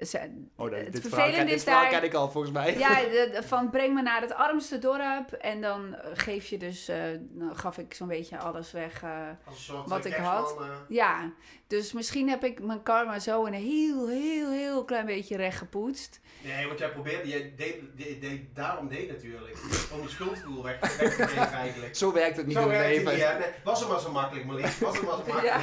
Ze- 0.02 0.46
Oh, 0.56 0.70
dat, 0.72 0.80
het 0.80 0.92
dit, 0.94 1.02
verhaal, 1.02 1.20
vervelende 1.26 1.52
is 1.54 1.64
daar- 1.66 1.90
ken 1.90 2.04
ik 2.04 2.14
al 2.14 2.30
volgens 2.32 2.54
mij. 2.54 2.78
ja, 2.78 2.96
de- 3.02 3.30
de- 3.34 3.44
van 3.44 3.70
breng 3.70 3.94
me 3.94 4.02
naar 4.02 4.22
het 4.22 4.34
armste 4.34 4.80
dorp 4.80 5.32
en 5.40 5.62
dan 5.62 5.96
eh, 5.96 6.10
geef 6.14 6.48
je 6.48 6.58
dus, 6.58 6.88
eh, 6.88 6.98
dan 7.20 7.56
gaf 7.58 7.78
ik 7.78 7.94
zo'n 7.94 8.08
beetje 8.08 8.38
alles 8.38 8.72
weg. 8.72 9.04
eh. 9.04 9.10
soort 9.54 9.90
wat 9.90 10.06
ik 10.06 10.14
had. 10.14 10.56
ja, 10.88 11.32
dus 11.68 11.94
misschien 11.94 12.30
heb 12.30 12.44
ik 12.44 12.64
mijn 12.64 12.84
karma 12.84 13.20
zo 13.20 13.46
een 13.46 13.54
heel, 13.54 14.08
heel, 14.08 14.52
heel 14.52 14.86
klein 14.86 15.06
beetje 15.06 15.36
recht 15.38 15.58
gepoetst. 15.58 16.20
Nee, 16.44 16.68
want 16.68 16.80
jij 16.80 16.90
probeerde, 16.92 17.28
jij 17.30 17.54
deed, 17.58 17.76
deed, 17.96 18.22
deed- 18.22 18.56
daarom 18.56 18.88
deed 18.88 19.06
je 19.06 19.12
natuurlijk. 19.12 19.58
Om 19.94 20.02
je 20.02 20.10
schuldgevoel 20.10 20.64
weg, 20.64 20.80
weg 20.80 21.16
te 21.16 21.28
geven 21.28 21.52
eigenlijk. 21.52 21.96
Zo 21.96 22.14
werkt 22.14 22.38
het 22.38 22.46
niet 22.46 22.56
Zo 22.56 22.62
in 22.64 22.70
het 22.70 22.78
werkt 22.78 22.96
het 22.96 23.06
leven. 23.06 23.30
niet? 23.30 23.40
Nee, 23.40 23.50
was 23.64 23.80
het 23.80 23.90
maar 23.90 24.00
zo 24.00 24.12
makkelijk, 24.12 24.46
Marlies. 24.46 24.80
Was 24.80 24.98
het 24.98 25.06
maar 25.06 25.16
zo 25.18 25.24
makkelijk. 25.34 25.46
Ja, 25.46 25.60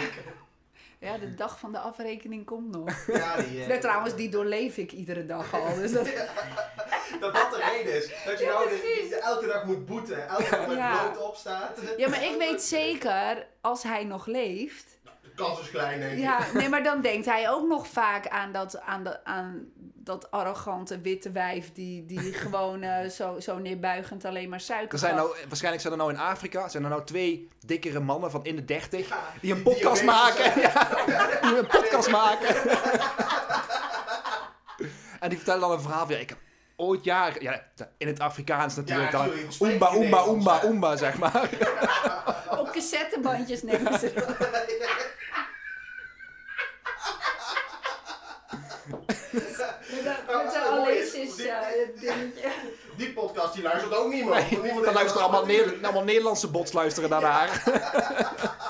de 0.99 1.35
dag 1.37 1.59
van 1.59 1.73
de 1.73 1.79
afrekening 1.79 2.45
komt 2.47 2.71
nog. 2.77 3.07
Ja, 3.07 3.37
die, 3.37 3.61
eh, 3.63 3.69
Nee, 3.69 3.79
trouwens, 3.79 4.15
die 4.15 4.29
doorleef 4.29 4.77
ik 4.77 4.93
iedere 4.93 5.27
dag 5.27 5.55
al. 5.55 5.75
Dus 5.75 5.93
dat, 5.93 6.07
Dat 7.21 7.35
dat 7.35 7.51
de 7.51 7.71
reden 7.71 7.95
is. 7.97 8.11
Dat 8.25 8.39
je 8.39 8.45
Ja, 8.45 8.51
nou 8.53 8.69
de- 8.69 8.75
precies. 8.77 9.09
de- 9.11 9.17
elke 9.21 9.47
dag 9.47 9.65
moet 9.65 9.87
boeten. 9.87 10.29
Elke 10.29 10.51
dag 10.51 10.67
met 10.67 10.77
Ja. 10.77 11.09
bloot 11.09 11.27
opstaat. 11.29 11.79
ja, 11.97 12.09
maar 12.09 12.25
ik 12.25 12.35
weet 12.39 12.63
zeker, 12.63 13.47
als 13.61 13.83
hij 13.83 14.05
nog 14.05 14.27
leeft, 14.27 14.99
De 15.23 15.31
kans 15.45 15.61
is 15.61 15.71
klein, 15.71 16.01
denk 16.01 16.13
ik. 16.13 16.19
Ja, 16.19 16.39
nee, 16.55 16.69
maar 16.69 16.83
dan 16.83 17.01
denkt 17.01 17.27
hij 17.27 17.51
ook 17.51 17.69
nog 17.69 17.87
vaak 17.89 18.29
aan 18.29 18.53
dat, 18.53 18.81
aan 18.81 19.05
de, 19.05 19.25
aan 19.25 19.73
dat 20.09 20.31
arrogante 20.31 21.01
witte 21.01 21.31
wijf 21.31 21.73
die, 21.73 22.05
die 22.07 22.33
gewoon 22.45 22.83
eh, 22.83 23.09
zo, 23.09 23.41
zo 23.41 23.59
neerbuigend 23.59 24.25
alleen 24.25 24.49
maar 24.49 24.61
suiker 24.61 24.93
Er 24.93 24.99
zijn 24.99 25.15
nou, 25.15 25.35
waarschijnlijk 25.49 25.83
zijn 25.83 25.93
er 25.95 25.99
nou 25.99 26.13
in 26.13 26.19
Afrika 26.19 26.69
zijn 26.69 26.83
er 26.85 26.91
nou 26.91 27.05
twee 27.05 27.49
dikkere 27.67 28.01
mannen 28.01 28.31
van 28.31 28.45
in 28.45 28.57
de 28.57 28.65
30 28.65 29.09
Ja, 29.09 29.17
die 29.41 29.53
een 29.55 29.63
podcast 29.63 30.05
maken. 30.05 30.61
Ja, 30.61 30.89
die 31.41 31.59
een 31.59 31.67
podcast 31.67 32.11
maken. 32.11 32.57
en 35.21 35.29
die 35.29 35.37
vertellen 35.39 35.61
dan 35.61 35.71
een 35.71 35.81
verhaal 35.81 36.07
van, 36.07 36.15
ja, 36.15 36.21
ik 36.21 36.29
heb 36.29 36.39
ooit 36.77 37.05
jaren, 37.05 37.43
ja, 37.43 37.63
in 37.99 38.07
het 38.07 38.21
Afrikaans 38.21 38.77
natuurlijk 38.77 39.11
Ja, 39.13 39.19
dan, 39.19 39.27
Nederlands, 39.29 39.61
oemba, 39.61 40.59
hè? 40.61 40.67
oemba, 40.67 40.97
zeg 40.97 41.19
maar. 41.19 41.49
Oké, 42.61 42.71
cassettebandjes 42.71 43.63
nemen 43.63 43.99
ze. 43.99 44.13
Met 49.31 50.05
dat- 50.05 50.45
met 50.45 50.53
zo'n 50.53 50.79
Dingetje. 52.01 52.51
Die 52.97 53.13
podcast 53.13 53.55
die 53.55 53.63
luistert 53.63 53.95
ook 53.97 54.13
niemand. 54.13 54.51
Nee, 54.51 54.61
Niemand 54.63 54.85
dan 54.85 54.95
luisteren 54.95 55.23
allemaal, 55.29 55.65
allemaal 55.83 56.05
Nederlandse 56.05 56.51
bots 56.51 56.73
luisteren 56.73 57.11
naar 57.11 57.23
haar. 57.23 57.63
Oh. 57.67 57.75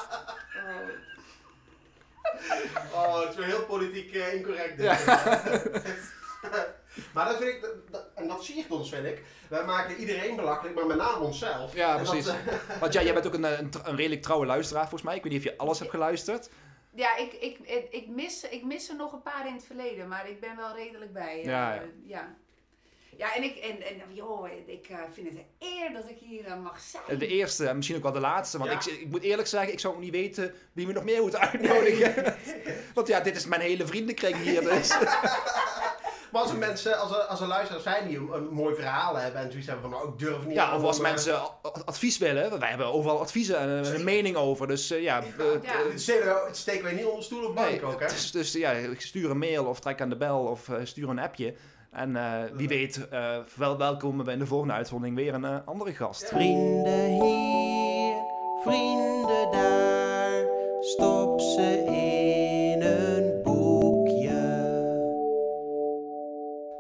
Oh, 2.95 3.21
het 3.21 3.29
is 3.31 3.37
weer 3.37 3.45
heel 3.47 3.65
politiek 3.65 4.15
eh, 4.15 4.35
incorrect. 4.35 4.79
maar 7.15 7.25
dat 7.29 7.37
vind 7.37 7.49
ik, 7.49 7.61
dat- 7.61 7.91
dat- 7.91 8.07
en 8.15 8.29
dat 8.29 8.45
siert 8.45 8.71
ons, 8.71 8.89
vind 8.91 9.05
ik. 9.07 9.23
Wij 9.49 9.65
maken 9.65 9.97
iedereen 9.97 10.37
belachelijk, 10.37 10.75
maar 10.75 10.87
met 10.87 10.97
name 10.97 11.25
onszelf. 11.25 11.75
Ja, 11.75 11.91
En 11.99 12.05
dat, 12.05 12.13
precies. 12.13 12.29
eh, 12.33 12.35
Want 12.81 12.93
ja, 12.93 13.03
jij 13.03 13.13
bent 13.15 13.27
ook 13.27 13.35
een, 13.35 13.45
eh, 13.45 13.59
een, 13.59 13.97
redelijk 13.97 14.23
trouwe 14.23 14.47
luisteraar 14.47 14.83
volgens 14.83 15.03
mij. 15.03 15.17
Ik 15.17 15.23
weet 15.23 15.33
niet 15.33 15.47
of 15.47 15.51
je 15.53 15.59
alles 15.59 15.79
hebt 15.79 15.91
geluisterd. 15.91 16.51
Ja, 16.95 17.17
ik, 17.17 17.33
ik, 17.33 17.59
ik, 17.63 17.87
ik, 17.91 18.09
mis, 18.09 18.43
ik 18.49 18.65
mis 18.65 18.89
er 18.89 18.97
nog 18.97 19.13
een 19.13 19.23
paar 19.23 19.47
in 19.47 19.53
het 19.55 19.65
verleden, 19.65 20.09
maar 20.09 20.29
ik 20.29 20.41
ben 20.41 20.57
wel 20.57 20.75
redelijk 20.75 21.13
bij. 21.13 21.43
Ja, 21.45 21.75
ja. 21.75 21.83
ja. 22.05 22.35
Ja, 23.19 23.35
en 23.35 23.43
ik, 23.43 23.57
en, 23.57 23.83
en 23.83 24.15
joh, 24.15 24.49
ik 24.67 24.87
eh, 24.89 24.97
vind 25.15 25.29
het 25.29 25.37
een 25.37 25.47
eer 25.59 25.93
dat 25.93 26.09
ik 26.09 26.17
hier 26.21 26.47
eh, 26.47 26.63
mag 26.63 26.81
zijn. 26.81 27.19
De 27.19 27.27
eerste 27.27 27.67
en 27.69 27.77
misschien 27.77 27.97
ook 27.97 28.03
wel 28.03 28.13
de 28.13 28.21
laatste. 28.21 28.59
Want 28.59 28.71
Ja. 28.71 28.77
ik, 28.93 28.99
ik 29.01 29.09
moet 29.11 29.23
eerlijk 29.23 29.49
zeggen, 29.49 29.73
ik 29.73 29.81
zou 29.81 29.95
ook 29.95 30.01
niet 30.01 30.11
weten 30.13 30.55
wie 30.73 30.87
we 30.87 30.93
nog 30.93 31.05
meer 31.05 31.21
moeten 31.23 31.41
uitnodigen. 31.41 32.37
Want 32.95 33.09
ja, 33.09 33.21
dit 33.21 33.37
is 33.37 33.47
mijn 33.47 33.61
hele 33.61 33.87
vriendenkring 33.87 34.37
hier. 34.37 34.61
Dus. 34.61 34.93
Maar 36.33 36.43
als 36.43 36.51
er 36.51 36.57
mensen, 36.59 36.99
als 37.01 37.11
er, 37.11 37.17
als 37.17 37.41
er 37.41 37.47
luisteraars 37.47 37.83
zijn 37.85 38.09
die 38.09 38.17
een, 38.19 38.33
een 38.33 38.49
mooi 38.49 38.75
verhaal 38.75 39.17
hebben 39.17 39.41
en 39.41 39.51
zoiets 39.51 39.69
hebben 39.69 39.91
van, 39.91 39.99
nou, 40.01 40.13
ik 40.13 40.19
durf 40.19 40.45
niet 40.45 40.55
Ja, 40.55 40.77
of 40.77 40.83
als 40.83 40.97
eh, 40.97 41.03
mensen 41.03 41.41
advies 41.85 42.19
willen. 42.19 42.49
want 42.49 42.61
Wij 42.61 42.69
hebben 42.69 42.87
overal 42.87 43.21
adviezen 43.21 43.59
en 43.59 43.69
een, 43.69 43.95
een 43.95 44.05
mening 44.05 44.37
over. 44.37 44.67
Dus 44.67 44.89
ja, 44.89 45.23
eh, 45.23 45.63
Ja. 45.63 45.89
Het 45.91 46.01
steken, 46.03 46.45
het 46.47 46.57
steken 46.57 46.83
wij 46.85 46.93
niet 46.93 47.05
onder 47.05 47.25
stoel 47.25 47.47
of 47.49 47.55
bank 47.55 47.69
Nee, 47.69 47.83
ook, 47.85 48.01
hè? 48.01 48.07
Dus, 48.07 48.31
dus 48.31 48.53
ja, 48.53 48.75
stuur 48.99 49.31
een 49.31 49.39
mail 49.39 49.65
of 49.65 49.81
trek 49.81 50.01
aan 50.01 50.09
de 50.09 50.17
bel 50.17 50.39
of 50.41 50.71
stuur 50.83 51.09
een 51.09 51.19
appje. 51.19 51.55
En 51.91 52.17
eh, 52.17 52.43
wie 52.53 52.69
weet, 52.69 53.09
eh 53.09 53.37
wel, 53.57 53.79
welkomen 53.79 54.25
we 54.25 54.33
in 54.33 54.39
de 54.39 54.47
volgende 54.47 54.75
uitzondering 54.75 55.17
weer 55.17 55.35
een 55.35 55.45
eh, 55.45 55.57
andere 55.65 55.95
gast. 55.95 56.29
Vrienden 56.29 57.23
hier, 57.23 58.15
vrienden 58.63 59.51
daar, 59.51 60.47
stop 60.81 61.41
ze 61.41 61.85
in 61.87 62.83
een 62.83 63.43
boekje. 63.43 64.67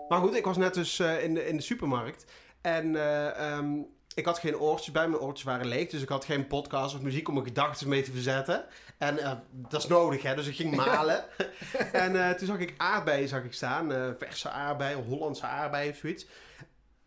Maar 0.08 0.20
goed, 0.20 0.34
ik 0.34 0.44
was 0.44 0.56
net 0.56 0.74
dus 0.74 0.98
eh, 0.98 1.24
in, 1.24 1.34
de, 1.34 1.46
in 1.46 1.56
de 1.56 1.62
supermarkt. 1.62 2.24
En 2.60 2.96
eh, 2.96 3.52
ehm, 3.52 3.82
ik 4.18 4.24
had 4.24 4.38
geen 4.38 4.58
oortjes 4.58 4.90
bij. 4.92 5.08
Mijn 5.08 5.22
oortjes 5.22 5.44
waren 5.44 5.66
leeg. 5.66 5.88
Dus 5.88 6.02
ik 6.02 6.08
had 6.08 6.24
geen 6.24 6.46
podcast 6.46 6.94
of 6.94 7.00
muziek 7.00 7.28
om 7.28 7.34
mijn 7.34 7.46
gedachten 7.46 7.88
mee 7.88 8.02
te 8.02 8.12
verzetten. 8.12 8.64
En 8.98 9.18
eh, 9.18 9.32
dat 9.50 9.82
is 9.82 9.88
nodig, 9.88 10.22
hè. 10.22 10.34
Dus 10.34 10.46
ik 10.46 10.56
ging 10.56 10.76
malen. 10.76 11.24
en 11.92 12.28
eh, 12.28 12.34
toen 12.34 12.46
zag 12.46 12.58
ik 12.58 12.74
aardbeien 12.76 13.28
zag 13.28 13.44
ik 13.44 13.52
staan. 13.52 13.92
eh, 13.92 14.10
verse 14.18 14.50
aardbeien, 14.50 15.04
Hollandse 15.04 15.46
aardbeien 15.46 15.92
of 15.92 15.98
zoiets. 15.98 16.26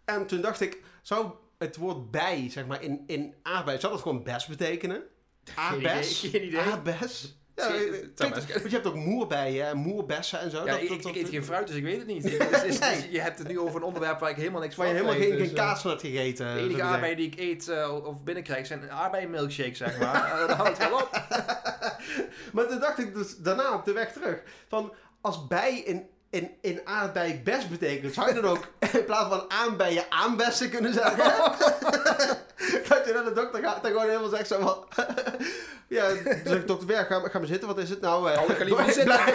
En 0.06 0.28
toen 0.28 0.42
dacht 0.42 0.62
ik, 0.62 0.84
zou 1.02 1.32
het 1.58 1.78
woord 1.78 2.12
bij, 2.12 2.50
zeg 2.50 2.66
maar, 2.66 2.84
in, 2.84 3.04
in 3.08 3.36
aardbei, 3.44 3.80
zou 3.80 3.94
dat 3.94 4.02
gewoon 4.02 4.24
best 4.24 4.48
betekenen? 4.48 5.04
Aardbes? 5.56 6.24
idee, 6.24 6.40
geen 6.40 6.48
idee. 6.48 6.60
Aardbes? 6.60 7.36
Ja, 7.68 7.76
eh, 8.28 8.32
best- 8.34 8.48
want 8.54 8.64
je 8.64 8.70
hebt 8.70 8.88
ook 8.88 8.96
moerbijen, 8.96 9.66
hè, 9.66 9.74
moerbessen 9.76 10.40
en 10.40 10.52
zo. 10.52 10.58
Ja, 10.58 10.66
Dat- 10.72 10.82
ik, 10.82 10.88
dat- 10.88 10.98
ik 10.98 11.04
dat- 11.04 11.16
eet 11.16 11.30
geen 11.30 11.44
fruit, 11.44 11.68
dus 11.68 11.76
ik 11.76 11.84
weet 11.84 11.98
het 11.98 12.08
niet. 12.08 12.24
Dus- 12.40 12.62
dus- 12.62 12.80
Nee. 12.80 13.08
Je 13.12 13.22
hebt 13.22 13.38
het 13.40 13.48
nu 13.48 13.60
over 13.60 13.76
een 13.76 13.84
onderwerp 13.86 14.20
waar 14.20 14.30
ik 14.30 14.36
helemaal 14.36 14.62
niks 14.62 14.76
van 14.76 14.84
Waar 14.86 14.94
je 14.94 15.00
helemaal 15.00 15.22
geen, 15.22 15.32
dus, 15.38 15.48
geen 15.48 15.58
eh, 15.58 15.64
kaas 15.64 15.82
van 15.82 15.90
hebt 15.90 16.02
gegeten. 16.02 16.54
De 16.56 16.60
enige 16.62 16.82
aardbeien 16.82 17.18
die 17.18 17.28
ik 17.28 17.40
eet 17.40 17.68
eh, 17.68 18.06
of 18.06 18.24
binnenkrijg 18.24 18.68
zijn 18.68 18.92
aardbeienmilkshakes, 18.92 19.78
zeg 19.78 20.00
maar. 20.00 20.32
Eh, 20.42 20.48
Dan 20.48 20.58
houdt 20.58 20.78
het 20.78 20.90
wel 20.90 20.98
op. 21.00 21.10
Maar 22.54 22.68
toen 22.68 22.80
dacht 22.80 23.00
ik 23.00 23.14
dus 23.16 23.38
daarna 23.38 23.74
op 23.74 23.86
de 23.86 23.94
weg 23.94 24.12
terug. 24.12 24.42
Van 24.68 24.94
als 25.22 25.48
bij 25.48 25.80
in, 25.80 26.08
in, 26.32 26.52
in 26.62 26.82
aardbei 26.84 27.42
best 27.44 27.70
betekent, 27.70 28.14
zou 28.14 28.28
je 28.28 28.42
dan 28.42 28.46
ook 28.52 28.68
in 28.98 29.06
plaats 29.06 29.30
van 29.30 29.46
aanbijen 29.48 30.04
aanbessen 30.10 30.70
kunnen 30.70 30.94
zeggen? 30.94 31.18
dat 32.90 33.06
je 33.06 33.12
naar 33.14 33.24
de 33.24 33.34
dokter 33.34 33.64
gaat 33.64 33.86
en 33.86 33.92
gewoon 33.92 34.08
helemaal 34.08 34.30
zegt 34.30 34.48
zo 34.48 34.60
van... 34.60 35.06
ja, 35.88 36.10
zeg 36.46 36.58
ik 36.58 36.68
dokter 36.68 36.88
Berg, 36.88 37.08
ga, 37.08 37.20
ga 37.20 37.38
maar 37.40 37.48
zitten, 37.48 37.68
wat 37.68 37.78
is 37.78 37.90
het 37.90 38.02
nou? 38.02 38.32
eh? 38.32 38.42
Oh, 38.42 38.50
ik 38.50 38.64
liever 38.64 39.04
blijf, 39.04 39.28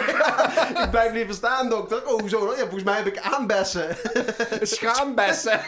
ik 0.83 0.89
blijf 0.91 1.11
liever 1.11 1.33
staan, 1.33 1.69
dokter. 1.69 2.07
Oh, 2.07 2.19
hoezo 2.19 2.45
dan? 2.45 2.55
Ja, 2.55 2.61
volgens 2.61 2.83
mij 2.83 2.95
heb 2.95 3.05
ik 3.05 3.19
aanbessen. 3.19 3.97
Schaambessen. 4.61 5.61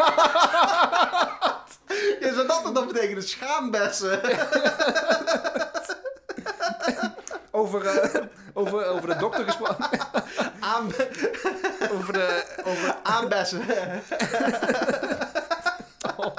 ja, 2.19 2.33
zou 2.33 2.47
dat 2.47 2.75
dan 2.75 2.87
betekenen? 2.87 3.23
Schaambessen? 3.23 4.21
Over, 7.59 7.85
eh, 7.85 8.21
over, 8.53 8.85
over 8.85 9.07
de 9.07 9.15
dokter 9.15 9.43
gesproken. 9.43 9.85
Aan, 10.59 10.91
Over 11.91 12.13
de... 12.13 12.43
Over, 12.65 12.95
aanbessen. 13.03 13.61
oh 16.17 16.35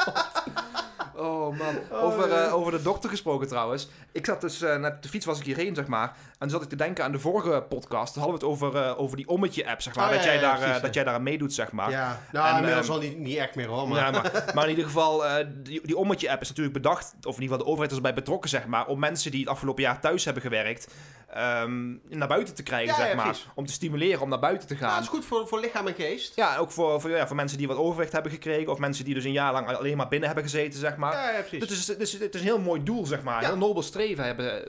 man. 1.23 2.01
Over, 2.03 2.33
eh, 2.33 2.55
over 2.55 2.73
de 2.73 2.83
dokter 2.83 3.11
gesproken 3.11 3.49
trouwens. 3.49 3.89
Ik 4.13 4.27
zat 4.27 4.41
dus 4.41 4.63
eh, 4.63 4.77
net 4.77 5.03
de 5.03 5.09
fiets 5.09 5.27
was 5.27 5.39
ik 5.39 5.45
hierheen, 5.45 5.75
zeg 5.75 5.87
maar. 5.87 6.09
En 6.09 6.39
toen 6.39 6.51
zat 6.51 6.63
ik 6.63 6.69
te 6.69 6.77
denken 6.77 7.05
aan 7.05 7.13
de 7.13 7.19
vorige 7.19 7.65
podcast. 7.69 8.13
Toen 8.13 8.23
hadden 8.23 8.41
we 8.41 8.47
het 8.47 8.55
over, 8.55 8.83
eh, 8.83 9.01
over 9.01 9.17
die 9.17 9.29
ommetje-app, 9.29 9.83
zeg 9.83 9.95
maar. 9.95 10.05
Oh, 10.05 10.11
dat, 10.13 10.25
ja, 10.25 10.33
jij 10.33 10.41
daar, 10.41 10.59
precies, 10.59 10.81
dat 10.83 10.95
jij 10.95 11.05
daar 11.05 11.15
aan 11.15 11.23
meedoet, 11.23 11.53
zeg 11.53 11.73
maar. 11.73 11.91
Ja, 11.91 12.21
nou, 12.33 12.49
En, 12.49 12.57
inmiddels 12.57 12.89
ehm, 12.89 12.99
wel 12.99 13.09
niet, 13.09 13.19
niet 13.19 13.37
echt 13.37 13.55
meer 13.55 13.67
hoor. 13.67 13.89
Maar... 13.89 13.99
Ja, 13.99 14.11
maar, 14.11 14.43
maar 14.55 14.65
in 14.65 14.71
ieder 14.71 14.85
geval, 14.85 15.23
die, 15.63 15.87
die 15.87 15.97
ommetje-app 15.97 16.41
is 16.41 16.49
natuurlijk 16.49 16.77
bedacht, 16.77 17.15
of 17.23 17.37
in 17.37 17.43
ieder 17.43 17.43
geval 17.43 17.59
de 17.59 17.65
overheid 17.65 17.91
is 17.91 17.97
erbij 17.97 18.15
betrokken, 18.15 18.51
zeg 18.51 18.67
maar, 18.67 18.87
om 18.87 18.99
mensen 18.99 19.31
die 19.31 19.41
het 19.41 19.49
afgelopen 19.49 19.83
jaar 19.83 20.01
thuis 20.01 20.25
hebben 20.25 20.43
gewerkt, 20.43 20.95
ehm, 21.33 21.97
naar 22.09 22.29
buiten 22.29 22.55
te 22.55 22.63
krijgen, 22.63 22.89
Ja, 22.89 22.95
zeg 23.01 23.09
ja, 23.09 23.15
maar. 23.15 23.25
precies. 23.25 23.49
Om 23.55 23.67
te 23.67 23.73
stimuleren 23.73 24.21
om 24.21 24.29
naar 24.29 24.39
buiten 24.41 24.69
te 24.69 24.75
Ja, 24.75 24.81
gaan. 24.81 24.95
dat 24.95 25.03
is 25.03 25.09
goed 25.09 25.25
voor, 25.25 25.49
voor 25.49 25.61
lichaam 25.61 25.87
en 25.87 25.95
geest. 25.95 26.37
Ja, 26.37 26.57
ook 26.57 26.71
voor, 26.71 27.01
voor, 27.01 27.11
ja, 27.11 27.27
voor 27.27 27.37
mensen 27.37 27.59
die 27.59 27.67
wat 27.69 27.77
overwicht 27.77 28.13
hebben 28.13 28.33
gekregen, 28.33 28.73
of 28.73 28.79
mensen 28.79 29.05
die 29.05 29.15
dus 29.15 29.25
een 29.25 29.33
jaar 29.33 29.53
lang 29.53 29.69
alleen 29.77 29.97
maar 29.97 30.09
binnen 30.09 30.27
hebben 30.29 30.45
gezeten, 30.47 30.79
zeg 30.81 30.97
maar. 30.97 31.13
Ja, 31.13 31.31
ja, 31.31 31.41
precies. 31.41 31.59
Dus 31.59 31.69
het 31.69 31.79
is, 31.79 31.87
het, 31.89 32.01
is, 32.01 32.13
het 32.13 32.35
is 32.35 32.41
een 32.41 32.47
heel 32.47 32.59
mooi 32.61 32.83
doel, 32.83 33.07
zeg 33.07 33.23
maar. 33.23 33.43
Ja. 33.43 33.49
Heel 33.49 33.57
nobel 33.57 33.83
streven 33.83 34.25
hebben 34.25 34.69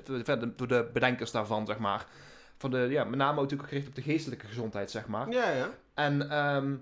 door 0.56 0.68
de 0.68 0.90
bedenkers 0.94 1.32
daarvan, 1.32 1.66
zeg 1.66 1.78
maar. 1.78 2.06
Van 2.58 2.72
de, 2.72 2.88
ja, 2.90 3.04
met 3.04 3.20
name 3.20 3.36
ook 3.36 3.42
natuurlijk 3.42 3.70
gericht 3.70 3.88
op 3.88 3.96
de 3.96 4.02
geestelijke 4.02 4.48
gezondheid, 4.48 4.92
zeg 4.92 5.08
maar. 5.08 5.30
Ja, 5.32 5.50
ja. 5.52 5.70
En 5.94 6.30
ehm, 6.30 6.74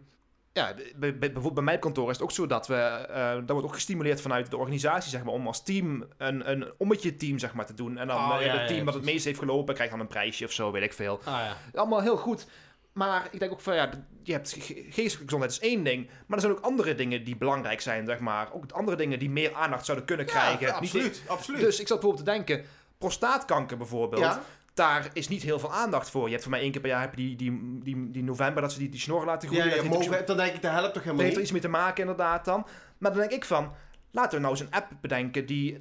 ja, 0.59 0.73
bij, 0.75 0.83
bij- 0.95 1.17
bijvoorbeeld 1.19 1.53
bij 1.53 1.63
mijn 1.63 1.79
kantoor 1.79 2.05
is 2.09 2.15
het 2.15 2.23
ook 2.23 2.31
zo 2.31 2.47
dat 2.47 2.67
we, 2.67 2.75
eh 2.75 3.31
dat 3.33 3.49
wordt 3.49 3.65
ook 3.65 3.73
gestimuleerd 3.73 4.21
vanuit 4.21 4.51
de 4.51 4.57
organisatie, 4.57 5.09
zeg 5.09 5.23
maar, 5.23 5.33
om 5.33 5.47
als 5.47 5.63
team 5.63 6.05
een, 6.17 6.51
een 6.51 6.71
ommetje 6.77 7.15
team, 7.15 7.39
zeg 7.39 7.53
maar, 7.53 7.65
te 7.65 7.73
doen. 7.73 7.97
En 7.97 8.07
dan 8.07 8.17
Oh, 8.17 8.35
eh, 8.39 8.45
ja, 8.45 8.51
het 8.51 8.61
ja, 8.61 8.67
team 8.67 8.85
dat 8.85 8.93
het 8.93 9.03
meest 9.03 9.25
heeft 9.25 9.39
gelopen, 9.39 9.73
krijgt 9.73 9.91
dan 9.91 10.01
een 10.01 10.07
prijsje 10.07 10.45
of 10.45 10.51
zo, 10.51 10.71
weet 10.71 10.83
ik 10.83 10.93
veel. 10.93 11.19
Ah 11.23 11.33
ja. 11.33 11.57
Allemaal 11.79 12.01
heel 12.01 12.17
goed. 12.17 12.47
Maar 12.93 13.27
ik 13.31 13.39
denk 13.39 13.51
ook 13.51 13.61
van, 13.61 13.75
ja, 13.75 13.89
je 14.23 14.31
hebt 14.31 14.51
ge- 14.53 14.73
geestelijke 14.89 15.23
gezondheid 15.23 15.51
is 15.51 15.59
één 15.59 15.83
ding. 15.83 16.07
Maar 16.27 16.37
er 16.37 16.43
zijn 16.43 16.57
ook 16.57 16.63
andere 16.63 16.95
dingen 16.95 17.23
die 17.23 17.35
belangrijk 17.37 17.81
zijn, 17.81 18.05
zeg 18.05 18.19
maar. 18.19 18.53
Ook 18.53 18.71
andere 18.71 18.97
dingen 18.97 19.19
die 19.19 19.29
meer 19.29 19.53
aandacht 19.53 19.85
zouden 19.85 20.07
kunnen 20.07 20.25
krijgen. 20.25 20.65
Niet- 20.65 20.71
absoluut, 20.75 21.21
absoluut. 21.27 21.61
Dus 21.61 21.79
ik 21.79 21.87
zat 21.87 21.99
bijvoorbeeld 21.99 22.25
te 22.25 22.31
denken, 22.31 22.65
prostaatkanker 22.97 23.77
bijvoorbeeld. 23.77 24.21
ja. 24.21 24.41
Daar 24.79 25.09
is 25.13 25.27
niet 25.27 25.43
heel 25.43 25.59
veel 25.59 25.73
aandacht 25.73 26.09
voor. 26.09 26.23
Je 26.25 26.29
hebt 26.29 26.41
voor 26.41 26.51
mij 26.51 26.61
één 26.61 26.71
keer 26.71 26.81
per 26.81 26.89
jaar 26.89 27.01
heb 27.01 27.15
je 27.15 27.17
die, 27.17 27.35
die, 27.35 27.79
die, 27.83 28.11
die 28.11 28.23
november 28.23 28.61
dat 28.61 28.71
ze 28.71 28.79
die, 28.79 28.89
die 28.89 28.99
snor 28.99 29.25
laten 29.25 29.49
groeien. 29.49 29.69
ja, 29.69 29.75
Dat 29.75 29.85
mogen, 29.85 30.25
dan 30.25 30.37
denk 30.37 30.53
ik, 30.53 30.61
dat 30.61 30.71
helpt 30.71 30.93
toch 30.93 31.03
helemaal 31.03 31.23
heeft 31.23 31.35
er 31.35 31.41
niet? 31.41 31.51
iets 31.51 31.51
mee 31.51 31.71
te 31.71 31.77
maken 31.77 32.01
inderdaad 32.01 32.45
dan. 32.45 32.67
Maar 32.97 33.11
dan 33.11 33.19
denk 33.19 33.31
ik 33.31 33.45
van, 33.45 33.71
laten 34.11 34.31
we 34.31 34.39
nou 34.39 34.51
eens 34.51 34.61
een 34.61 34.71
app 34.71 34.91
bedenken 35.01 35.45
die 35.45 35.77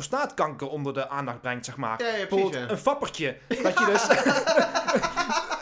prostaatkanker 0.00 0.68
onder 0.68 0.94
de 0.94 1.08
aandacht 1.08 1.40
brengt, 1.40 1.64
zeg 1.64 1.76
maar. 1.76 2.02
Ja, 2.02 2.06
ja, 2.06 2.12
precies, 2.12 2.28
Bijvoorbeeld 2.28 2.64
ja. 2.64 2.70
een 2.70 2.78
fappertje. 2.78 3.36
Dat 3.62 3.78
je 3.78 3.84
dus... 3.84 4.02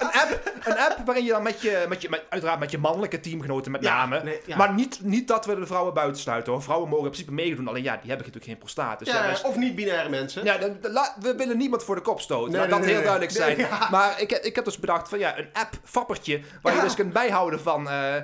een, 0.04 0.20
app, 0.20 0.40
een 0.64 0.78
app 0.78 0.98
waarin 1.04 1.24
je 1.24 1.30
dan 1.30 1.42
met 1.42 1.62
je, 1.62 1.84
met 1.88 2.02
je 2.02 2.08
met, 2.08 2.22
uiteraard 2.28 2.58
met 2.58 2.70
je 2.70 2.78
mannelijke 2.78 3.20
teamgenoten 3.20 3.72
met 3.72 3.80
name... 3.80 4.22
nee. 4.22 4.40
Maar 4.56 4.72
niet, 4.74 4.98
niet 5.02 5.28
dat 5.28 5.46
we 5.46 5.54
de 5.54 5.66
vrouwen 5.66 5.94
buiten 5.94 6.20
sluiten 6.22 6.52
hoor. 6.52 6.62
Vrouwen 6.62 6.88
mogen 6.88 7.04
in 7.04 7.10
principe 7.10 7.32
meedoen. 7.34 7.68
Alleen 7.68 7.82
ja, 7.82 7.90
die 7.92 8.08
hebben 8.10 8.16
natuurlijk 8.26 8.44
geen 8.44 8.58
prostaat. 8.58 8.98
Dus 8.98 9.08
ja, 9.08 9.28
dus- 9.28 9.42
of 9.42 9.56
niet-binaire 9.56 10.08
mensen. 10.08 10.44
ja, 10.44 10.58
de- 10.58 10.80
de- 10.80 10.90
la- 10.90 11.14
we 11.20 11.34
willen 11.34 11.56
niemand 11.56 11.84
voor 11.84 11.94
de 11.94 12.00
kop 12.00 12.20
stoten. 12.20 12.52
Nee, 12.52 12.60
Laat 12.60 12.70
nee, 12.70 12.78
dat 12.78 12.88
heel 12.88 13.02
duidelijk 13.02 13.32
zijn. 13.32 13.66
Maar 13.90 14.20
ik, 14.20 14.32
ik 14.32 14.54
heb 14.54 14.64
dus 14.64 14.78
bedacht 14.78 15.08
van 15.08 15.18
ja, 15.18 15.38
een 15.38 15.48
app, 15.52 15.70
fappertje, 15.84 16.40
waar 16.62 16.74
je 16.74 16.80
dus 16.80 16.94
kunt 16.94 17.12
bijhouden 17.12 17.60
van... 17.60 17.88
eh, 17.90 18.14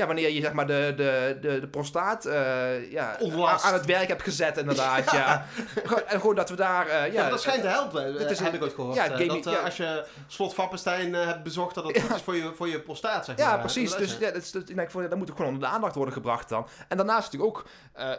ja, 0.00 0.06
wanneer 0.06 0.30
je 0.30 0.40
zeg 0.40 0.52
maar 0.52 0.66
de, 0.66 0.92
de, 0.96 1.38
de, 1.40 1.60
de 1.60 1.68
prostaat 1.68 2.24
eh, 2.24 2.90
ja, 2.92 3.16
Ontlast. 3.18 3.64
aan 3.64 3.72
het 3.72 3.86
werk 3.86 4.08
hebt 4.08 4.22
gezet 4.22 4.56
inderdaad. 4.56 5.10
ja. 5.10 5.44
En 6.06 6.20
gewoon 6.20 6.34
dat 6.34 6.50
we 6.50 6.56
daar... 6.56 6.86
eh, 6.86 7.12
ja, 7.12 7.28
dat 7.28 7.40
schijnt 7.40 7.62
te 7.62 7.68
helpen, 7.68 8.18
dit 8.18 8.30
is 8.30 8.38
heb 8.38 8.54
ik 8.54 8.62
ooit 8.62 8.74
gehoord. 8.74 8.94
ja, 8.94 9.04
eh, 9.04 9.10
gaming- 9.10 9.44
dat 9.44 9.64
als 9.64 9.76
je 9.76 10.04
slot 10.26 10.54
Vappenstein 10.54 11.14
hebt 11.14 11.42
bezocht, 11.42 11.74
dat 11.74 11.84
dat 11.84 11.98
goed 12.00 12.14
is 12.14 12.22
voor 12.22 12.36
je, 12.36 12.52
voor 12.56 12.68
je 12.68 12.80
prostaat, 12.80 13.24
zeg 13.24 13.36
maar. 13.36 13.46
Ja, 13.46 13.56
precies. 13.56 13.90
dat 13.90 13.98
Dus 13.98 14.16
ja, 14.20 14.30
dat, 14.30 14.42
is, 14.42 14.50
dat, 14.50 14.68
ik 14.68 14.76
dat 14.92 15.16
moet 15.16 15.30
ook 15.30 15.36
gewoon 15.36 15.52
onder 15.52 15.68
de 15.68 15.74
aandacht 15.74 15.94
worden 15.94 16.14
gebracht 16.14 16.48
dan. 16.48 16.66
En 16.88 16.96
daarnaast 16.96 17.32
natuurlijk 17.32 17.56
ook, 17.56 17.66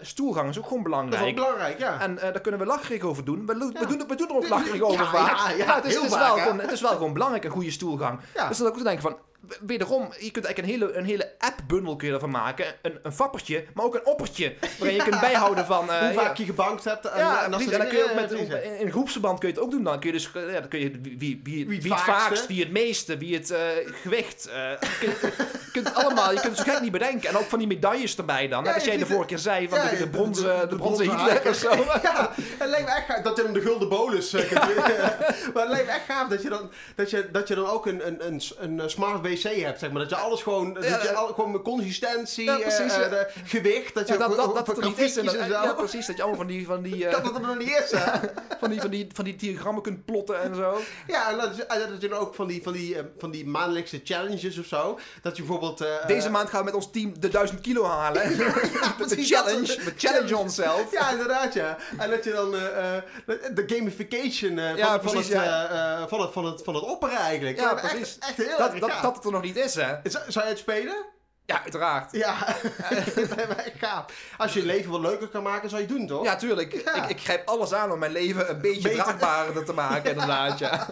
stoelgang 0.01 0.49
is 0.49 0.57
ook 0.57 0.67
gewoon 0.67 0.83
Dat 0.83 0.93
is 0.93 1.09
wel 1.09 1.09
belangrijk. 1.09 1.35
belangrijk, 1.35 1.79
ja. 1.79 1.99
En 1.99 2.15
daar 2.15 2.41
kunnen 2.41 2.59
we 2.59 2.65
lacherig 2.65 3.01
over 3.01 3.25
doen. 3.25 3.45
We, 3.45 3.53
we, 3.53 3.87
doen, 3.87 4.07
we 4.07 4.15
doen 4.15 4.29
er 4.29 4.35
ook 4.35 4.49
lacherig 4.49 4.81
over 4.81 5.05
ja, 5.13 5.49
ja, 5.57 5.75
het 5.75 5.85
is, 5.85 5.95
het, 5.95 6.09
wel 6.17 6.37
gewoon, 6.37 6.59
het 6.59 6.71
is 6.71 6.81
wel 6.81 6.91
gewoon 6.91 7.13
belangrijk, 7.13 7.43
een 7.43 7.51
goede 7.51 7.71
stoelgang. 7.71 8.19
Dus 8.47 8.57
dan 8.57 8.67
ook 8.67 8.77
te 8.77 8.83
denken 8.83 9.01
van, 9.01 9.17
wederom, 9.62 10.01
je 10.19 10.32
kunt 10.32 10.45
eigenlijk 10.45 10.58
een 10.58 10.80
hele, 10.80 10.97
een 10.97 11.06
hele 11.06 11.32
app-bundel 11.39 11.95
kun 11.95 12.08
je 12.08 12.13
ervan 12.13 12.30
maken. 12.30 12.65
Een, 12.82 12.99
een 13.04 13.12
fappertje, 13.13 13.65
maar 13.73 13.86
ook 13.86 13.95
een 13.95 14.06
oppertje. 14.06 14.54
Waarin 14.80 14.97
je 14.97 15.04
kunt 15.04 15.19
bijhouden 15.19 15.65
van... 15.65 15.89
eh, 15.91 15.99
Hoe 15.99 16.08
ja, 16.08 16.13
vaak 16.13 16.38
je 16.38 16.45
gebankt 16.45 16.84
hebt. 16.84 17.06
En, 17.06 17.17
ja, 17.19 17.43
en, 17.43 17.51
dan 17.51 17.60
kun 17.60 17.97
je 17.97 18.04
ook 18.10 18.13
met, 18.15 18.47
ja. 18.49 18.56
in 18.58 18.86
een 18.86 18.91
groepsverband 18.91 19.39
kun 19.39 19.47
je 19.47 19.54
het 19.54 19.63
ook 19.63 19.71
doen. 19.71 19.84
Dan 19.84 19.99
kun 19.99 20.08
je 20.12 20.15
dus, 20.15 20.32
eh, 20.34 20.54
ja, 20.54 20.60
dan 20.60 20.67
kun 20.69 20.80
je 20.80 20.91
wie, 21.01 21.17
wie, 21.17 21.41
wie, 21.43 21.65
wie, 21.67 21.77
het 21.77 21.88
vaakste. 22.01 22.12
vaakst, 22.12 22.47
wie 22.47 22.60
het 22.63 22.71
meeste, 22.71 23.17
wie 23.17 23.36
het 23.36 23.49
eh, 23.51 23.60
gewicht. 24.01 24.47
eh, 24.47 24.56
je, 24.80 24.97
kunt, 25.01 25.19
je 25.21 25.71
kunt 25.71 25.88
het 25.88 25.95
allemaal, 25.95 26.34
je 26.34 26.39
kunt 26.39 26.58
het 26.58 26.67
zo 26.67 26.73
gek 26.73 26.82
niet 26.82 26.91
bedenken. 26.91 27.30
En 27.30 27.38
ook 27.38 27.43
van 27.49 27.60
die 27.60 27.67
medailles 27.67 28.17
erbij 28.17 28.47
dan. 28.47 28.63
Ja, 28.63 28.73
als 28.73 28.84
jij 28.84 28.97
de 28.97 29.06
vorige 29.06 29.27
keer 29.27 29.38
zei 29.38 29.69
van 29.69 29.80
de, 29.97 30.08
bronzen, 30.10 30.43
de- 30.56 30.60
de, 30.62 30.67
de 30.67 30.75
bronzen 30.75 31.10
Hitler 31.10 31.41
of 31.49 31.56
zo. 31.56 31.69
Ja, 32.01 32.32
het 32.38 32.69
lijkt 32.69 32.86
me 32.88 32.95
echt 32.95 33.06
gaaf 33.06 33.21
dat 33.21 33.38
je 33.38 33.43
dan 33.43 33.54
de 33.54 33.62
gulden 33.62 33.89
bolus 33.89 34.34
eh, 34.34 34.47
kunt. 34.47 34.75
Maar 35.54 35.63
het 35.63 35.69
lijkt 35.71 35.86
me 35.86 35.91
echt 35.91 36.06
gaaf 36.08 36.27
dat 36.30 36.41
je 36.41 36.49
dan, 36.49 36.71
dat 36.95 37.10
je, 37.10 37.30
dat 37.32 37.47
je 37.47 37.56
dan 37.56 37.65
ook 37.65 37.86
een, 37.86 38.08
een, 38.08 38.25
een, 38.27 38.41
een 38.60 38.80
eh, 38.80 38.88
smart 38.88 39.21
wc 39.33 39.61
hebt, 39.63 39.79
zeg 39.79 39.91
maar. 39.91 40.01
Dat 40.01 40.09
je 40.09 40.15
alles 40.15 40.41
gewoon, 40.41 40.73
dat 40.73 40.83
je 40.83 41.13
al, 41.13 41.27
gewoon 41.27 41.51
met 41.51 41.61
consistentie, 41.61 42.43
Ja, 42.45 42.57
precies, 42.57 42.93
eh, 42.97 43.09
de 43.09 43.27
gewicht, 43.45 43.93
dat 43.93 44.07
je 44.07 44.17
dat, 44.17 44.35
dat, 44.35 44.55
dat 44.55 44.65
voor 44.65 44.75
het 44.75 44.83
er 44.83 44.89
niet 44.89 44.99
is. 44.99 45.17
En 45.17 45.25
dat- 45.25 45.35
en 45.35 45.45
zo. 45.47 45.51
ja, 45.51 45.73
precies. 45.73 46.05
Dat 46.05 46.15
je 46.15 46.21
allemaal 46.21 46.39
van 46.39 46.47
die, 46.47 46.65
van 46.65 46.81
die, 46.81 47.05
eh, 47.07 47.11
Dat 47.11 47.23
het 47.25 47.35
er 47.35 47.41
nog 47.41 47.57
niet 47.57 47.69
is, 47.83 47.91
hè? 47.97 48.19
van 48.59 48.69
die, 48.69 48.81
van 48.81 48.89
die, 48.89 49.07
van 49.13 49.25
die 49.25 49.35
diagrammen 49.35 49.83
kunt 49.83 50.05
plotten 50.05 50.41
en 50.41 50.55
zo. 50.55 50.81
Ja, 51.07 51.31
en 51.31 51.37
dat, 51.37 51.55
je- 51.55 51.65
en 51.65 51.79
dat 51.91 52.01
je 52.01 52.09
dan 52.09 52.19
ook 52.19 52.35
van 52.35 52.47
die, 52.47 52.63
van, 52.63 52.73
die, 52.73 52.95
eh, 52.97 53.03
van 53.17 53.31
die 53.31 53.45
maandelijkse 53.47 54.01
challenges 54.03 54.59
of 54.59 54.65
zo. 54.65 54.99
Dat 55.21 55.35
je 55.37 55.41
bijvoorbeeld... 55.43 55.81
eh, 55.81 56.07
Deze 56.07 56.25
eh, 56.27 56.31
maand 56.33 56.49
gaan 56.49 56.59
we 56.59 56.65
met 56.65 56.73
ons 56.73 56.91
team 56.91 57.19
de 57.19 57.27
1000 57.29 57.61
kilo 57.61 57.85
halen. 57.85 58.37
de 58.37 59.15
challenge. 59.23 59.77
We 59.83 59.93
challenge 59.97 60.37
onszelf. 60.37 60.91
Ja, 60.91 61.11
inderdaad, 61.11 61.53
ja. 61.53 61.77
En 61.97 62.09
dat 62.09 62.23
je 62.23 62.31
dan 62.31 62.55
eh, 62.55 62.95
eh, 62.97 63.03
de- 63.25 63.63
gamification 63.67 64.59
eh, 64.59 64.99
van, 65.01 65.17
het, 65.17 65.29
eh, 65.31 65.63
eh, 65.63 66.07
van, 66.07 66.21
het, 66.21 66.31
van, 66.31 66.45
het, 66.45 66.61
van 66.63 66.75
het 66.75 66.83
opperen 66.83 67.17
eigenlijk. 67.17 67.59
Ja, 67.59 67.71
echt, 67.77 67.81
precies. 67.95 68.17
Echt 68.19 68.37
heel 68.37 68.57
Dat, 68.57 68.71
erg 68.71 68.79
dat, 68.79 68.91
dat 69.01 69.19
het 69.23 69.25
er 69.25 69.31
nog 69.31 69.41
niet 69.41 69.57
is, 69.57 69.75
hè? 69.75 69.95
Zou 70.03 70.23
zou 70.31 70.45
je 70.45 70.51
het 70.51 70.60
spelen? 70.60 71.05
Ja, 71.45 71.62
uiteraard. 71.63 72.12
Ja, 72.12 72.34
gaaf. 73.81 74.05
Als 74.38 74.53
je 74.53 74.60
je 74.60 74.65
leven 74.65 74.91
wat 74.91 75.01
leuker 75.01 75.27
kan 75.27 75.43
maken, 75.43 75.69
zou 75.69 75.81
je 75.81 75.88
het 75.88 75.97
doen, 75.97 76.07
toch? 76.07 76.23
Ja, 76.23 76.36
tuurlijk. 76.36 76.84
Ja. 76.86 77.03
Ik, 77.03 77.10
ik 77.10 77.19
grijp 77.19 77.47
alles 77.47 77.73
aan 77.73 77.91
om 77.91 77.99
mijn 77.99 78.12
leven 78.12 78.49
een 78.49 78.62
beetje 78.62 78.89
Beter. 78.89 79.03
draagbaarder 79.03 79.65
te 79.65 79.73
maken, 79.73 80.12
inderdaad, 80.12 80.60
ja. 80.60 80.88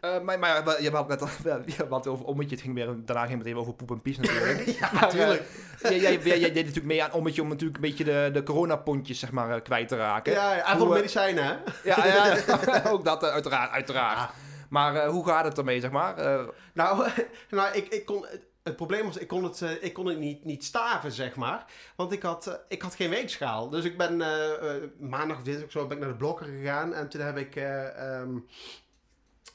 Eh, 0.00 0.20
maar, 0.20 0.38
maar 0.38 0.82
je 0.82 0.90
had 0.90 1.08
net 1.08 1.22
al, 1.22 1.28
je 1.66 1.86
had 1.88 2.06
over 2.06 2.24
ommetje, 2.24 2.54
het 2.54 2.64
ging 2.64 2.74
weer, 2.74 2.94
daarna 3.04 3.26
ging 3.26 3.38
het 3.38 3.46
even 3.46 3.60
over 3.60 3.72
poep 3.74 3.90
en 3.90 4.02
pies 4.02 4.16
natuurlijk. 4.16 4.66
Ja, 4.80 4.90
Maar, 4.92 5.08
eh, 5.08 5.36
jij, 5.80 5.98
jij, 5.98 6.18
jij, 6.18 6.38
jij 6.38 6.52
deed 6.52 6.54
natuurlijk 6.54 6.84
mee 6.84 7.02
aan 7.02 7.12
ommetje 7.12 7.42
om 7.42 7.48
natuurlijk 7.48 7.76
een 7.76 7.88
beetje 7.90 8.04
de, 8.04 8.30
de 8.32 8.42
coronapontjes 8.42 9.18
zeg 9.18 9.30
maar, 9.30 9.50
eh, 9.50 9.62
kwijt 9.62 9.88
te 9.88 9.96
raken. 9.96 10.32
Ja, 10.32 10.54
ja, 10.54 10.64
eh, 10.64 10.88
medicijnen, 10.88 11.44
hè? 11.44 11.54
Ja, 11.84 12.06
ja, 12.06 12.82
ook 12.90 13.04
dat 13.04 13.24
uiteraard, 13.24 13.70
uiteraard. 13.70 14.30
Maar 14.72 14.96
eh, 14.96 15.08
hoe 15.08 15.26
gaat 15.26 15.44
het 15.44 15.58
ermee, 15.58 15.80
zeg 15.80 15.90
maar? 15.90 16.16
Eh, 16.16 16.44
Nou, 16.72 17.08
nou 17.50 17.76
ik, 17.76 17.88
ik 17.88 18.04
kon, 18.04 18.26
het, 18.62 18.76
probleem 18.76 19.04
was, 19.04 19.16
ik 19.16 19.28
kon 19.28 19.44
het, 19.44 19.62
eh, 19.62 19.82
ik 19.82 19.92
kon 19.92 20.06
het 20.06 20.18
niet, 20.18 20.44
niet 20.44 20.64
staven, 20.64 21.12
zeg 21.12 21.36
maar. 21.36 21.64
Want 21.96 22.12
ik 22.12 22.22
had, 22.22 22.60
ik 22.68 22.82
had 22.82 22.94
geen 22.94 23.10
weegschaal. 23.10 23.68
Dus 23.68 23.84
ik 23.84 23.98
ben 23.98 24.16
maandag 24.98 25.36
of 25.36 25.42
dinsdag 25.42 25.70
zo 25.70 25.86
ben 25.86 25.96
ik 25.96 26.02
naar 26.02 26.12
de 26.12 26.18
blokker 26.18 26.46
gegaan. 26.46 26.94
En 26.94 27.08
toen 27.08 27.20
heb 27.20 27.36
ik... 27.36 27.56
ehm, 27.56 28.38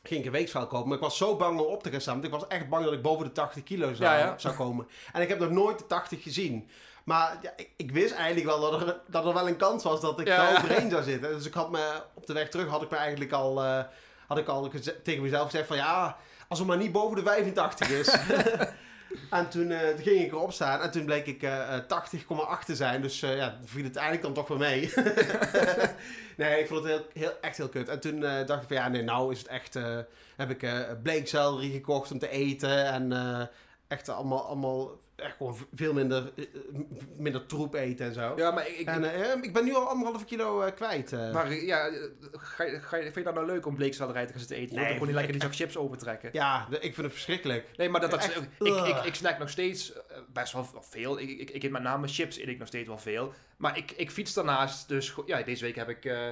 ging 0.04 0.20
ik 0.20 0.26
een 0.26 0.32
weegschaal 0.32 0.68
kopen. 0.68 0.88
Maar 0.88 0.98
ik 0.98 1.04
was 1.04 1.18
zo 1.18 1.36
bang 1.36 1.60
om 1.60 1.66
op 1.66 1.84
te 1.84 1.92
gaan 1.92 2.02
staan. 2.02 2.14
Want 2.14 2.26
ik 2.26 2.32
was 2.40 2.48
echt 2.48 2.70
bang 2.70 2.84
dat 2.84 2.94
ik 2.94 3.02
boven 3.02 3.26
de 3.26 3.32
80 3.32 3.64
kilo 3.64 3.94
zou, 3.94 4.10
Ja, 4.10 4.18
ja. 4.18 4.38
zou 4.38 4.56
komen. 4.56 4.88
En 5.14 5.22
ik 5.22 5.30
heb 5.30 5.40
nog 5.40 5.50
nooit 5.50 5.80
de 5.80 5.86
80 5.86 6.24
gezien. 6.24 6.70
Maar 7.04 7.38
ja, 7.42 7.54
ik, 7.56 7.70
ik 7.78 7.92
wist 7.92 8.14
eigenlijk 8.14 8.46
wel 8.46 8.72
dat 8.72 8.82
er, 8.82 9.02
dat 9.08 9.26
er 9.26 9.34
wel 9.34 9.48
een 9.48 9.58
kans 9.58 9.84
was 9.84 10.02
dat 10.02 10.20
ik 10.20 10.26
daar 10.26 10.58
overheen 10.58 10.90
zou 10.90 11.04
zitten. 11.04 11.36
Dus 11.36 11.46
ik 11.46 11.54
had 11.54 11.72
me 11.72 12.02
op 12.14 12.26
de 12.26 12.34
weg 12.34 12.50
terug 12.50 12.68
had 12.68 12.82
ik 12.82 12.90
me 12.90 12.98
eigenlijk 12.98 13.32
al, 13.32 13.62
had 14.28 14.38
ik 14.38 14.48
al 14.48 14.72
tegen 15.04 15.24
mezelf 15.24 15.50
gezegd 15.50 15.68
van 15.68 15.78
ja, 15.78 16.18
als 16.48 16.60
het 16.60 16.68
maar 16.68 16.78
niet 16.78 16.92
boven 16.92 17.16
de 17.16 17.24
85 17.24 17.90
is. 17.90 18.08
en 19.30 19.50
toen, 19.50 19.72
eh, 19.72 19.88
toen 19.90 20.04
ging 20.04 20.22
ik 20.22 20.32
erop 20.32 20.52
staan 20.52 20.82
en 20.82 20.92
toen 20.92 21.06
bleek 21.06 21.26
ik 21.26 21.44
eh, 21.44 21.76
eh, 21.76 21.84
80,8 22.60 22.66
te 22.66 22.76
zijn. 22.76 23.02
Dus 23.02 23.22
eh, 23.22 23.38
ja, 23.38 23.58
viel 23.64 23.84
het 23.84 23.96
eigenlijk 23.96 24.26
dan 24.26 24.34
toch 24.34 24.48
wel 24.48 24.58
mee. 24.58 24.94
nee, 26.38 26.60
ik 26.60 26.68
vond 26.68 26.84
het 26.84 26.92
heel, 26.92 27.06
heel, 27.14 27.32
echt 27.42 27.58
heel 27.58 27.70
kut. 27.70 27.88
En 27.90 28.00
toen 28.00 28.24
eh, 28.24 28.46
dacht 28.46 28.62
ik 28.62 28.68
van 28.68 28.78
ja, 28.78 28.88
nee, 28.88 29.02
nou 29.04 29.32
is 29.32 29.40
het 29.40 29.48
echt... 29.48 29.76
eh, 29.76 29.98
heb 30.36 30.50
ik 30.50 30.64
eh 30.64 30.80
bleekselderie 31.04 31.72
gekocht 31.72 32.12
om 32.12 32.20
te 32.20 32.30
eten 32.30 32.86
en 32.86 33.12
eh, 33.12 33.42
echt 33.88 34.10
allemaal, 34.10 34.46
allemaal 34.46 34.90
echt 35.18 35.36
gewoon 35.38 35.58
veel 35.74 35.94
minder, 35.94 36.32
eh, 36.36 36.46
minder 37.18 37.46
troep 37.46 37.74
eten 37.74 38.06
en 38.06 38.14
zo. 38.14 38.34
ja, 38.36 38.52
maar 38.52 38.68
ik, 38.68 38.78
ik, 38.78 38.88
En 38.88 39.14
eh, 39.14 39.36
ik 39.44 39.54
ben 39.54 39.64
nu 39.66 39.76
al 39.76 39.88
anderhalve 39.90 40.26
kilo 40.26 40.62
eh, 40.62 40.74
kwijt. 40.76 41.14
eh. 41.14 41.32
maar 41.34 41.54
ja, 41.54 41.88
eh, 41.88 41.94
ga, 42.32 42.64
je- 42.64 42.80
ga, 42.82 42.98
vind 43.02 43.16
je 43.16 43.24
dat 43.24 43.34
nou 43.34 43.46
leuk 43.46 43.66
om 43.66 43.76
bleekselderij 43.76 44.26
te 44.26 44.32
gaan 44.32 44.40
zitten 44.40 44.58
eten? 44.58 44.76
Nee, 44.76 44.84
ook 44.86 44.92
gewoon 44.92 45.08
niet 45.08 45.16
lekker 45.16 45.34
ik- 45.36 45.42
die 45.42 45.50
zak 45.50 45.60
chips 45.60 45.78
opentrekken. 45.78 46.30
ja, 46.34 46.68
ik 46.70 46.80
vind 46.82 46.96
het 46.98 47.12
verschrikkelijk. 47.12 47.68
Nee, 47.78 47.90
maar 47.90 48.02
dat, 48.02 48.12
dat, 48.12 48.20
Echt, 48.20 48.38
ik, 48.38 48.48
ik, 48.60 48.86
ik, 48.88 49.04
ik 49.04 49.16
snack 49.16 49.40
nog 49.40 49.50
steeds 49.50 49.94
eh, 49.94 50.00
best 50.34 50.54
wel 50.54 50.70
veel. 50.90 51.20
Ik, 51.20 51.30
ik, 51.30 51.50
ik 51.50 51.64
eet 51.64 51.72
met 51.72 51.82
name 51.82 52.08
chips, 52.08 52.38
eet 52.40 52.48
ik 52.48 52.58
nog 52.60 52.68
steeds 52.68 52.88
wel 52.88 52.98
veel. 52.98 53.34
Maar 53.58 53.78
ik, 53.78 53.92
ik 53.92 54.12
fiets 54.12 54.34
daarnaast, 54.34 54.88
dus 54.88 55.14
ja, 55.26 55.42
deze 55.42 55.64
week 55.66 55.76
heb 55.76 55.90
ik, 55.90 56.06
eh, 56.06 56.28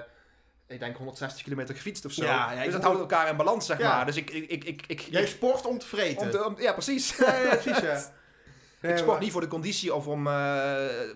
ik 0.67 0.79
denk 0.79 0.97
160 0.97 1.43
kilometer 1.43 1.75
gefietst 1.75 2.05
of 2.05 2.11
zo. 2.11 2.23
Ja, 2.23 2.51
ja, 2.51 2.57
ik 2.57 2.63
dus 2.63 2.73
dat 2.73 2.83
houdt 2.83 2.99
elkaar 2.99 3.29
in 3.29 3.35
balans, 3.37 3.65
zeg 3.65 3.77
Ja. 3.77 3.95
maar. 3.95 4.05
Dus 4.05 4.15
ik, 4.15 4.29
ik, 4.29 4.49
ik, 4.51 4.63
ik, 4.63 4.83
ik, 4.87 4.99
Jij 4.99 5.21
ik- 5.21 5.27
sport 5.27 5.65
om 5.65 5.77
te 5.79 5.85
vreten. 5.87 6.21
om 6.21 6.29
te- 6.29 6.45
om- 6.45 6.55
ja, 6.59 6.73
precies. 6.73 7.15
Ja, 7.17 7.35
ja, 7.37 7.55
precies, 7.55 7.79
ja. 7.81 8.01
Nee, 8.85 8.93
ik 8.93 8.97
sport 8.99 9.11
maar- 9.15 9.23
niet 9.23 9.31
voor 9.31 9.41
de 9.41 9.47
conditie 9.47 9.93
of 9.93 10.07
om, 10.07 10.27
eh, 10.27 10.73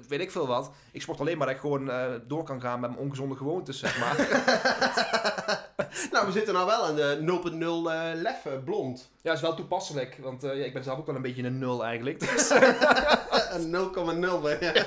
weet 0.07 0.19
ik 0.19 0.31
veel 0.31 0.47
wat. 0.47 0.71
Ik 0.91 1.01
sport 1.01 1.19
alleen 1.19 1.37
maar 1.37 1.47
dat 1.47 1.55
ik 1.55 1.61
gewoon 1.61 1.89
eh, 1.89 2.05
door 2.27 2.43
kan 2.43 2.61
gaan 2.61 2.79
met 2.79 2.89
mijn 2.89 3.01
ongezonde 3.01 3.35
gewoontes, 3.35 3.79
zeg 3.79 3.99
maar. 3.99 4.17
Nou, 6.11 6.25
we 6.25 6.31
zitten 6.31 6.53
nou 6.53 6.65
wel 6.65 6.83
aan 6.85 6.95
de 6.95 7.17
0.0 7.21 7.91
eh 7.91 8.21
lef 8.21 8.37
blond. 8.65 9.09
ja, 9.21 9.33
is 9.33 9.41
wel 9.41 9.55
toepasselijk, 9.55 10.17
want 10.21 10.41
ja, 10.41 10.51
ik 10.51 10.73
ben 10.73 10.83
zelf 10.83 10.97
ook 10.99 11.05
wel 11.05 11.15
een 11.15 11.21
beetje 11.21 11.43
een 11.43 11.59
nul 11.59 11.83
eigenlijk. 11.85 12.19
Dus, 12.19 12.49
Een 13.53 13.71
0,0. 13.71 14.41
hè. 14.43 14.71
Ja. 14.71 14.85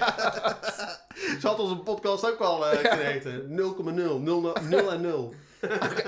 Zo 1.40 1.48
had 1.48 1.58
onze 1.58 1.76
podcast 1.76 2.26
ook 2.32 2.38
wel 2.38 2.64
kunnen 2.82 3.06
heten. 3.06 3.46
0,0. 3.48 4.20
0, 4.20 4.20
0 4.68 4.92
en 4.92 5.00
0. 5.00 5.34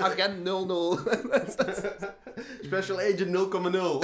agent 0.01 0.45
00. 0.45 0.99
Special 2.63 2.99
Agent 2.99 3.31
0,0. 3.31 3.99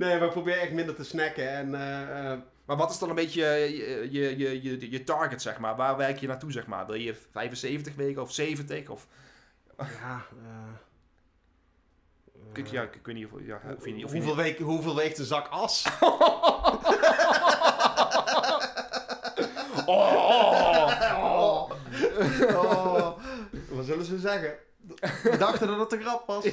Nee, 0.00 0.18
maar 0.18 0.26
ik 0.26 0.32
probeer 0.32 0.58
echt 0.58 0.72
minder 0.72 0.94
te 0.94 1.04
snacken. 1.04 1.50
En 1.50 1.74
eh, 1.74 2.32
eh, 2.32 2.38
Maar 2.64 2.76
wat 2.76 2.90
is 2.90 2.98
dan 2.98 3.08
een 3.08 3.14
beetje 3.14 3.42
je, 3.42 4.08
je, 4.10 4.38
je, 4.38 4.62
je, 4.62 4.90
je 4.90 5.04
target, 5.04 5.42
zeg 5.42 5.58
maar? 5.58 5.76
Waar 5.76 5.96
werk 5.96 6.18
je 6.18 6.26
naartoe, 6.26 6.52
zeg 6.52 6.66
maar? 6.66 6.86
Wil 6.86 6.94
je 6.94 7.14
75 7.30 7.94
weken 7.94 8.22
of 8.22 8.32
70? 8.32 8.88
Of, 8.88 9.06
ja, 9.78 10.24
eh, 10.44 10.74
ik, 12.52 12.66
ja, 12.66 12.82
ik 12.82 13.00
weet 13.02 13.14
niet 13.14 13.26
of, 13.26 13.40
ja, 13.42 13.60
of 13.78 13.86
je 13.86 14.02
hoeveel, 14.02 14.36
week, 14.36 14.58
hoeveel 14.58 14.96
weegt 14.96 15.18
een 15.18 15.24
zak 15.24 15.48
as? 15.48 15.86
Oh! 19.86 21.70
Oh, 22.54 23.18
wat 23.68 23.84
zullen 23.84 24.04
ze 24.04 24.18
zeggen? 24.18 24.54
We 25.22 25.36
dachten 25.38 25.66
dat 25.66 25.78
het 25.78 25.92
een 25.92 26.00
grap 26.00 26.26
was. 26.26 26.44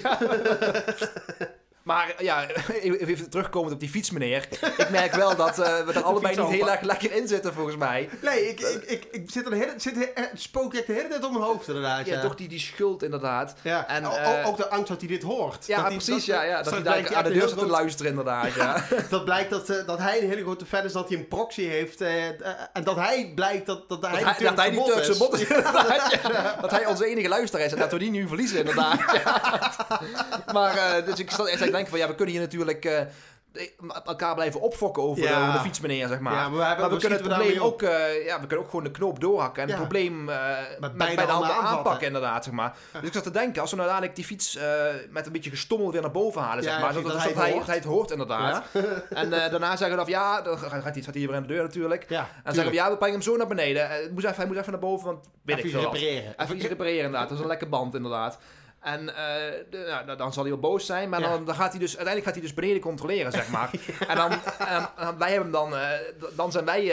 Maar 1.88 2.16
ja, 2.18 2.46
even 2.82 3.30
terugkomend 3.30 3.74
op 3.74 3.80
die 3.80 3.90
fiets, 3.90 4.12
meneer. 4.12 4.48
Ik 4.78 4.90
merk 4.90 5.14
wel 5.14 5.36
dat 5.36 5.60
eh, 5.60 5.86
we 5.86 5.94
er 5.94 6.02
allebei 6.04 6.36
niet 6.36 6.48
heel 6.48 6.72
erg 6.72 6.82
lekker 6.82 7.12
in 7.12 7.28
zitten, 7.28 7.54
volgens 7.54 7.76
mij. 7.76 8.10
Nee, 8.22 8.50
ik, 8.50 8.60
ik, 8.60 8.84
ik, 8.84 9.08
ik 9.12 9.32
zit 9.32 9.46
er 9.46 9.52
de 9.52 9.58
hele, 9.58 9.74
zit, 9.78 10.12
spook 10.34 10.74
echt 10.74 10.88
de 10.88 10.94
hele 10.94 11.08
tijd 11.08 11.26
om 11.26 11.32
mijn 11.32 11.44
hoofd 11.44 11.68
inderdaad. 11.68 12.06
Ja, 12.06 12.14
Ja, 12.14 12.22
toch 12.22 12.36
die, 12.36 12.48
die 12.48 12.60
schuld 12.60 13.04
inderdaad. 13.04 13.54
Ja. 13.62 13.88
En, 13.88 14.04
eh, 14.04 14.48
ook 14.48 14.58
de 14.58 14.70
angst 14.70 14.88
dat 14.88 15.00
hij 15.00 15.08
dit 15.08 15.24
hoort. 15.24 15.68
Ja, 15.68 15.82
dat 15.82 15.88
precies. 15.88 16.26
ja, 16.26 16.44
ja, 16.44 16.56
dat 16.62 16.66
straks 16.76 17.08
hij 17.10 17.16
aan 17.18 17.24
de 17.24 17.32
deur 17.34 17.50
zit 17.50 17.58
te 17.58 17.66
luisteren, 17.66 18.10
inderdaad. 18.12 18.54
Ja. 18.54 18.86
Dat 19.10 19.26
blijkt 19.26 19.50
dat, 19.50 19.70
eh, 19.70 19.86
dat 19.86 20.00
hij 20.00 20.22
een 20.22 20.30
hele 20.30 20.42
grote 20.42 20.66
fan 20.66 20.84
is 20.84 20.92
dat 20.92 21.10
hij 21.10 21.18
een 21.18 21.28
proxy 21.28 21.64
heeft. 21.64 22.02
eh, 22.02 22.28
eh, 22.28 22.34
en 22.74 22.84
dat 22.84 22.96
hij 22.96 23.32
blijkt 23.36 23.66
dat, 23.66 23.90
dat 23.90 24.02
hij, 24.02 24.12
Dat 24.12 24.36
hij, 24.38 24.48
dat 24.48 24.58
hij 24.58 24.72
die 24.72 24.84
Turkse 24.84 25.18
bot 25.18 25.40
is. 25.40 25.48
Dat 26.62 26.72
hij 26.72 26.86
onze 26.86 27.06
enige 27.06 27.28
luisteraar 27.28 27.66
is 27.66 27.72
en 27.72 27.80
dat 27.80 27.92
we 27.92 27.98
die 27.98 28.10
nu 28.10 28.28
verliezen, 28.28 28.60
inderdaad. 28.60 29.00
Ja. 29.24 29.72
Maar, 30.54 30.78
eh, 30.78 31.06
dus 31.06 31.20
ik 31.20 31.32
zat 31.32 31.48
echt 31.48 31.62
denken 31.78 31.90
van, 31.92 32.00
ja, 32.00 32.08
we 32.08 32.16
kunnen 32.16 32.34
hier 32.36 32.44
natuurlijk 32.44 32.86
eh, 32.86 33.02
elkaar 34.06 34.36
blijven 34.36 34.62
opfokken 34.62 35.04
over, 35.04 35.24
Ja. 35.24 35.30
de, 35.36 35.42
over 35.42 35.54
de 35.54 35.60
fietsmeneer, 35.60 36.08
zeg 36.08 36.20
maar. 36.20 36.34
Ja, 36.34 36.50
maar 36.50 36.58
we, 36.58 36.64
hebben, 36.66 36.86
maar 36.86 36.94
we 36.94 37.00
kunnen 37.00 37.20
het 37.20 37.28
probleem 37.28 37.60
ook, 37.60 37.82
eh, 37.82 38.26
ja, 38.26 38.40
we 38.42 38.48
kunnen 38.48 38.66
ook 38.66 38.70
gewoon 38.70 38.84
de 38.86 38.92
knoop 38.92 39.20
doorhakken 39.20 39.62
en 39.64 39.70
Ja. 39.70 39.76
het 39.76 39.84
probleem 39.88 40.26
met, 40.26 40.36
beide 40.80 41.16
beide 41.16 41.22
handen 41.32 41.56
aanpakken, 41.56 42.08
inderdaad, 42.08 42.44
zeg 42.44 42.54
maar. 42.54 42.76
Dus 42.94 43.02
ik 43.04 43.14
zat 43.14 43.24
te 43.24 43.32
denken, 43.32 43.62
als 43.62 43.70
we 43.72 43.76
nou 43.78 43.88
dadelijk 43.90 44.16
die 44.16 44.26
fiets 44.26 44.60
met 45.10 45.26
een 45.26 45.32
beetje 45.32 45.50
gestommel 45.50 45.92
weer 45.92 46.02
naar 46.02 46.12
boven 46.12 46.42
halen, 46.42 46.64
zeg 46.64 46.80
maar. 46.80 46.82
precies, 46.94 47.04
Dat, 47.04 47.12
dat 47.12 47.24
dat, 47.24 47.34
hij 47.34 47.48
het 47.48 47.56
hij, 47.56 47.66
hij 47.66 47.76
het 47.76 47.84
hoort, 47.86 48.12
inderdaad. 48.12 48.64
En 49.10 49.30
daarna 49.30 49.70
zeggen 49.76 49.90
we 49.90 49.96
dan, 50.04 50.06
ja, 50.08 50.42
dan 50.42 50.58
gaat 50.58 50.72
hij, 50.72 50.82
staat 50.82 51.06
hij 51.06 51.14
hier 51.14 51.28
weer 51.28 51.36
aan 51.38 51.48
de 51.48 51.54
deur 51.54 51.64
natuurlijk. 51.64 52.04
En 52.04 52.26
dan 52.44 52.54
zeggen 52.54 52.72
we, 52.72 52.78
ja, 52.78 52.90
we 52.90 52.98
brengen 52.98 53.16
hem 53.16 53.24
zo 53.24 53.38
naar 53.38 53.48
beneden. 53.48 53.90
Het 53.90 54.12
moest 54.12 54.26
even, 54.26 54.38
hij 54.38 54.46
moet 54.48 54.58
even 54.58 54.72
naar 54.72 54.82
boven, 54.82 55.06
want 55.06 55.26
weet 55.44 55.58
Even 55.58 55.70
ik 55.70 55.76
veel 55.76 55.84
repareren. 55.84 56.34
Even 56.38 56.56
iets 56.56 56.66
repareren 56.66 57.06
inderdaad. 57.06 57.28
Dat 57.30 57.38
is 57.38 57.44
een 57.44 57.50
lekker 57.50 57.70
band 57.70 57.96
inderdaad. 57.96 58.38
En 58.82 59.16
eh, 59.16 59.16
de- 59.70 60.02
nou, 60.06 60.18
dan 60.18 60.34
zal 60.34 60.44
hij 60.44 60.52
wel 60.52 60.62
boos 60.62 60.86
zijn, 60.86 61.10
maar 61.10 61.20
Ja. 61.20 61.30
dan, 61.30 61.46
dan 61.46 61.56
gaat 61.56 61.70
hij 61.72 61.80
dus, 61.80 61.98
uiteindelijk 61.98 62.26
gaat 62.26 62.34
hij 62.36 62.44
dus 62.44 62.54
beneden 62.54 62.82
controleren, 62.82 63.32
zeg 63.32 63.50
maar. 63.50 63.70
En 64.08 64.16
dan, 64.16 64.32
en, 64.68 64.90
en 64.98 65.18
wij 65.18 65.32
hebben 65.32 65.52
dan, 65.52 65.74
dan 66.36 66.52
zijn 66.52 66.66
wij, 66.66 66.88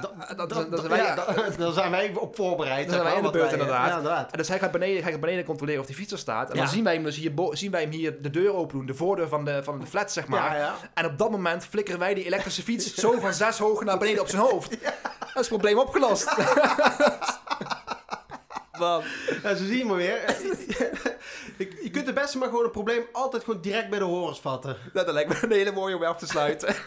dan, 0.00 0.36
dan, 0.36 0.48
zijn 0.78 0.88
wij, 0.88 1.14
dan, 1.58 1.72
zijn 1.72 1.90
wij 1.90 2.12
op 2.14 2.36
voorbereid. 2.36 2.84
Dan 2.84 2.94
zijn 2.94 3.04
wij 3.08 3.16
in 3.16 3.22
de 3.22 3.30
beurt, 3.30 3.52
inderdaad. 3.52 3.88
Ja, 3.88 3.96
inderdaad. 3.96 4.30
En 4.32 4.38
dus 4.38 4.48
hij 4.48 4.58
gaat 4.58 4.70
beneden, 4.70 5.02
hij 5.02 5.12
gaat 5.12 5.20
beneden 5.20 5.44
controleren 5.44 5.80
of 5.80 5.86
die 5.86 5.96
fiets 5.96 6.12
er 6.12 6.18
staat. 6.18 6.50
En 6.50 6.56
dan 6.56 6.68
zien 6.68 6.84
wij 6.84 6.94
hem 6.94 7.02
dus 7.04 7.16
hier, 7.16 7.32
zien 7.50 7.70
wij 7.70 7.80
hem 7.80 7.90
hier 7.90 8.22
de 8.22 8.30
deur 8.30 8.54
open 8.54 8.76
doen, 8.76 8.86
de 8.86 8.94
voordeur 8.94 9.28
van 9.28 9.44
de, 9.44 9.62
van 9.62 9.80
de 9.80 9.86
flat, 9.86 10.12
zeg 10.12 10.26
maar. 10.26 10.74
En 10.94 11.06
op 11.06 11.18
dat 11.18 11.30
moment 11.30 11.64
flikkeren 11.66 12.00
wij 12.00 12.14
die 12.14 12.24
elektrische 12.24 12.62
fiets 12.62 12.94
zo 12.94 13.20
van 13.20 13.32
zes 13.34 13.58
hoog 13.58 13.84
naar 13.84 13.98
beneden 13.98 14.20
op 14.22 14.28
zijn 14.28 14.42
hoofd. 14.42 14.70
Dat 15.34 15.44
is 15.44 15.50
het 15.50 15.60
probleem 15.60 15.78
opgelost. 15.78 16.28
Man. 18.78 19.02
Ja, 19.42 19.54
zo 19.54 19.64
zie 19.64 19.78
je 19.78 19.84
maar 19.84 19.96
weer. 19.96 20.20
Je 21.82 21.90
kunt 21.90 22.06
het 22.06 22.14
beste 22.14 22.38
maar 22.38 22.48
gewoon 22.48 22.64
een 22.64 22.70
probleem 22.70 23.02
altijd 23.12 23.44
gewoon 23.44 23.60
direct 23.60 23.90
bij 23.90 23.98
de 23.98 24.04
horens 24.04 24.40
vatten. 24.40 24.76
Nou, 24.92 25.06
dat 25.06 25.14
lijkt 25.14 25.28
me 25.28 25.38
een 25.42 25.52
hele 25.52 25.72
mooie 25.72 25.96
om 25.96 26.02
af 26.02 26.18
te 26.18 26.26
sluiten. 26.26 26.74